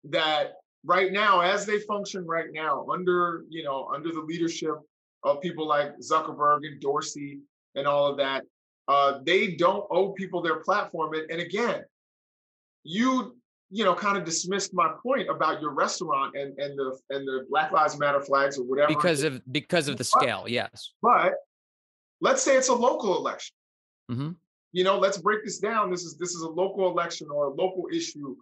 that 0.04 0.54
right 0.84 1.12
now, 1.12 1.40
as 1.40 1.66
they 1.66 1.78
function 1.80 2.26
right 2.26 2.48
now, 2.52 2.86
under 2.92 3.44
you 3.48 3.62
know 3.62 3.90
under 3.94 4.12
the 4.12 4.20
leadership 4.20 4.74
of 5.22 5.40
people 5.40 5.66
like 5.66 5.98
Zuckerberg 5.98 6.66
and 6.66 6.80
Dorsey 6.80 7.40
and 7.74 7.86
all 7.86 8.06
of 8.06 8.16
that, 8.18 8.44
uh, 8.88 9.20
they 9.24 9.52
don't 9.52 9.86
owe 9.90 10.10
people 10.12 10.42
their 10.42 10.60
platform. 10.60 11.14
And, 11.14 11.30
and 11.30 11.40
again, 11.40 11.84
you 12.84 13.36
you 13.70 13.84
know 13.84 13.94
kind 13.94 14.16
of 14.16 14.24
dismissed 14.24 14.74
my 14.74 14.92
point 15.02 15.28
about 15.30 15.60
your 15.60 15.70
restaurant 15.72 16.36
and 16.36 16.58
and 16.58 16.78
the 16.78 16.98
and 17.10 17.26
the 17.26 17.46
Black 17.48 17.72
Lives 17.72 17.98
Matter 17.98 18.20
flags 18.20 18.58
or 18.58 18.64
whatever 18.64 18.88
because 18.88 19.22
of 19.22 19.40
because 19.52 19.88
of 19.88 19.96
the 19.96 20.04
scale. 20.04 20.44
Yes, 20.46 20.92
but 21.02 21.34
let's 22.20 22.42
say 22.42 22.56
it's 22.56 22.68
a 22.68 22.74
local 22.74 23.16
election. 23.16 23.54
Mm-hmm 24.10 24.30
you 24.72 24.84
know, 24.84 24.98
let's 24.98 25.18
break 25.18 25.44
this 25.44 25.58
down. 25.58 25.90
This 25.90 26.04
is 26.04 26.16
this 26.16 26.30
is 26.30 26.42
a 26.42 26.48
local 26.48 26.88
election 26.88 27.28
or 27.30 27.46
a 27.46 27.50
local 27.50 27.84
issue, 27.92 28.36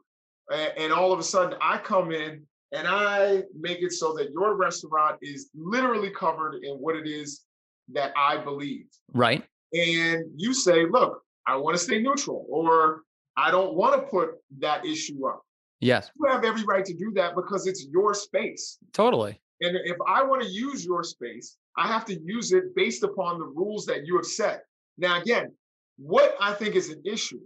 and, 0.53 0.73
and 0.77 0.93
all 0.93 1.13
of 1.13 1.19
a 1.19 1.23
sudden 1.23 1.59
I 1.63 1.79
come 1.79 2.13
in 2.13 2.43
and 2.73 2.87
I 2.87 3.45
make 3.59 3.81
it 3.81 3.93
so 3.93 4.13
that 4.15 4.31
your 4.33 4.57
restaurant 4.57 5.19
is 5.23 5.51
literally 5.55 6.11
covered 6.11 6.57
in 6.63 6.75
what 6.75 6.97
it 6.97 7.07
is 7.07 7.45
that 7.93 8.13
I 8.17 8.37
believe. 8.37 8.87
Right. 9.15 9.43
And 9.73 10.25
you 10.37 10.53
say, 10.53 10.85
look, 10.85 11.23
I 11.47 11.57
want 11.57 11.79
to 11.79 11.83
stay 11.83 12.01
neutral, 12.01 12.47
or 12.51 13.03
I 13.39 13.53
don't 13.53 13.75
want 13.75 13.95
to 13.95 14.07
put 14.09 14.31
that 14.59 14.85
issue 14.85 15.27
up. 15.27 15.43
Yes. 15.81 16.11
You 16.19 16.29
have 16.31 16.45
every 16.45 16.65
right 16.65 16.85
to 16.85 16.93
do 16.93 17.13
that 17.15 17.37
because 17.37 17.69
it's 17.69 17.87
your 17.91 18.13
space. 18.13 18.79
Totally. 18.93 19.41
And 19.61 19.77
if 19.85 19.97
I 20.09 20.25
want 20.25 20.43
to 20.43 20.49
use 20.49 20.85
your 20.85 21.05
space, 21.05 21.57
I 21.77 21.87
have 21.87 22.05
to 22.07 22.21
use 22.21 22.53
it 22.53 22.75
based 22.75 23.05
upon 23.05 23.39
the 23.39 23.45
rules 23.45 23.87
that 23.87 24.05
you 24.05 24.17
have 24.17 24.27
set. 24.27 24.65
Now, 24.99 25.21
again, 25.21 25.53
what 25.99 26.37
I 26.41 26.53
think 26.53 26.75
is 26.75 26.91
an 26.91 27.01
issue 27.05 27.41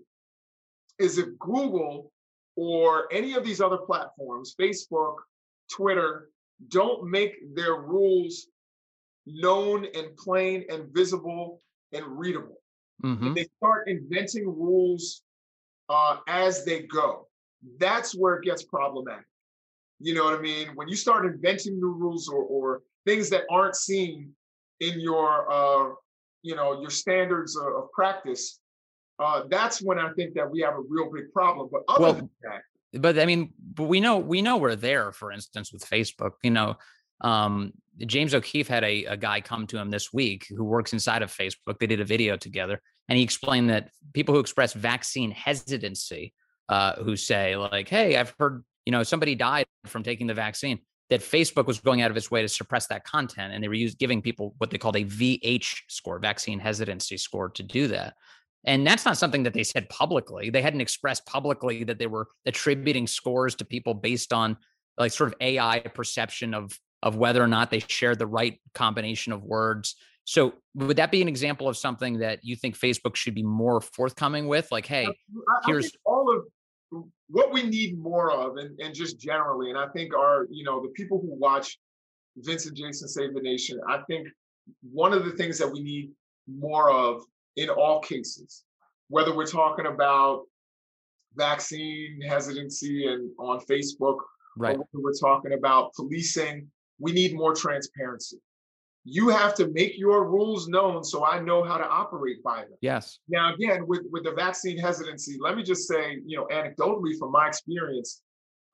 is 0.98 1.18
if 1.18 1.28
Google 1.38 2.10
or 2.56 3.12
any 3.12 3.34
of 3.34 3.44
these 3.44 3.60
other 3.60 3.78
platforms, 3.78 4.54
Facebook, 4.58 5.16
Twitter, 5.70 6.30
don't 6.68 7.10
make 7.10 7.34
their 7.54 7.76
rules 7.76 8.46
known 9.26 9.86
and 9.94 10.16
plain 10.16 10.64
and 10.70 10.88
visible 10.94 11.62
and 11.92 12.04
readable. 12.18 12.62
Mhm. 13.02 13.34
They 13.34 13.44
start 13.56 13.88
inventing 13.88 14.46
rules 14.46 15.22
uh, 15.92 16.16
as 16.26 16.64
they 16.64 16.82
go. 16.82 17.28
That's 17.78 18.14
where 18.14 18.34
it 18.36 18.44
gets 18.44 18.62
problematic. 18.62 19.26
You 20.00 20.14
know 20.14 20.24
what 20.24 20.38
I 20.38 20.40
mean? 20.40 20.68
When 20.74 20.88
you 20.88 20.96
start 20.96 21.26
inventing 21.26 21.78
new 21.78 21.92
rules 21.92 22.28
or, 22.28 22.42
or 22.42 22.82
things 23.06 23.30
that 23.30 23.42
aren't 23.50 23.76
seen 23.76 24.32
in 24.80 24.98
your, 24.98 25.50
uh, 25.52 25.94
you 26.42 26.56
know, 26.56 26.80
your 26.80 26.90
standards 26.90 27.56
of, 27.56 27.66
of 27.66 27.92
practice, 27.92 28.58
uh, 29.18 29.42
that's 29.48 29.80
when 29.80 29.98
I 29.98 30.10
think 30.14 30.34
that 30.34 30.50
we 30.50 30.60
have 30.62 30.74
a 30.74 30.82
real 30.88 31.10
big 31.12 31.30
problem. 31.32 31.68
But 31.70 31.82
other 31.88 32.02
Well, 32.02 32.14
than 32.14 32.30
that, 32.42 32.62
but 33.00 33.18
I 33.18 33.26
mean, 33.26 33.52
but 33.74 33.84
we 33.84 34.00
know 34.00 34.18
we 34.18 34.42
know 34.42 34.56
we're 34.56 34.76
there. 34.76 35.12
For 35.12 35.30
instance, 35.30 35.72
with 35.72 35.88
Facebook, 35.88 36.32
you 36.42 36.50
know, 36.50 36.76
um, 37.20 37.72
James 38.04 38.34
O'Keefe 38.34 38.68
had 38.68 38.84
a, 38.84 39.04
a 39.04 39.16
guy 39.16 39.40
come 39.40 39.66
to 39.68 39.78
him 39.78 39.90
this 39.90 40.12
week 40.12 40.46
who 40.48 40.64
works 40.64 40.92
inside 40.92 41.22
of 41.22 41.30
Facebook. 41.30 41.78
They 41.78 41.86
did 41.86 42.00
a 42.00 42.04
video 42.04 42.36
together, 42.36 42.82
and 43.12 43.18
he 43.18 43.22
explained 43.24 43.68
that 43.68 43.90
people 44.14 44.34
who 44.34 44.40
express 44.40 44.72
vaccine 44.72 45.30
hesitancy, 45.32 46.32
uh, 46.70 46.94
who 46.94 47.14
say 47.14 47.56
like, 47.56 47.86
"Hey, 47.86 48.16
I've 48.16 48.34
heard 48.38 48.64
you 48.86 48.90
know 48.90 49.02
somebody 49.02 49.34
died 49.34 49.66
from 49.84 50.02
taking 50.02 50.26
the 50.26 50.32
vaccine," 50.32 50.78
that 51.10 51.20
Facebook 51.20 51.66
was 51.66 51.78
going 51.78 52.00
out 52.00 52.10
of 52.10 52.16
its 52.16 52.30
way 52.30 52.40
to 52.40 52.48
suppress 52.48 52.86
that 52.86 53.04
content, 53.04 53.52
and 53.52 53.62
they 53.62 53.68
were 53.68 53.74
used, 53.74 53.98
giving 53.98 54.22
people 54.22 54.54
what 54.56 54.70
they 54.70 54.78
called 54.78 54.96
a 54.96 55.04
VH 55.04 55.82
score, 55.88 56.18
vaccine 56.20 56.58
hesitancy 56.58 57.18
score, 57.18 57.50
to 57.50 57.62
do 57.62 57.86
that. 57.88 58.14
And 58.64 58.86
that's 58.86 59.04
not 59.04 59.18
something 59.18 59.42
that 59.42 59.52
they 59.52 59.64
said 59.64 59.90
publicly. 59.90 60.48
They 60.48 60.62
hadn't 60.62 60.80
expressed 60.80 61.26
publicly 61.26 61.84
that 61.84 61.98
they 61.98 62.06
were 62.06 62.28
attributing 62.46 63.06
scores 63.06 63.54
to 63.56 63.66
people 63.66 63.92
based 63.92 64.32
on 64.32 64.56
like 64.96 65.12
sort 65.12 65.28
of 65.28 65.36
AI 65.42 65.80
perception 65.80 66.54
of 66.54 66.80
of 67.02 67.16
whether 67.16 67.42
or 67.42 67.48
not 67.48 67.70
they 67.70 67.80
shared 67.80 68.18
the 68.18 68.26
right 68.26 68.58
combination 68.72 69.34
of 69.34 69.42
words. 69.42 69.96
So 70.24 70.54
would 70.74 70.96
that 70.96 71.10
be 71.10 71.20
an 71.20 71.28
example 71.28 71.68
of 71.68 71.76
something 71.76 72.18
that 72.18 72.40
you 72.42 72.56
think 72.56 72.78
Facebook 72.78 73.16
should 73.16 73.34
be 73.34 73.42
more 73.42 73.80
forthcoming 73.80 74.46
with? 74.46 74.70
Like, 74.70 74.86
hey, 74.86 75.06
I, 75.06 75.08
I 75.08 75.60
here's 75.66 75.90
all 76.04 76.32
of 76.34 77.04
what 77.28 77.52
we 77.52 77.62
need 77.62 77.98
more 77.98 78.30
of, 78.30 78.56
and, 78.58 78.78
and 78.80 78.94
just 78.94 79.18
generally, 79.18 79.70
and 79.70 79.78
I 79.78 79.88
think 79.88 80.14
our, 80.14 80.46
you 80.50 80.64
know, 80.64 80.82
the 80.82 80.90
people 80.90 81.20
who 81.20 81.34
watch 81.34 81.78
Vince 82.36 82.66
and 82.66 82.76
Jason 82.76 83.08
Save 83.08 83.34
the 83.34 83.40
Nation, 83.40 83.80
I 83.88 84.00
think 84.08 84.28
one 84.82 85.12
of 85.12 85.24
the 85.24 85.32
things 85.32 85.58
that 85.58 85.70
we 85.70 85.82
need 85.82 86.10
more 86.46 86.90
of 86.90 87.22
in 87.56 87.68
all 87.68 88.00
cases, 88.00 88.64
whether 89.08 89.34
we're 89.34 89.46
talking 89.46 89.86
about 89.86 90.42
vaccine 91.34 92.20
hesitancy 92.20 93.06
and 93.06 93.30
on 93.38 93.60
Facebook, 93.60 94.18
right. 94.56 94.76
or 94.76 94.78
whether 94.78 95.02
we're 95.02 95.18
talking 95.18 95.54
about 95.54 95.92
policing, 95.94 96.68
we 96.98 97.12
need 97.12 97.34
more 97.34 97.54
transparency. 97.54 98.38
You 99.04 99.28
have 99.30 99.54
to 99.54 99.68
make 99.72 99.98
your 99.98 100.28
rules 100.30 100.68
known 100.68 101.02
so 101.02 101.24
I 101.24 101.40
know 101.40 101.64
how 101.64 101.76
to 101.76 101.84
operate 101.84 102.42
by 102.42 102.60
them. 102.60 102.78
Yes. 102.80 103.18
Now, 103.28 103.52
again, 103.52 103.86
with, 103.88 104.02
with 104.12 104.22
the 104.24 104.32
vaccine 104.32 104.78
hesitancy, 104.78 105.38
let 105.40 105.56
me 105.56 105.64
just 105.64 105.88
say, 105.88 106.18
you 106.24 106.36
know, 106.36 106.46
anecdotally 106.52 107.18
from 107.18 107.32
my 107.32 107.48
experience, 107.48 108.22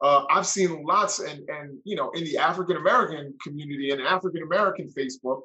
uh, 0.00 0.24
I've 0.30 0.46
seen 0.46 0.84
lots, 0.84 1.18
and 1.18 1.48
and 1.48 1.78
you 1.84 1.96
know, 1.96 2.10
in 2.10 2.22
the 2.22 2.38
African 2.38 2.76
American 2.76 3.34
community 3.42 3.90
and 3.90 4.00
African 4.00 4.42
American 4.44 4.88
Facebook, 4.96 5.40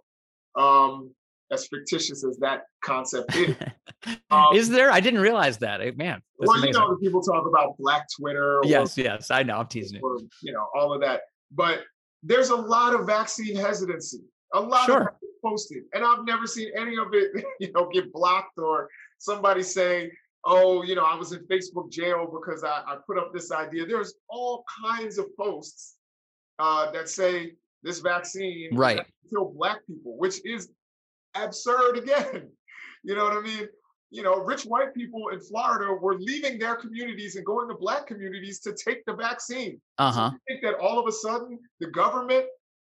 um, 0.55 1.11
as 1.51 1.67
fictitious 1.67 2.23
as 2.23 2.37
that 2.37 2.63
concept 2.83 3.35
is, 3.35 3.55
um, 4.31 4.55
Is 4.55 4.69
there? 4.69 4.91
I 4.91 4.99
didn't 4.99 5.21
realize 5.21 5.57
that. 5.59 5.81
Eh, 5.81 5.91
Man, 5.95 6.21
well, 6.37 6.57
you 6.57 6.63
amazing. 6.63 6.81
know, 6.81 6.91
the 6.91 6.97
people 6.97 7.21
talk 7.21 7.47
about 7.47 7.77
Black 7.77 8.05
Twitter, 8.19 8.59
or, 8.59 8.65
yes, 8.65 8.97
yes. 8.97 9.31
I 9.31 9.43
know. 9.43 9.57
I'm 9.57 9.67
teasing 9.67 9.99
you. 9.99 10.01
or 10.03 10.19
you 10.41 10.53
know, 10.53 10.67
all 10.75 10.93
of 10.93 11.01
that, 11.01 11.21
but 11.51 11.83
there's 12.21 12.49
a 12.49 12.55
lot 12.55 12.93
of 12.93 13.07
vaccine 13.07 13.55
hesitancy, 13.55 14.21
a 14.53 14.59
lot 14.61 14.85
Sure. 14.85 15.01
of 15.01 15.07
posted, 15.43 15.83
and 15.93 16.03
I've 16.05 16.23
never 16.25 16.47
seen 16.47 16.71
any 16.77 16.95
of 16.97 17.07
it, 17.13 17.31
you 17.59 17.71
know, 17.73 17.89
get 17.91 18.11
blocked 18.13 18.57
or 18.57 18.89
somebody 19.17 19.63
say, 19.63 20.11
"Oh, 20.45 20.83
you 20.83 20.95
know, 20.95 21.03
I 21.05 21.15
was 21.15 21.31
in 21.33 21.45
Facebook 21.47 21.91
jail 21.91 22.27
because 22.31 22.63
I, 22.63 22.81
I 22.87 22.97
put 23.07 23.17
up 23.17 23.33
this 23.33 23.51
idea." 23.51 23.85
There's 23.85 24.13
all 24.29 24.63
kinds 24.85 25.17
of 25.17 25.25
posts 25.37 25.95
uh, 26.59 26.91
that 26.91 27.09
say 27.09 27.53
this 27.83 27.99
vaccine 27.99 28.75
Right. 28.75 29.05
kill 29.29 29.51
black 29.57 29.79
people, 29.87 30.17
which 30.17 30.39
is 30.45 30.69
absurd 31.35 31.97
again. 31.97 32.49
You 33.05 33.15
know 33.15 33.25
what 33.25 33.33
I 33.33 33.41
mean? 33.41 33.67
You 34.11 34.23
know, 34.23 34.35
rich 34.37 34.63
white 34.63 34.93
people 34.93 35.27
in 35.33 35.41
Florida 35.41 35.91
were 35.91 36.17
leaving 36.17 36.57
their 36.57 36.75
communities 36.75 37.35
and 37.35 37.45
going 37.45 37.67
to 37.67 37.75
black 37.75 38.07
communities 38.07 38.61
to 38.61 38.73
take 38.73 39.03
the 39.03 39.11
vaccine. 39.13 39.81
Uh 39.97 40.09
So 40.13 40.19
huh. 40.21 40.31
you 40.31 40.39
think 40.47 40.61
that 40.63 40.75
all 40.79 40.97
of 40.97 41.05
a 41.05 41.11
sudden 41.11 41.59
the 41.81 41.87
government, 41.87 42.45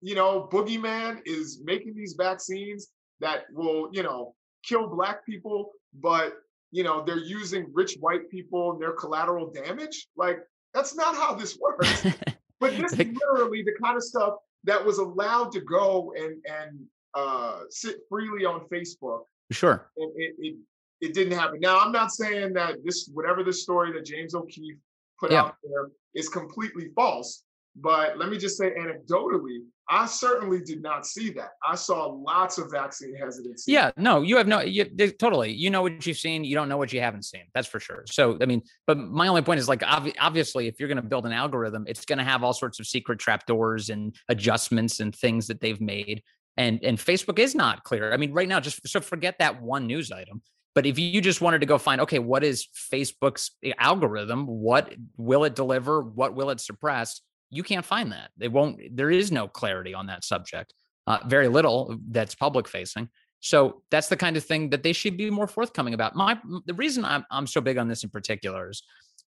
you 0.01 0.15
know, 0.15 0.49
boogeyman 0.53 1.21
is 1.25 1.61
making 1.65 1.95
these 1.95 2.15
vaccines 2.19 2.89
that 3.21 3.45
will, 3.53 3.89
you 3.93 4.03
know, 4.03 4.35
kill 4.65 4.87
black 4.89 5.25
people, 5.27 5.73
but 6.01 6.35
you 6.71 6.83
know, 6.83 7.03
they're 7.03 7.19
using 7.19 7.67
rich 7.73 7.97
white 8.01 8.29
people 8.31 8.73
and 8.73 8.83
their 8.83 8.93
collateral 8.93 9.51
damage? 9.51 10.07
Like, 10.17 10.41
that's 10.75 10.95
not 10.95 11.15
how 11.15 11.35
this 11.35 11.59
works. 11.61 12.07
But 12.61 12.77
this 12.77 12.93
is 12.93 12.99
literally 12.99 13.63
the 13.63 13.75
kind 13.81 13.97
of 13.97 14.03
stuff 14.03 14.35
that 14.65 14.85
was 14.85 14.99
allowed 14.99 15.53
to 15.53 15.61
go 15.61 16.13
and 16.19 16.45
and 16.45 16.81
uh, 17.15 17.61
sit 17.71 17.99
freely 18.09 18.45
on 18.45 18.67
Facebook, 18.69 19.21
sure. 19.53 19.93
and 19.97 20.11
it, 20.17 20.35
it 20.41 20.57
it 21.01 21.15
didn't 21.15 21.39
happen. 21.39 21.61
Now, 21.61 21.79
I'm 21.79 21.93
not 21.93 22.11
saying 22.11 22.55
that 22.55 22.79
this 22.85 23.09
whatever 23.15 23.45
this 23.45 23.63
story 23.63 23.93
that 23.93 24.05
James 24.05 24.35
O'Keefe 24.35 24.77
put 25.21 25.31
Yeah. 25.31 25.43
out 25.45 25.55
there 25.63 25.91
is 26.15 26.29
completely 26.29 26.91
false, 26.97 27.45
but 27.81 28.19
let 28.19 28.29
me 28.29 28.39
just 28.39 28.59
say 28.59 28.73
anecdotally, 28.73 29.61
I 29.91 30.07
certainly 30.07 30.61
did 30.61 30.83
not 30.83 31.07
see 31.07 31.31
that. 31.31 31.51
I 31.67 31.75
saw 31.75 32.07
lots 32.07 32.59
of 32.59 32.71
vaccine 32.71 33.15
hesitancy. 33.17 33.73
Yeah, 33.73 33.91
no, 33.97 34.21
you 34.21 34.37
have 34.37 34.47
no, 34.47 34.61
you 34.61 34.85
totally. 35.13 35.53
You 35.53 35.71
know 35.71 35.81
what 35.81 36.07
you've 36.07 36.19
seen. 36.19 36.45
You 36.45 36.55
don't 36.55 36.69
know 36.69 36.77
what 36.77 36.93
you 36.93 37.01
haven't 37.01 37.25
seen. 37.25 37.45
That's 37.55 37.67
for 37.67 37.81
sure. 37.81 38.05
So, 38.07 38.37
I 38.43 38.47
mean, 38.47 38.63
but 38.87 38.99
my 38.99 39.29
only 39.29 39.43
point 39.43 39.61
is 39.61 39.69
like, 39.69 39.81
obvi- 39.81 40.17
obviously, 40.21 40.67
if 40.67 40.79
you're 40.79 40.89
going 40.89 40.97
to 40.97 41.03
build 41.03 41.25
an 41.25 41.33
algorithm, 41.33 41.85
it's 41.89 42.05
going 42.05 42.19
to 42.19 42.25
have 42.25 42.45
all 42.45 42.53
sorts 42.53 42.81
of 42.81 42.87
secret 42.87 43.19
trapdoors 43.19 43.89
and 43.89 44.15
adjustments 44.29 45.01
and 45.01 45.15
things 45.15 45.47
that 45.47 45.61
they've 45.61 45.81
made. 45.81 46.23
And 46.59 46.81
and 46.83 46.99
Facebook 46.99 47.39
is 47.39 47.55
not 47.55 47.85
clear. 47.85 48.13
I 48.13 48.17
mean, 48.17 48.33
right 48.33 48.49
now, 48.49 48.61
just 48.61 48.87
so 48.87 49.01
forget 49.01 49.39
that 49.39 49.63
one 49.63 49.87
news 49.87 50.11
item. 50.11 50.43
But 50.75 50.87
if 50.87 50.99
you 50.99 51.21
just 51.21 51.41
wanted 51.41 51.61
to 51.61 51.67
go 51.67 51.79
find, 51.79 52.01
okay, 52.03 52.19
what 52.19 52.45
is 52.45 52.69
Facebook's 52.93 53.53
eh, 53.65 53.73
algorithm? 53.79 54.47
What 54.47 54.95
will 55.17 55.45
it 55.45 55.57
deliver? 55.57 56.03
What 56.03 56.35
will 56.35 56.51
it 56.51 56.61
suppress? 56.61 57.21
You 57.51 57.63
can't 57.63 57.85
find 57.85 58.13
that. 58.13 58.31
They 58.37 58.49
won't. 58.49 58.97
There 58.97 59.11
is 59.11 59.33
no 59.33 59.49
clarity 59.49 59.95
on 59.95 60.07
that 60.07 60.25
subject. 60.25 60.75
Uh, 61.07 61.19
very 61.27 61.49
little 61.49 61.97
that's 62.11 62.35
public 62.35 62.69
facing. 62.69 63.09
So 63.41 63.83
that's 63.91 64.09
the 64.09 64.17
kind 64.17 64.37
of 64.37 64.45
thing 64.45 64.71
that 64.71 64.83
they 64.83 64.93
should 64.93 65.17
be 65.17 65.31
more 65.31 65.47
forthcoming 65.47 65.95
about. 65.95 66.17
My 66.17 66.39
the 66.67 66.75
reason 66.75 67.05
I'm 67.05 67.25
I'm 67.31 67.47
so 67.47 67.61
big 67.61 67.79
on 67.79 67.89
this 67.89 68.05
in 68.05 68.11
particular 68.11 68.69
is, 68.71 68.83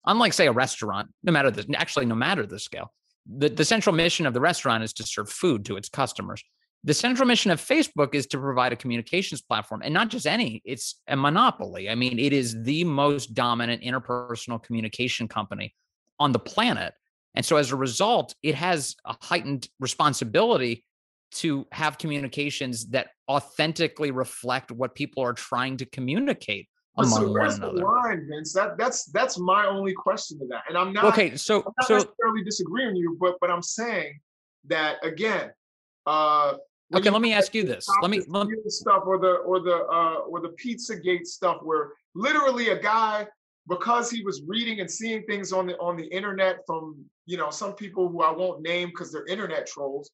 unlike 0.07 0.33
say 0.33 0.47
a 0.47 0.53
restaurant, 0.53 1.11
no 1.23 1.33
matter 1.33 1.51
the 1.51 1.75
actually 1.77 2.07
no 2.07 2.15
matter 2.15 2.45
the 2.45 2.59
scale, 2.59 2.93
the, 3.27 3.49
the 3.49 3.65
central 3.65 3.95
mission 3.95 4.27
of 4.27 4.35
the 4.35 4.41
restaurant 4.41 4.83
is 4.83 4.93
to 4.95 5.05
serve 5.05 5.31
food 5.31 5.65
to 5.67 5.77
its 5.77 5.89
customers. 5.89 6.43
The 6.83 6.95
central 6.95 7.29
mission 7.29 7.51
of 7.51 7.61
Facebook 7.61 8.15
is 8.15 8.27
to 8.29 8.39
provide 8.39 8.73
a 8.73 8.77
communications 8.77 9.43
platform, 9.43 9.83
and 9.85 9.93
not 9.93 10.09
just 10.09 10.27
any. 10.27 10.63
It's 10.65 10.97
a 11.07 11.17
monopoly. 11.17 11.91
I 11.91 11.95
mean, 11.95 12.19
it 12.19 12.33
is 12.33 12.63
the 12.63 12.85
most 12.85 13.35
dominant 13.35 13.83
interpersonal 13.83 14.63
communication 14.63 15.29
company 15.29 15.75
on 16.19 16.33
the 16.33 16.39
planet, 16.39 16.95
and 17.35 17.45
so 17.45 17.57
as 17.57 17.71
a 17.73 17.77
result, 17.77 18.35
it 18.43 18.55
has 18.55 18.97
a 19.05 19.15
heightened 19.21 19.69
responsibility 19.79 20.85
to 21.33 21.67
have 21.71 21.99
communications 21.99 22.87
that 22.89 23.09
authentically 23.29 24.11
reflect 24.11 24.73
what 24.73 24.95
people 24.95 25.23
are 25.23 25.33
trying 25.33 25.77
to 25.77 25.87
communicate 25.87 26.69
among 26.99 27.11
so 27.11 27.23
one 27.23 27.33
where's 27.33 27.59
the 27.59 27.71
another. 27.71 27.85
line, 27.85 28.27
Vince? 28.29 28.53
That 28.53 28.77
that's 28.77 29.05
that's 29.07 29.39
my 29.39 29.67
only 29.67 29.95
question 29.95 30.39
to 30.41 30.47
that. 30.47 30.63
And 30.69 30.77
I'm 30.77 30.93
not 30.93 31.05
Okay, 31.05 31.37
so 31.37 31.59
I'm 31.59 31.73
not 31.79 31.87
so 31.87 31.95
necessarily 31.95 32.45
disagreeing 32.45 32.95
with 32.95 33.03
you, 33.03 33.17
but 33.21 33.37
but 33.41 33.51
I'm 33.51 33.63
saying 33.63 34.19
that 34.67 34.97
again. 35.05 35.51
Uh, 36.07 36.55
okay, 36.95 37.11
let 37.11 37.23
me 37.23 37.33
ask 37.33 37.55
you 37.55 37.65
this. 37.65 37.87
Let 38.03 38.11
me 38.11 38.23
let, 38.27 38.49
stuff 38.67 39.05
or 39.07 39.19
the 39.19 39.35
or 39.35 39.61
the 39.61 39.87
uh 39.87 40.15
or 40.29 40.41
the 40.41 40.55
Pizzagate 40.63 41.27
stuff 41.27 41.59
where 41.63 41.93
literally 42.15 42.71
a 42.71 42.81
guy 42.81 43.29
because 43.71 44.11
he 44.11 44.23
was 44.23 44.43
reading 44.47 44.81
and 44.81 44.91
seeing 44.91 45.23
things 45.25 45.53
on 45.53 45.67
the 45.69 45.79
on 45.79 45.97
the 45.97 46.07
internet 46.07 46.59
from 46.67 46.97
you 47.25 47.39
know 47.39 47.49
some 47.49 47.73
people 47.73 48.09
who 48.09 48.21
I 48.21 48.33
won't 48.33 48.61
name 48.61 48.89
because 48.89 49.13
they're 49.13 49.27
internet 49.27 49.67
trolls 49.67 50.11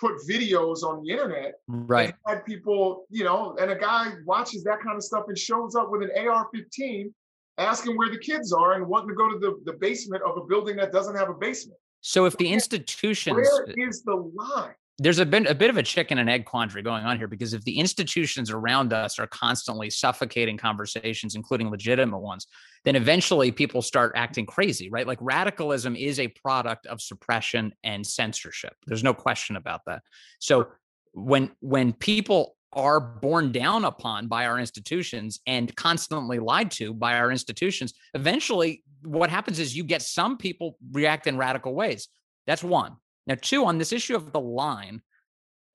put 0.00 0.12
videos 0.28 0.82
on 0.82 1.02
the 1.04 1.12
internet 1.12 1.54
right. 1.66 2.06
and 2.06 2.14
had 2.26 2.46
people 2.46 3.04
you 3.10 3.24
know 3.24 3.56
and 3.60 3.70
a 3.70 3.76
guy 3.76 4.12
watches 4.24 4.64
that 4.64 4.80
kind 4.80 4.96
of 4.96 5.02
stuff 5.02 5.24
and 5.28 5.36
shows 5.36 5.74
up 5.74 5.90
with 5.90 6.02
an 6.02 6.10
AR-15 6.16 7.12
asking 7.58 7.96
where 7.96 8.08
the 8.08 8.18
kids 8.18 8.52
are 8.52 8.74
and 8.74 8.86
wanting 8.86 9.08
to 9.08 9.14
go 9.14 9.28
to 9.28 9.38
the, 9.38 9.60
the 9.66 9.76
basement 9.78 10.22
of 10.22 10.38
a 10.38 10.46
building 10.46 10.76
that 10.76 10.90
doesn't 10.90 11.16
have 11.16 11.28
a 11.28 11.34
basement. 11.34 11.78
So 12.00 12.24
if 12.24 12.36
the 12.38 12.50
institutions 12.50 13.36
Where 13.36 13.66
is 13.76 14.02
the 14.02 14.16
line? 14.34 14.74
There's 14.98 15.18
a 15.18 15.26
bit 15.26 15.46
a 15.46 15.54
bit 15.54 15.70
of 15.70 15.76
a 15.76 15.82
chicken 15.82 16.18
and 16.18 16.28
egg 16.28 16.44
quandary 16.44 16.82
going 16.82 17.04
on 17.04 17.16
here 17.16 17.26
because 17.26 17.54
if 17.54 17.64
the 17.64 17.78
institutions 17.78 18.50
around 18.50 18.92
us 18.92 19.18
are 19.18 19.26
constantly 19.26 19.88
suffocating 19.88 20.56
conversations, 20.56 21.34
including 21.34 21.70
legitimate 21.70 22.18
ones, 22.18 22.46
then 22.84 22.94
eventually 22.94 23.50
people 23.50 23.80
start 23.80 24.12
acting 24.16 24.44
crazy, 24.44 24.90
right? 24.90 25.06
Like 25.06 25.18
radicalism 25.20 25.96
is 25.96 26.20
a 26.20 26.28
product 26.28 26.86
of 26.86 27.00
suppression 27.00 27.72
and 27.82 28.06
censorship. 28.06 28.74
There's 28.86 29.04
no 29.04 29.14
question 29.14 29.56
about 29.56 29.80
that. 29.86 30.02
So 30.38 30.68
when 31.12 31.50
when 31.60 31.94
people 31.94 32.56
are 32.74 33.00
borne 33.00 33.52
down 33.52 33.84
upon 33.84 34.28
by 34.28 34.46
our 34.46 34.58
institutions 34.58 35.40
and 35.46 35.74
constantly 35.76 36.38
lied 36.38 36.70
to 36.70 36.94
by 36.94 37.16
our 37.16 37.30
institutions, 37.30 37.94
eventually 38.14 38.82
what 39.04 39.30
happens 39.30 39.58
is 39.58 39.76
you 39.76 39.84
get 39.84 40.02
some 40.02 40.36
people 40.36 40.76
react 40.92 41.26
in 41.26 41.36
radical 41.36 41.74
ways. 41.74 42.08
That's 42.46 42.62
one. 42.62 42.96
Now, 43.26 43.36
two, 43.40 43.64
on 43.64 43.78
this 43.78 43.92
issue 43.92 44.16
of 44.16 44.32
the 44.32 44.40
line, 44.40 45.02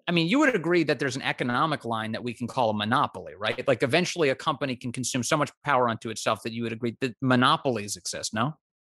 I 0.07 0.11
mean, 0.11 0.27
you 0.27 0.39
would 0.39 0.55
agree 0.55 0.83
that 0.83 0.99
there's 0.99 1.15
an 1.15 1.21
economic 1.21 1.83
line 1.83 2.13
that 2.13 2.23
we 2.23 2.33
can 2.33 2.47
call 2.47 2.69
a 2.69 2.73
monopoly, 2.73 3.33
right? 3.37 3.67
Like 3.67 3.83
eventually 3.83 4.29
a 4.29 4.35
company 4.35 4.75
can 4.75 4.91
consume 4.91 5.23
so 5.23 5.35
much 5.35 5.51
power 5.65 5.89
unto 5.89 6.09
itself 6.09 6.43
that 6.43 6.53
you 6.53 6.63
would 6.63 6.71
agree 6.71 6.97
that 7.01 7.15
monopolies 7.21 7.97
exist, 7.97 8.33
no? 8.33 8.53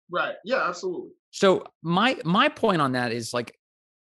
Right. 0.09 0.35
Yeah, 0.43 0.67
absolutely. 0.67 1.11
So 1.31 1.65
my 1.81 2.17
my 2.25 2.49
point 2.49 2.81
on 2.81 2.91
that 2.93 3.11
is 3.11 3.33
like 3.33 3.55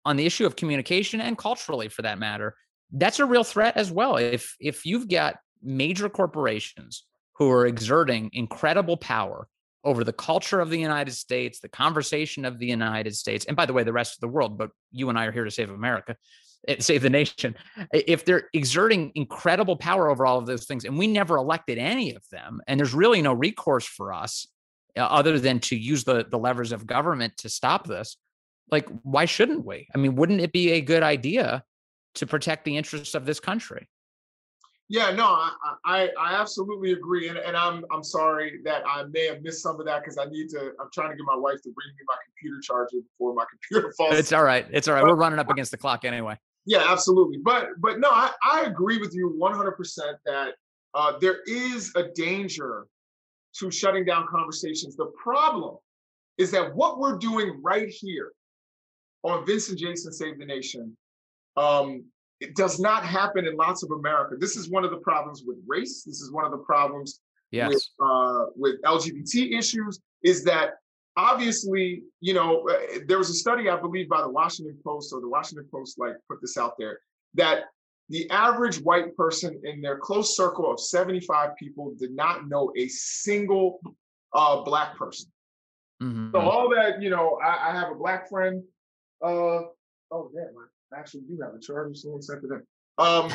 on 0.05 0.17
the 0.17 0.25
issue 0.25 0.45
of 0.45 0.55
communication 0.55 1.21
and 1.21 1.37
culturally 1.37 1.87
for 1.87 2.01
that 2.01 2.19
matter, 2.19 2.55
that's 2.91 3.19
a 3.19 3.25
real 3.25 3.43
threat 3.43 3.77
as 3.77 3.91
well. 3.91 4.17
If 4.17 4.55
if 4.59 4.85
you've 4.85 5.07
got 5.07 5.37
major 5.61 6.09
corporations 6.09 7.05
who 7.35 7.49
are 7.49 7.65
exerting 7.65 8.29
incredible 8.33 8.97
power 8.97 9.47
over 9.83 10.03
the 10.03 10.13
culture 10.13 10.59
of 10.59 10.69
the 10.69 10.79
United 10.79 11.13
States, 11.13 11.59
the 11.59 11.69
conversation 11.69 12.45
of 12.45 12.59
the 12.59 12.67
United 12.67 13.15
States, 13.15 13.45
and 13.45 13.57
by 13.57 13.65
the 13.65 13.73
way, 13.73 13.83
the 13.83 13.93
rest 13.93 14.15
of 14.15 14.21
the 14.21 14.27
world, 14.27 14.57
but 14.57 14.71
you 14.91 15.09
and 15.09 15.17
I 15.17 15.25
are 15.25 15.31
here 15.31 15.43
to 15.43 15.51
save 15.51 15.69
America, 15.69 16.15
eh, 16.67 16.77
save 16.79 17.01
the 17.01 17.09
nation. 17.09 17.55
If 17.93 18.25
they're 18.25 18.49
exerting 18.53 19.11
incredible 19.15 19.75
power 19.75 20.09
over 20.09 20.25
all 20.25 20.37
of 20.37 20.45
those 20.45 20.65
things, 20.65 20.85
and 20.85 20.97
we 20.97 21.07
never 21.07 21.37
elected 21.37 21.77
any 21.77 22.15
of 22.15 22.23
them, 22.31 22.61
and 22.67 22.79
there's 22.79 22.93
really 22.93 23.21
no 23.21 23.33
recourse 23.33 23.85
for 23.85 24.13
us 24.13 24.47
uh, 24.97 25.01
other 25.01 25.39
than 25.39 25.59
to 25.59 25.75
use 25.75 26.03
the 26.03 26.25
the 26.29 26.39
levers 26.39 26.71
of 26.71 26.87
government 26.87 27.35
to 27.37 27.49
stop 27.49 27.87
this, 27.87 28.17
like 28.71 28.87
why 29.01 29.25
shouldn't 29.25 29.65
we? 29.65 29.87
I 29.93 29.97
mean, 29.97 30.15
wouldn't 30.15 30.41
it 30.41 30.53
be 30.53 30.71
a 30.71 30.81
good 30.81 31.03
idea 31.03 31.63
to 32.15 32.27
protect 32.27 32.65
the 32.65 32.77
interests 32.77 33.15
of 33.15 33.25
this 33.25 33.39
country. 33.39 33.89
Yeah, 34.89 35.11
no, 35.11 35.25
I, 35.25 35.51
I, 35.85 36.09
I 36.19 36.33
absolutely 36.35 36.91
agree, 36.91 37.29
and, 37.29 37.37
and 37.37 37.55
I'm 37.55 37.85
I'm 37.91 38.03
sorry 38.03 38.59
that 38.65 38.83
I 38.85 39.03
may 39.05 39.27
have 39.27 39.41
missed 39.41 39.63
some 39.63 39.79
of 39.79 39.85
that 39.85 40.01
because 40.03 40.17
I 40.17 40.25
need 40.25 40.49
to. 40.49 40.73
I'm 40.79 40.89
trying 40.93 41.11
to 41.11 41.15
get 41.15 41.25
my 41.25 41.37
wife 41.37 41.61
to 41.63 41.71
bring 41.71 41.87
me 41.87 42.03
my 42.05 42.15
computer 42.25 42.59
charger 42.61 42.97
before 43.01 43.33
my 43.33 43.45
computer 43.69 43.93
falls. 43.97 44.15
It's 44.15 44.33
all 44.33 44.43
right. 44.43 44.67
It's 44.71 44.87
all 44.87 44.95
right. 44.95 45.03
We're 45.03 45.15
running 45.15 45.39
up 45.39 45.49
against 45.49 45.71
the 45.71 45.77
clock 45.77 46.03
anyway. 46.03 46.37
Yeah, 46.65 46.85
absolutely. 46.91 47.39
But 47.43 47.69
but 47.79 47.99
no, 47.99 48.09
I, 48.09 48.31
I 48.43 48.61
agree 48.63 48.97
with 48.99 49.13
you 49.13 49.33
100 49.37 49.71
percent 49.71 50.17
that 50.25 50.55
uh, 50.93 51.17
there 51.19 51.39
is 51.47 51.91
a 51.95 52.09
danger 52.15 52.85
to 53.59 53.71
shutting 53.71 54.05
down 54.05 54.27
conversations. 54.29 54.95
The 54.95 55.11
problem 55.21 55.77
is 56.37 56.51
that 56.51 56.75
what 56.75 56.99
we're 56.99 57.17
doing 57.17 57.59
right 57.61 57.87
here 57.87 58.31
on 59.23 59.45
Vince 59.45 59.69
and 59.69 59.77
Jason 59.77 60.11
Save 60.11 60.39
the 60.39 60.45
Nation 60.45 60.95
um, 61.55 62.03
it 62.43 62.55
does 62.55 62.77
not 62.77 63.05
happen 63.05 63.47
in 63.47 63.55
lots 63.55 63.83
of 63.83 63.91
America. 63.91 64.35
This 64.37 64.57
is 64.57 64.69
one 64.69 64.83
of 64.83 64.91
the 64.91 64.97
problems 64.97 65.43
with 65.45 65.57
race. 65.65 66.03
This 66.03 66.19
is 66.19 66.29
one 66.29 66.43
of 66.43 66.51
the 66.51 66.57
problems 66.57 67.21
yes. 67.51 67.69
with, 67.69 67.87
uh, 68.03 68.45
with 68.55 68.81
LGBT 68.81 69.57
issues. 69.57 69.99
Is 70.23 70.43
that 70.43 70.71
obviously, 71.15 72.03
you 72.19 72.33
know, 72.33 72.67
uh, 72.67 72.99
there 73.07 73.17
was 73.17 73.29
a 73.29 73.33
study 73.33 73.69
I 73.69 73.79
believe 73.79 74.09
by 74.09 74.21
the 74.21 74.29
Washington 74.29 74.77
Post 74.83 75.13
or 75.13 75.21
the 75.21 75.29
Washington 75.29 75.67
Post 75.71 75.97
like 75.97 76.15
put 76.29 76.41
this 76.41 76.57
out 76.57 76.73
there 76.77 76.99
that 77.35 77.63
the 78.09 78.29
average 78.29 78.77
white 78.81 79.15
person 79.15 79.59
in 79.63 79.81
their 79.81 79.97
close 79.97 80.35
circle 80.35 80.69
of 80.69 80.79
75 80.79 81.55
people 81.57 81.95
did 81.97 82.13
not 82.13 82.49
know 82.49 82.73
a 82.75 82.89
single 82.89 83.79
uh, 84.33 84.61
black 84.63 84.97
person. 84.97 85.31
Mm-hmm. 86.01 86.31
So 86.33 86.39
all 86.41 86.69
that, 86.75 87.01
you 87.01 87.09
know, 87.09 87.39
I, 87.43 87.69
I 87.69 87.79
have 87.79 87.89
a 87.91 87.95
black 87.95 88.29
friend. 88.29 88.61
Uh, 89.23 89.61
oh, 90.11 90.31
yeah, 90.35 90.43
actually 90.97 91.21
do 91.21 91.39
have 91.41 91.53
a 91.53 91.59
charger, 91.59 91.93
so 91.95 92.19
to 92.19 92.47
them. 92.47 92.63
Um, 92.97 93.31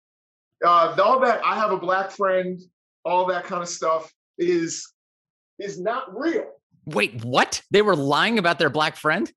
uh, 0.64 0.96
all 1.02 1.20
that 1.20 1.44
I 1.44 1.56
have 1.56 1.72
a 1.72 1.78
black 1.78 2.10
friend, 2.10 2.60
all 3.04 3.26
that 3.26 3.44
kind 3.44 3.62
of 3.62 3.68
stuff 3.68 4.12
is 4.38 4.92
is 5.58 5.80
not 5.80 6.16
real. 6.18 6.50
Wait, 6.86 7.24
what? 7.24 7.62
They 7.70 7.82
were 7.82 7.96
lying 7.96 8.38
about 8.38 8.58
their 8.58 8.70
black 8.70 8.96
friend? 8.96 9.30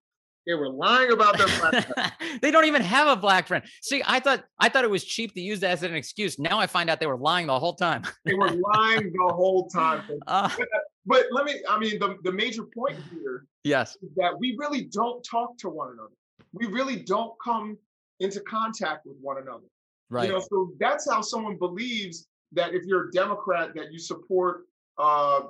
They 0.47 0.53
were 0.53 0.69
lying 0.69 1.11
about 1.11 1.37
their 1.37 1.47
black 1.47 1.87
friend. 1.87 2.11
they 2.41 2.51
don't 2.51 2.65
even 2.65 2.83
have 2.83 3.07
a 3.07 3.15
black 3.15 3.47
friend. 3.47 3.63
See, 3.81 4.03
I 4.05 4.19
thought 4.19 4.43
I 4.59 4.69
thought 4.69 4.83
it 4.83 4.89
was 4.89 5.03
cheap 5.03 5.33
to 5.33 5.41
use 5.41 5.59
that 5.61 5.71
as 5.71 5.83
an 5.83 5.95
excuse. 5.95 6.37
Now 6.37 6.59
I 6.59 6.67
find 6.67 6.89
out 6.89 6.99
they 6.99 7.07
were 7.07 7.17
lying 7.17 7.47
the 7.47 7.59
whole 7.59 7.73
time. 7.73 8.03
they 8.25 8.35
were 8.35 8.51
lying 8.51 9.11
the 9.11 9.33
whole 9.33 9.67
time. 9.67 10.03
Uh, 10.27 10.49
but, 10.57 10.67
but 11.05 11.25
let 11.31 11.45
me, 11.45 11.53
I 11.69 11.77
mean, 11.77 11.99
the, 11.99 12.17
the 12.23 12.31
major 12.31 12.63
point 12.63 12.97
here 13.11 13.45
yes. 13.63 13.95
is 14.01 14.09
that 14.15 14.37
we 14.39 14.55
really 14.57 14.85
don't 14.85 15.23
talk 15.23 15.57
to 15.59 15.69
one 15.69 15.89
another 15.93 16.13
we 16.55 16.65
really 16.67 16.95
don't 16.95 17.33
come 17.43 17.77
into 18.19 18.39
contact 18.41 19.05
with 19.05 19.17
one 19.21 19.37
another. 19.37 19.65
Right. 20.09 20.27
You 20.27 20.33
know, 20.33 20.39
so 20.39 20.71
that's 20.79 21.09
how 21.09 21.21
someone 21.21 21.57
believes 21.57 22.27
that 22.53 22.73
if 22.73 22.83
you're 22.85 23.09
a 23.09 23.11
Democrat 23.11 23.73
that 23.75 23.91
you 23.91 23.99
support 23.99 24.61
uh, 24.97 25.41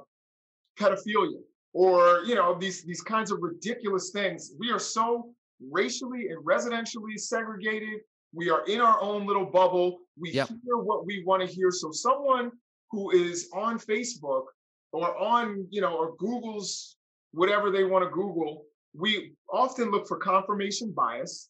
pedophilia 0.80 1.40
or 1.74 2.24
you 2.26 2.36
know 2.36 2.58
these 2.58 2.84
these 2.84 3.02
kinds 3.02 3.32
of 3.32 3.40
ridiculous 3.42 4.10
things. 4.12 4.54
We 4.58 4.72
are 4.72 4.80
so 4.80 5.30
racially 5.72 6.30
and 6.30 6.44
residentially 6.44 7.18
segregated. 7.18 8.00
We 8.34 8.50
are 8.50 8.66
in 8.66 8.82
our 8.82 9.00
own 9.02 9.26
little 9.28 9.46
bubble. 9.46 10.00
We 10.20 10.32
yep. 10.32 10.48
hear 10.48 10.78
what 10.78 11.06
we 11.06 11.24
want 11.26 11.48
to 11.48 11.54
hear. 11.54 11.72
So 11.72 11.92
someone 11.92 12.52
who 12.92 13.12
is 13.12 13.50
on 13.54 13.78
Facebook 13.78 14.46
or 14.92 15.16
on 15.18 15.68
you 15.70 15.82
know 15.82 15.96
or 15.96 16.16
Google's 16.18 16.98
whatever 17.32 17.70
they 17.70 17.84
want 17.84 18.04
to 18.06 18.10
Google 18.10 18.64
we 18.98 19.34
often 19.52 19.92
look 19.92 20.08
for 20.08 20.18
confirmation 20.18 20.92
bias, 20.92 21.50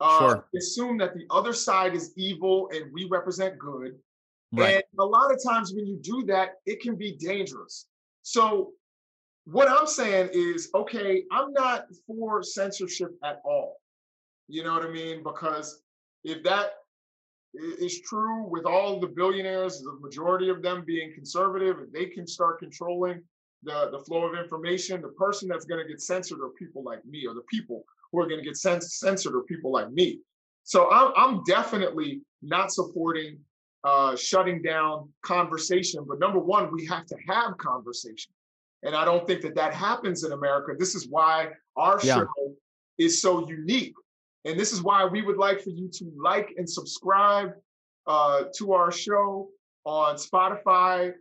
uh, 0.00 0.18
sure. 0.18 0.48
assume 0.56 0.98
that 0.98 1.14
the 1.14 1.26
other 1.30 1.52
side 1.52 1.94
is 1.94 2.12
evil 2.16 2.68
and 2.72 2.92
we 2.92 3.04
represent 3.04 3.58
good. 3.58 3.96
Right. 4.52 4.74
And 4.74 4.82
a 4.98 5.04
lot 5.04 5.32
of 5.32 5.42
times 5.42 5.72
when 5.74 5.86
you 5.86 5.96
do 5.96 6.24
that, 6.26 6.54
it 6.66 6.80
can 6.80 6.96
be 6.96 7.16
dangerous. 7.16 7.86
So, 8.22 8.72
what 9.44 9.68
I'm 9.68 9.86
saying 9.86 10.30
is, 10.32 10.70
okay, 10.74 11.22
I'm 11.30 11.52
not 11.52 11.86
for 12.06 12.42
censorship 12.42 13.10
at 13.22 13.40
all. 13.44 13.76
You 14.48 14.64
know 14.64 14.74
what 14.74 14.84
I 14.84 14.90
mean? 14.90 15.22
Because 15.22 15.82
if 16.24 16.42
that 16.42 16.70
is 17.54 18.00
true 18.00 18.42
with 18.48 18.64
all 18.66 18.98
the 18.98 19.06
billionaires, 19.06 19.80
the 19.82 19.96
majority 20.00 20.48
of 20.48 20.62
them 20.62 20.84
being 20.84 21.12
conservative, 21.14 21.78
if 21.80 21.92
they 21.92 22.06
can 22.06 22.26
start 22.26 22.58
controlling 22.58 23.22
the, 23.62 23.90
the 23.90 24.00
flow 24.00 24.24
of 24.24 24.38
information. 24.38 25.02
The 25.02 25.08
person 25.08 25.48
that's 25.48 25.64
going 25.64 25.82
to 25.82 25.88
get 25.88 26.00
censored 26.00 26.40
are 26.40 26.50
people 26.50 26.82
like 26.82 27.04
me, 27.04 27.26
or 27.26 27.34
the 27.34 27.42
people 27.50 27.84
who 28.12 28.20
are 28.20 28.26
going 28.26 28.40
to 28.40 28.44
get 28.44 28.56
censored 28.56 29.34
are 29.34 29.42
people 29.42 29.72
like 29.72 29.90
me. 29.90 30.20
So 30.64 30.90
I'm, 30.90 31.12
I'm 31.16 31.44
definitely 31.44 32.22
not 32.42 32.72
supporting 32.72 33.38
uh, 33.84 34.16
shutting 34.16 34.62
down 34.62 35.08
conversation. 35.22 36.04
But 36.08 36.18
number 36.18 36.40
one, 36.40 36.72
we 36.72 36.84
have 36.86 37.06
to 37.06 37.16
have 37.28 37.56
conversation. 37.58 38.32
And 38.82 38.94
I 38.94 39.04
don't 39.04 39.26
think 39.26 39.42
that 39.42 39.54
that 39.54 39.72
happens 39.72 40.24
in 40.24 40.32
America. 40.32 40.72
This 40.78 40.94
is 40.94 41.08
why 41.08 41.50
our 41.76 41.98
yeah. 42.02 42.16
show 42.16 42.54
is 42.98 43.20
so 43.22 43.48
unique. 43.48 43.94
And 44.44 44.58
this 44.58 44.72
is 44.72 44.82
why 44.82 45.04
we 45.04 45.22
would 45.22 45.38
like 45.38 45.60
for 45.60 45.70
you 45.70 45.88
to 45.94 46.12
like 46.20 46.54
and 46.56 46.68
subscribe 46.68 47.52
uh, 48.06 48.44
to 48.56 48.72
our 48.72 48.92
show 48.92 49.48
on 49.84 50.16
Spotify, 50.16 51.12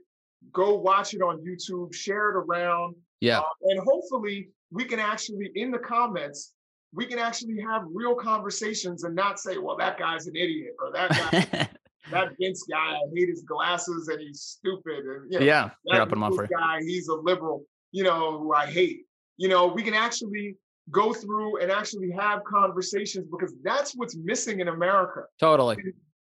go 0.51 0.75
watch 0.75 1.13
it 1.13 1.21
on 1.21 1.43
YouTube, 1.43 1.93
share 1.93 2.29
it 2.29 2.35
around. 2.35 2.95
Yeah. 3.21 3.39
Uh, 3.39 3.43
and 3.63 3.79
hopefully 3.79 4.49
we 4.71 4.85
can 4.85 4.99
actually, 4.99 5.51
in 5.55 5.71
the 5.71 5.79
comments, 5.79 6.53
we 6.93 7.05
can 7.05 7.19
actually 7.19 7.59
have 7.59 7.83
real 7.93 8.15
conversations 8.15 9.03
and 9.03 9.15
not 9.15 9.39
say, 9.39 9.57
well, 9.57 9.77
that 9.77 9.97
guy's 9.97 10.27
an 10.27 10.35
idiot 10.35 10.73
or 10.81 10.91
that 10.93 11.09
guy, 11.09 11.69
that 12.11 12.33
Vince 12.39 12.63
guy, 12.69 12.93
I 12.93 13.01
hate 13.13 13.29
his 13.29 13.43
glasses 13.43 14.07
and 14.07 14.21
he's 14.21 14.41
stupid. 14.41 15.05
And 15.05 15.31
you 15.31 15.39
know, 15.39 15.45
yeah, 15.45 15.69
that 15.85 16.47
guy, 16.49 16.79
he's 16.81 17.07
a 17.07 17.15
liberal, 17.15 17.65
you 17.91 18.03
know, 18.03 18.39
who 18.39 18.53
I 18.53 18.65
hate. 18.67 19.01
You 19.37 19.49
know, 19.49 19.67
we 19.67 19.83
can 19.83 19.93
actually 19.93 20.55
go 20.91 21.13
through 21.13 21.61
and 21.61 21.71
actually 21.71 22.11
have 22.11 22.43
conversations 22.43 23.27
because 23.29 23.53
that's 23.63 23.93
what's 23.95 24.15
missing 24.15 24.59
in 24.59 24.69
America. 24.69 25.23
Totally. 25.39 25.77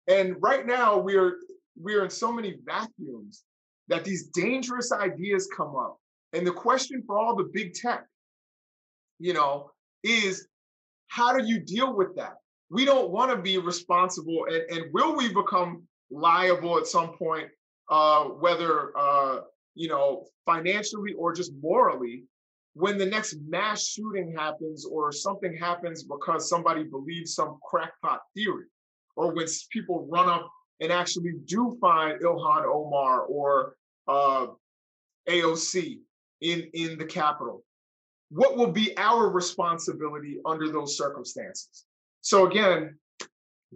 And, 0.09 0.19
and 0.19 0.37
right 0.41 0.67
now 0.67 0.99
we're 0.99 1.37
we're 1.77 2.05
in 2.05 2.11
so 2.11 2.33
many 2.33 2.57
vacuums 2.65 3.45
that 3.89 4.05
these 4.05 4.29
dangerous 4.29 4.93
ideas 4.93 5.49
come 5.57 5.77
up. 5.77 5.99
And 6.33 6.47
the 6.47 6.53
question 6.53 7.03
for 7.07 7.19
all 7.19 7.37
the 7.37 7.51
big 7.53 7.75
tech, 7.75 8.07
you 9.19 9.35
know, 9.35 9.71
is 10.03 10.49
how 11.09 11.37
do 11.37 11.45
you 11.45 11.61
deal 11.61 11.95
with 11.95 12.17
that? 12.17 12.35
We 12.71 12.85
don't 12.85 13.11
want 13.11 13.31
to 13.31 13.37
be 13.37 13.59
responsible. 13.59 14.47
And, 14.49 14.63
and 14.71 14.93
will 14.93 15.17
we 15.17 15.29
become 15.33 15.83
liable 16.11 16.79
at 16.79 16.87
some 16.87 17.17
point, 17.19 17.49
uh, 17.91 18.25
whether, 18.25 18.97
uh, 18.97 19.41
you 19.75 19.89
know, 19.89 20.27
financially 20.47 21.13
or 21.19 21.35
just 21.35 21.53
morally, 21.61 22.25
when 22.75 22.97
the 22.97 23.07
next 23.07 23.37
mass 23.47 23.87
shooting 23.87 24.35
happens 24.37 24.87
or 24.91 25.13
something 25.13 25.55
happens 25.55 26.05
because 26.05 26.49
somebody 26.49 26.85
believes 26.85 27.35
some 27.35 27.59
crackpot 27.63 28.21
theory, 28.35 28.65
or 29.17 29.35
when 29.35 29.47
people 29.71 30.09
run 30.11 30.29
up 30.29 30.51
and 30.83 30.93
actually 30.93 31.33
do 31.47 31.79
find 31.81 32.21
Ilhan 32.21 32.65
Omar 32.65 33.23
or 33.23 33.77
uh, 34.09 34.49
AOC 35.29 36.01
in, 36.41 36.69
in 36.75 36.99
the 36.99 37.05
Capitol. 37.05 37.63
What 38.31 38.57
will 38.57 38.73
be 38.73 38.97
our 38.99 39.31
responsibility 39.31 40.41
under 40.45 40.73
those 40.73 40.99
circumstances? 40.99 41.85
So 42.21 42.47
again, 42.49 42.99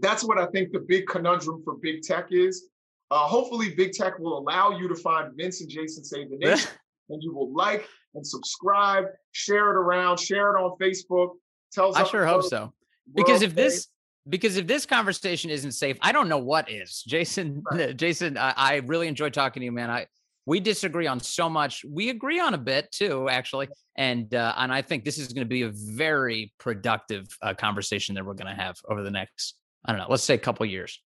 that's 0.00 0.24
what 0.24 0.36
I 0.36 0.46
think 0.46 0.72
the 0.72 0.80
big 0.80 1.06
conundrum 1.06 1.62
for 1.64 1.74
big 1.76 2.02
tech 2.02 2.28
is. 2.30 2.68
Uh, 3.12 3.18
hopefully, 3.18 3.72
big 3.74 3.92
tech 3.92 4.18
will 4.18 4.38
allow 4.38 4.76
you 4.76 4.88
to 4.88 4.96
find 4.96 5.32
Vince 5.36 5.60
and 5.60 5.70
Jason 5.70 6.02
Save 6.02 6.30
the 6.30 6.36
Nation, 6.38 6.70
and 7.08 7.22
you 7.22 7.32
will 7.32 7.54
like 7.54 7.86
and 8.14 8.26
subscribe, 8.26 9.04
share 9.30 9.70
it 9.70 9.76
around, 9.76 10.18
share 10.18 10.56
it 10.56 10.60
on 10.60 10.76
Facebook. 10.78 11.34
Tell 11.72 11.96
I 11.96 12.02
sure 12.02 12.26
hope 12.26 12.42
so. 12.42 12.72
Because 13.14 13.42
if 13.42 13.54
this 13.54 13.88
because 14.28 14.56
if 14.56 14.66
this 14.66 14.86
conversation 14.86 15.50
isn't 15.50 15.72
safe, 15.72 15.96
I 16.02 16.12
don't 16.12 16.28
know 16.28 16.38
what 16.38 16.70
is. 16.70 17.02
Jason, 17.06 17.62
right. 17.70 17.96
Jason, 17.96 18.36
I, 18.36 18.54
I, 18.56 18.74
really 18.86 19.08
enjoy 19.08 19.30
talking 19.30 19.60
to 19.60 19.64
you, 19.64 19.72
man. 19.72 19.90
I 19.90 20.06
we 20.46 20.60
disagree 20.60 21.08
on 21.08 21.18
so 21.18 21.48
much. 21.48 21.84
We 21.84 22.10
agree 22.10 22.38
on 22.38 22.54
a 22.54 22.58
bit 22.58 22.92
too, 22.92 23.28
actually, 23.28 23.68
and 23.96 24.32
uh, 24.34 24.54
and 24.56 24.72
I 24.72 24.82
think 24.82 25.04
this 25.04 25.18
is 25.18 25.32
going 25.32 25.44
to 25.44 25.48
be 25.48 25.62
a 25.62 25.72
very 25.72 26.52
productive 26.58 27.26
uh, 27.42 27.54
conversation 27.54 28.14
that 28.14 28.24
we're 28.24 28.34
going 28.34 28.54
to 28.54 28.62
have 28.62 28.76
over 28.88 29.02
the 29.02 29.10
next, 29.10 29.56
I 29.84 29.92
don't 29.92 30.00
know, 30.00 30.06
let's 30.08 30.22
say 30.22 30.34
a 30.34 30.38
couple 30.38 30.64
years. 30.66 31.00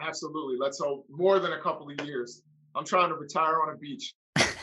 Absolutely. 0.00 0.56
Let's 0.58 0.78
hope 0.80 1.06
more 1.08 1.38
than 1.38 1.52
a 1.52 1.60
couple 1.60 1.88
of 1.90 2.06
years. 2.06 2.42
I'm 2.74 2.84
trying 2.84 3.08
to 3.08 3.14
retire 3.14 3.60
on 3.62 3.74
a 3.74 3.76
beach. 3.76 4.14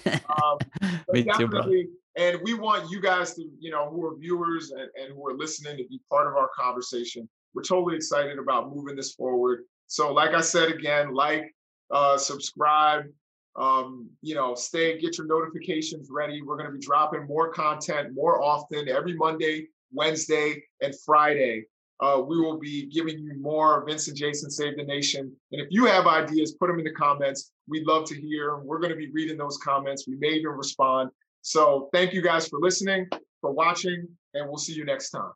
Um, 0.05 0.57
Me 1.11 1.25
too, 1.37 1.47
brother. 1.47 1.71
And 2.17 2.39
we 2.43 2.53
want 2.53 2.91
you 2.91 2.99
guys 2.99 3.33
to, 3.35 3.49
you 3.59 3.71
know, 3.71 3.89
who 3.89 4.05
are 4.05 4.17
viewers 4.17 4.71
and, 4.71 4.89
and 5.01 5.13
who 5.13 5.25
are 5.27 5.33
listening 5.33 5.77
to 5.77 5.83
be 5.87 6.01
part 6.09 6.27
of 6.27 6.33
our 6.33 6.49
conversation. 6.57 7.29
We're 7.53 7.63
totally 7.63 7.95
excited 7.95 8.39
about 8.39 8.73
moving 8.73 8.95
this 8.95 9.13
forward. 9.13 9.63
So, 9.87 10.13
like 10.13 10.33
I 10.33 10.41
said 10.41 10.69
again, 10.69 11.13
like, 11.13 11.53
uh, 11.91 12.17
subscribe, 12.17 13.05
um, 13.55 14.09
you 14.21 14.35
know, 14.35 14.55
stay, 14.55 14.99
get 14.99 15.17
your 15.17 15.27
notifications 15.27 16.09
ready. 16.09 16.41
We're 16.41 16.55
going 16.55 16.71
to 16.71 16.77
be 16.77 16.79
dropping 16.79 17.25
more 17.27 17.51
content 17.51 18.13
more 18.13 18.41
often 18.41 18.87
every 18.87 19.13
Monday, 19.13 19.67
Wednesday, 19.91 20.63
and 20.81 20.95
Friday. 21.05 21.65
Uh, 21.99 22.19
we 22.25 22.39
will 22.39 22.57
be 22.57 22.87
giving 22.87 23.19
you 23.19 23.33
more 23.39 23.85
Vince 23.85 24.07
and 24.07 24.17
Jason 24.17 24.49
Save 24.49 24.77
the 24.77 24.83
Nation. 24.83 25.31
And 25.51 25.61
if 25.61 25.67
you 25.69 25.85
have 25.85 26.07
ideas, 26.07 26.53
put 26.53 26.67
them 26.67 26.79
in 26.79 26.85
the 26.85 26.91
comments. 26.91 27.51
We'd 27.67 27.85
love 27.85 28.05
to 28.05 28.19
hear. 28.19 28.57
We're 28.57 28.79
going 28.79 28.89
to 28.91 28.97
be 28.97 29.11
reading 29.11 29.37
those 29.37 29.57
comments. 29.57 30.07
We 30.07 30.15
may 30.15 30.29
even 30.29 30.51
respond. 30.51 31.11
So 31.41 31.89
thank 31.93 32.13
you 32.13 32.23
guys 32.23 32.47
for 32.47 32.59
listening, 32.59 33.07
for 33.39 33.51
watching, 33.51 34.07
and 34.33 34.47
we'll 34.47 34.57
see 34.57 34.73
you 34.73 34.85
next 34.85 35.11
time. 35.11 35.31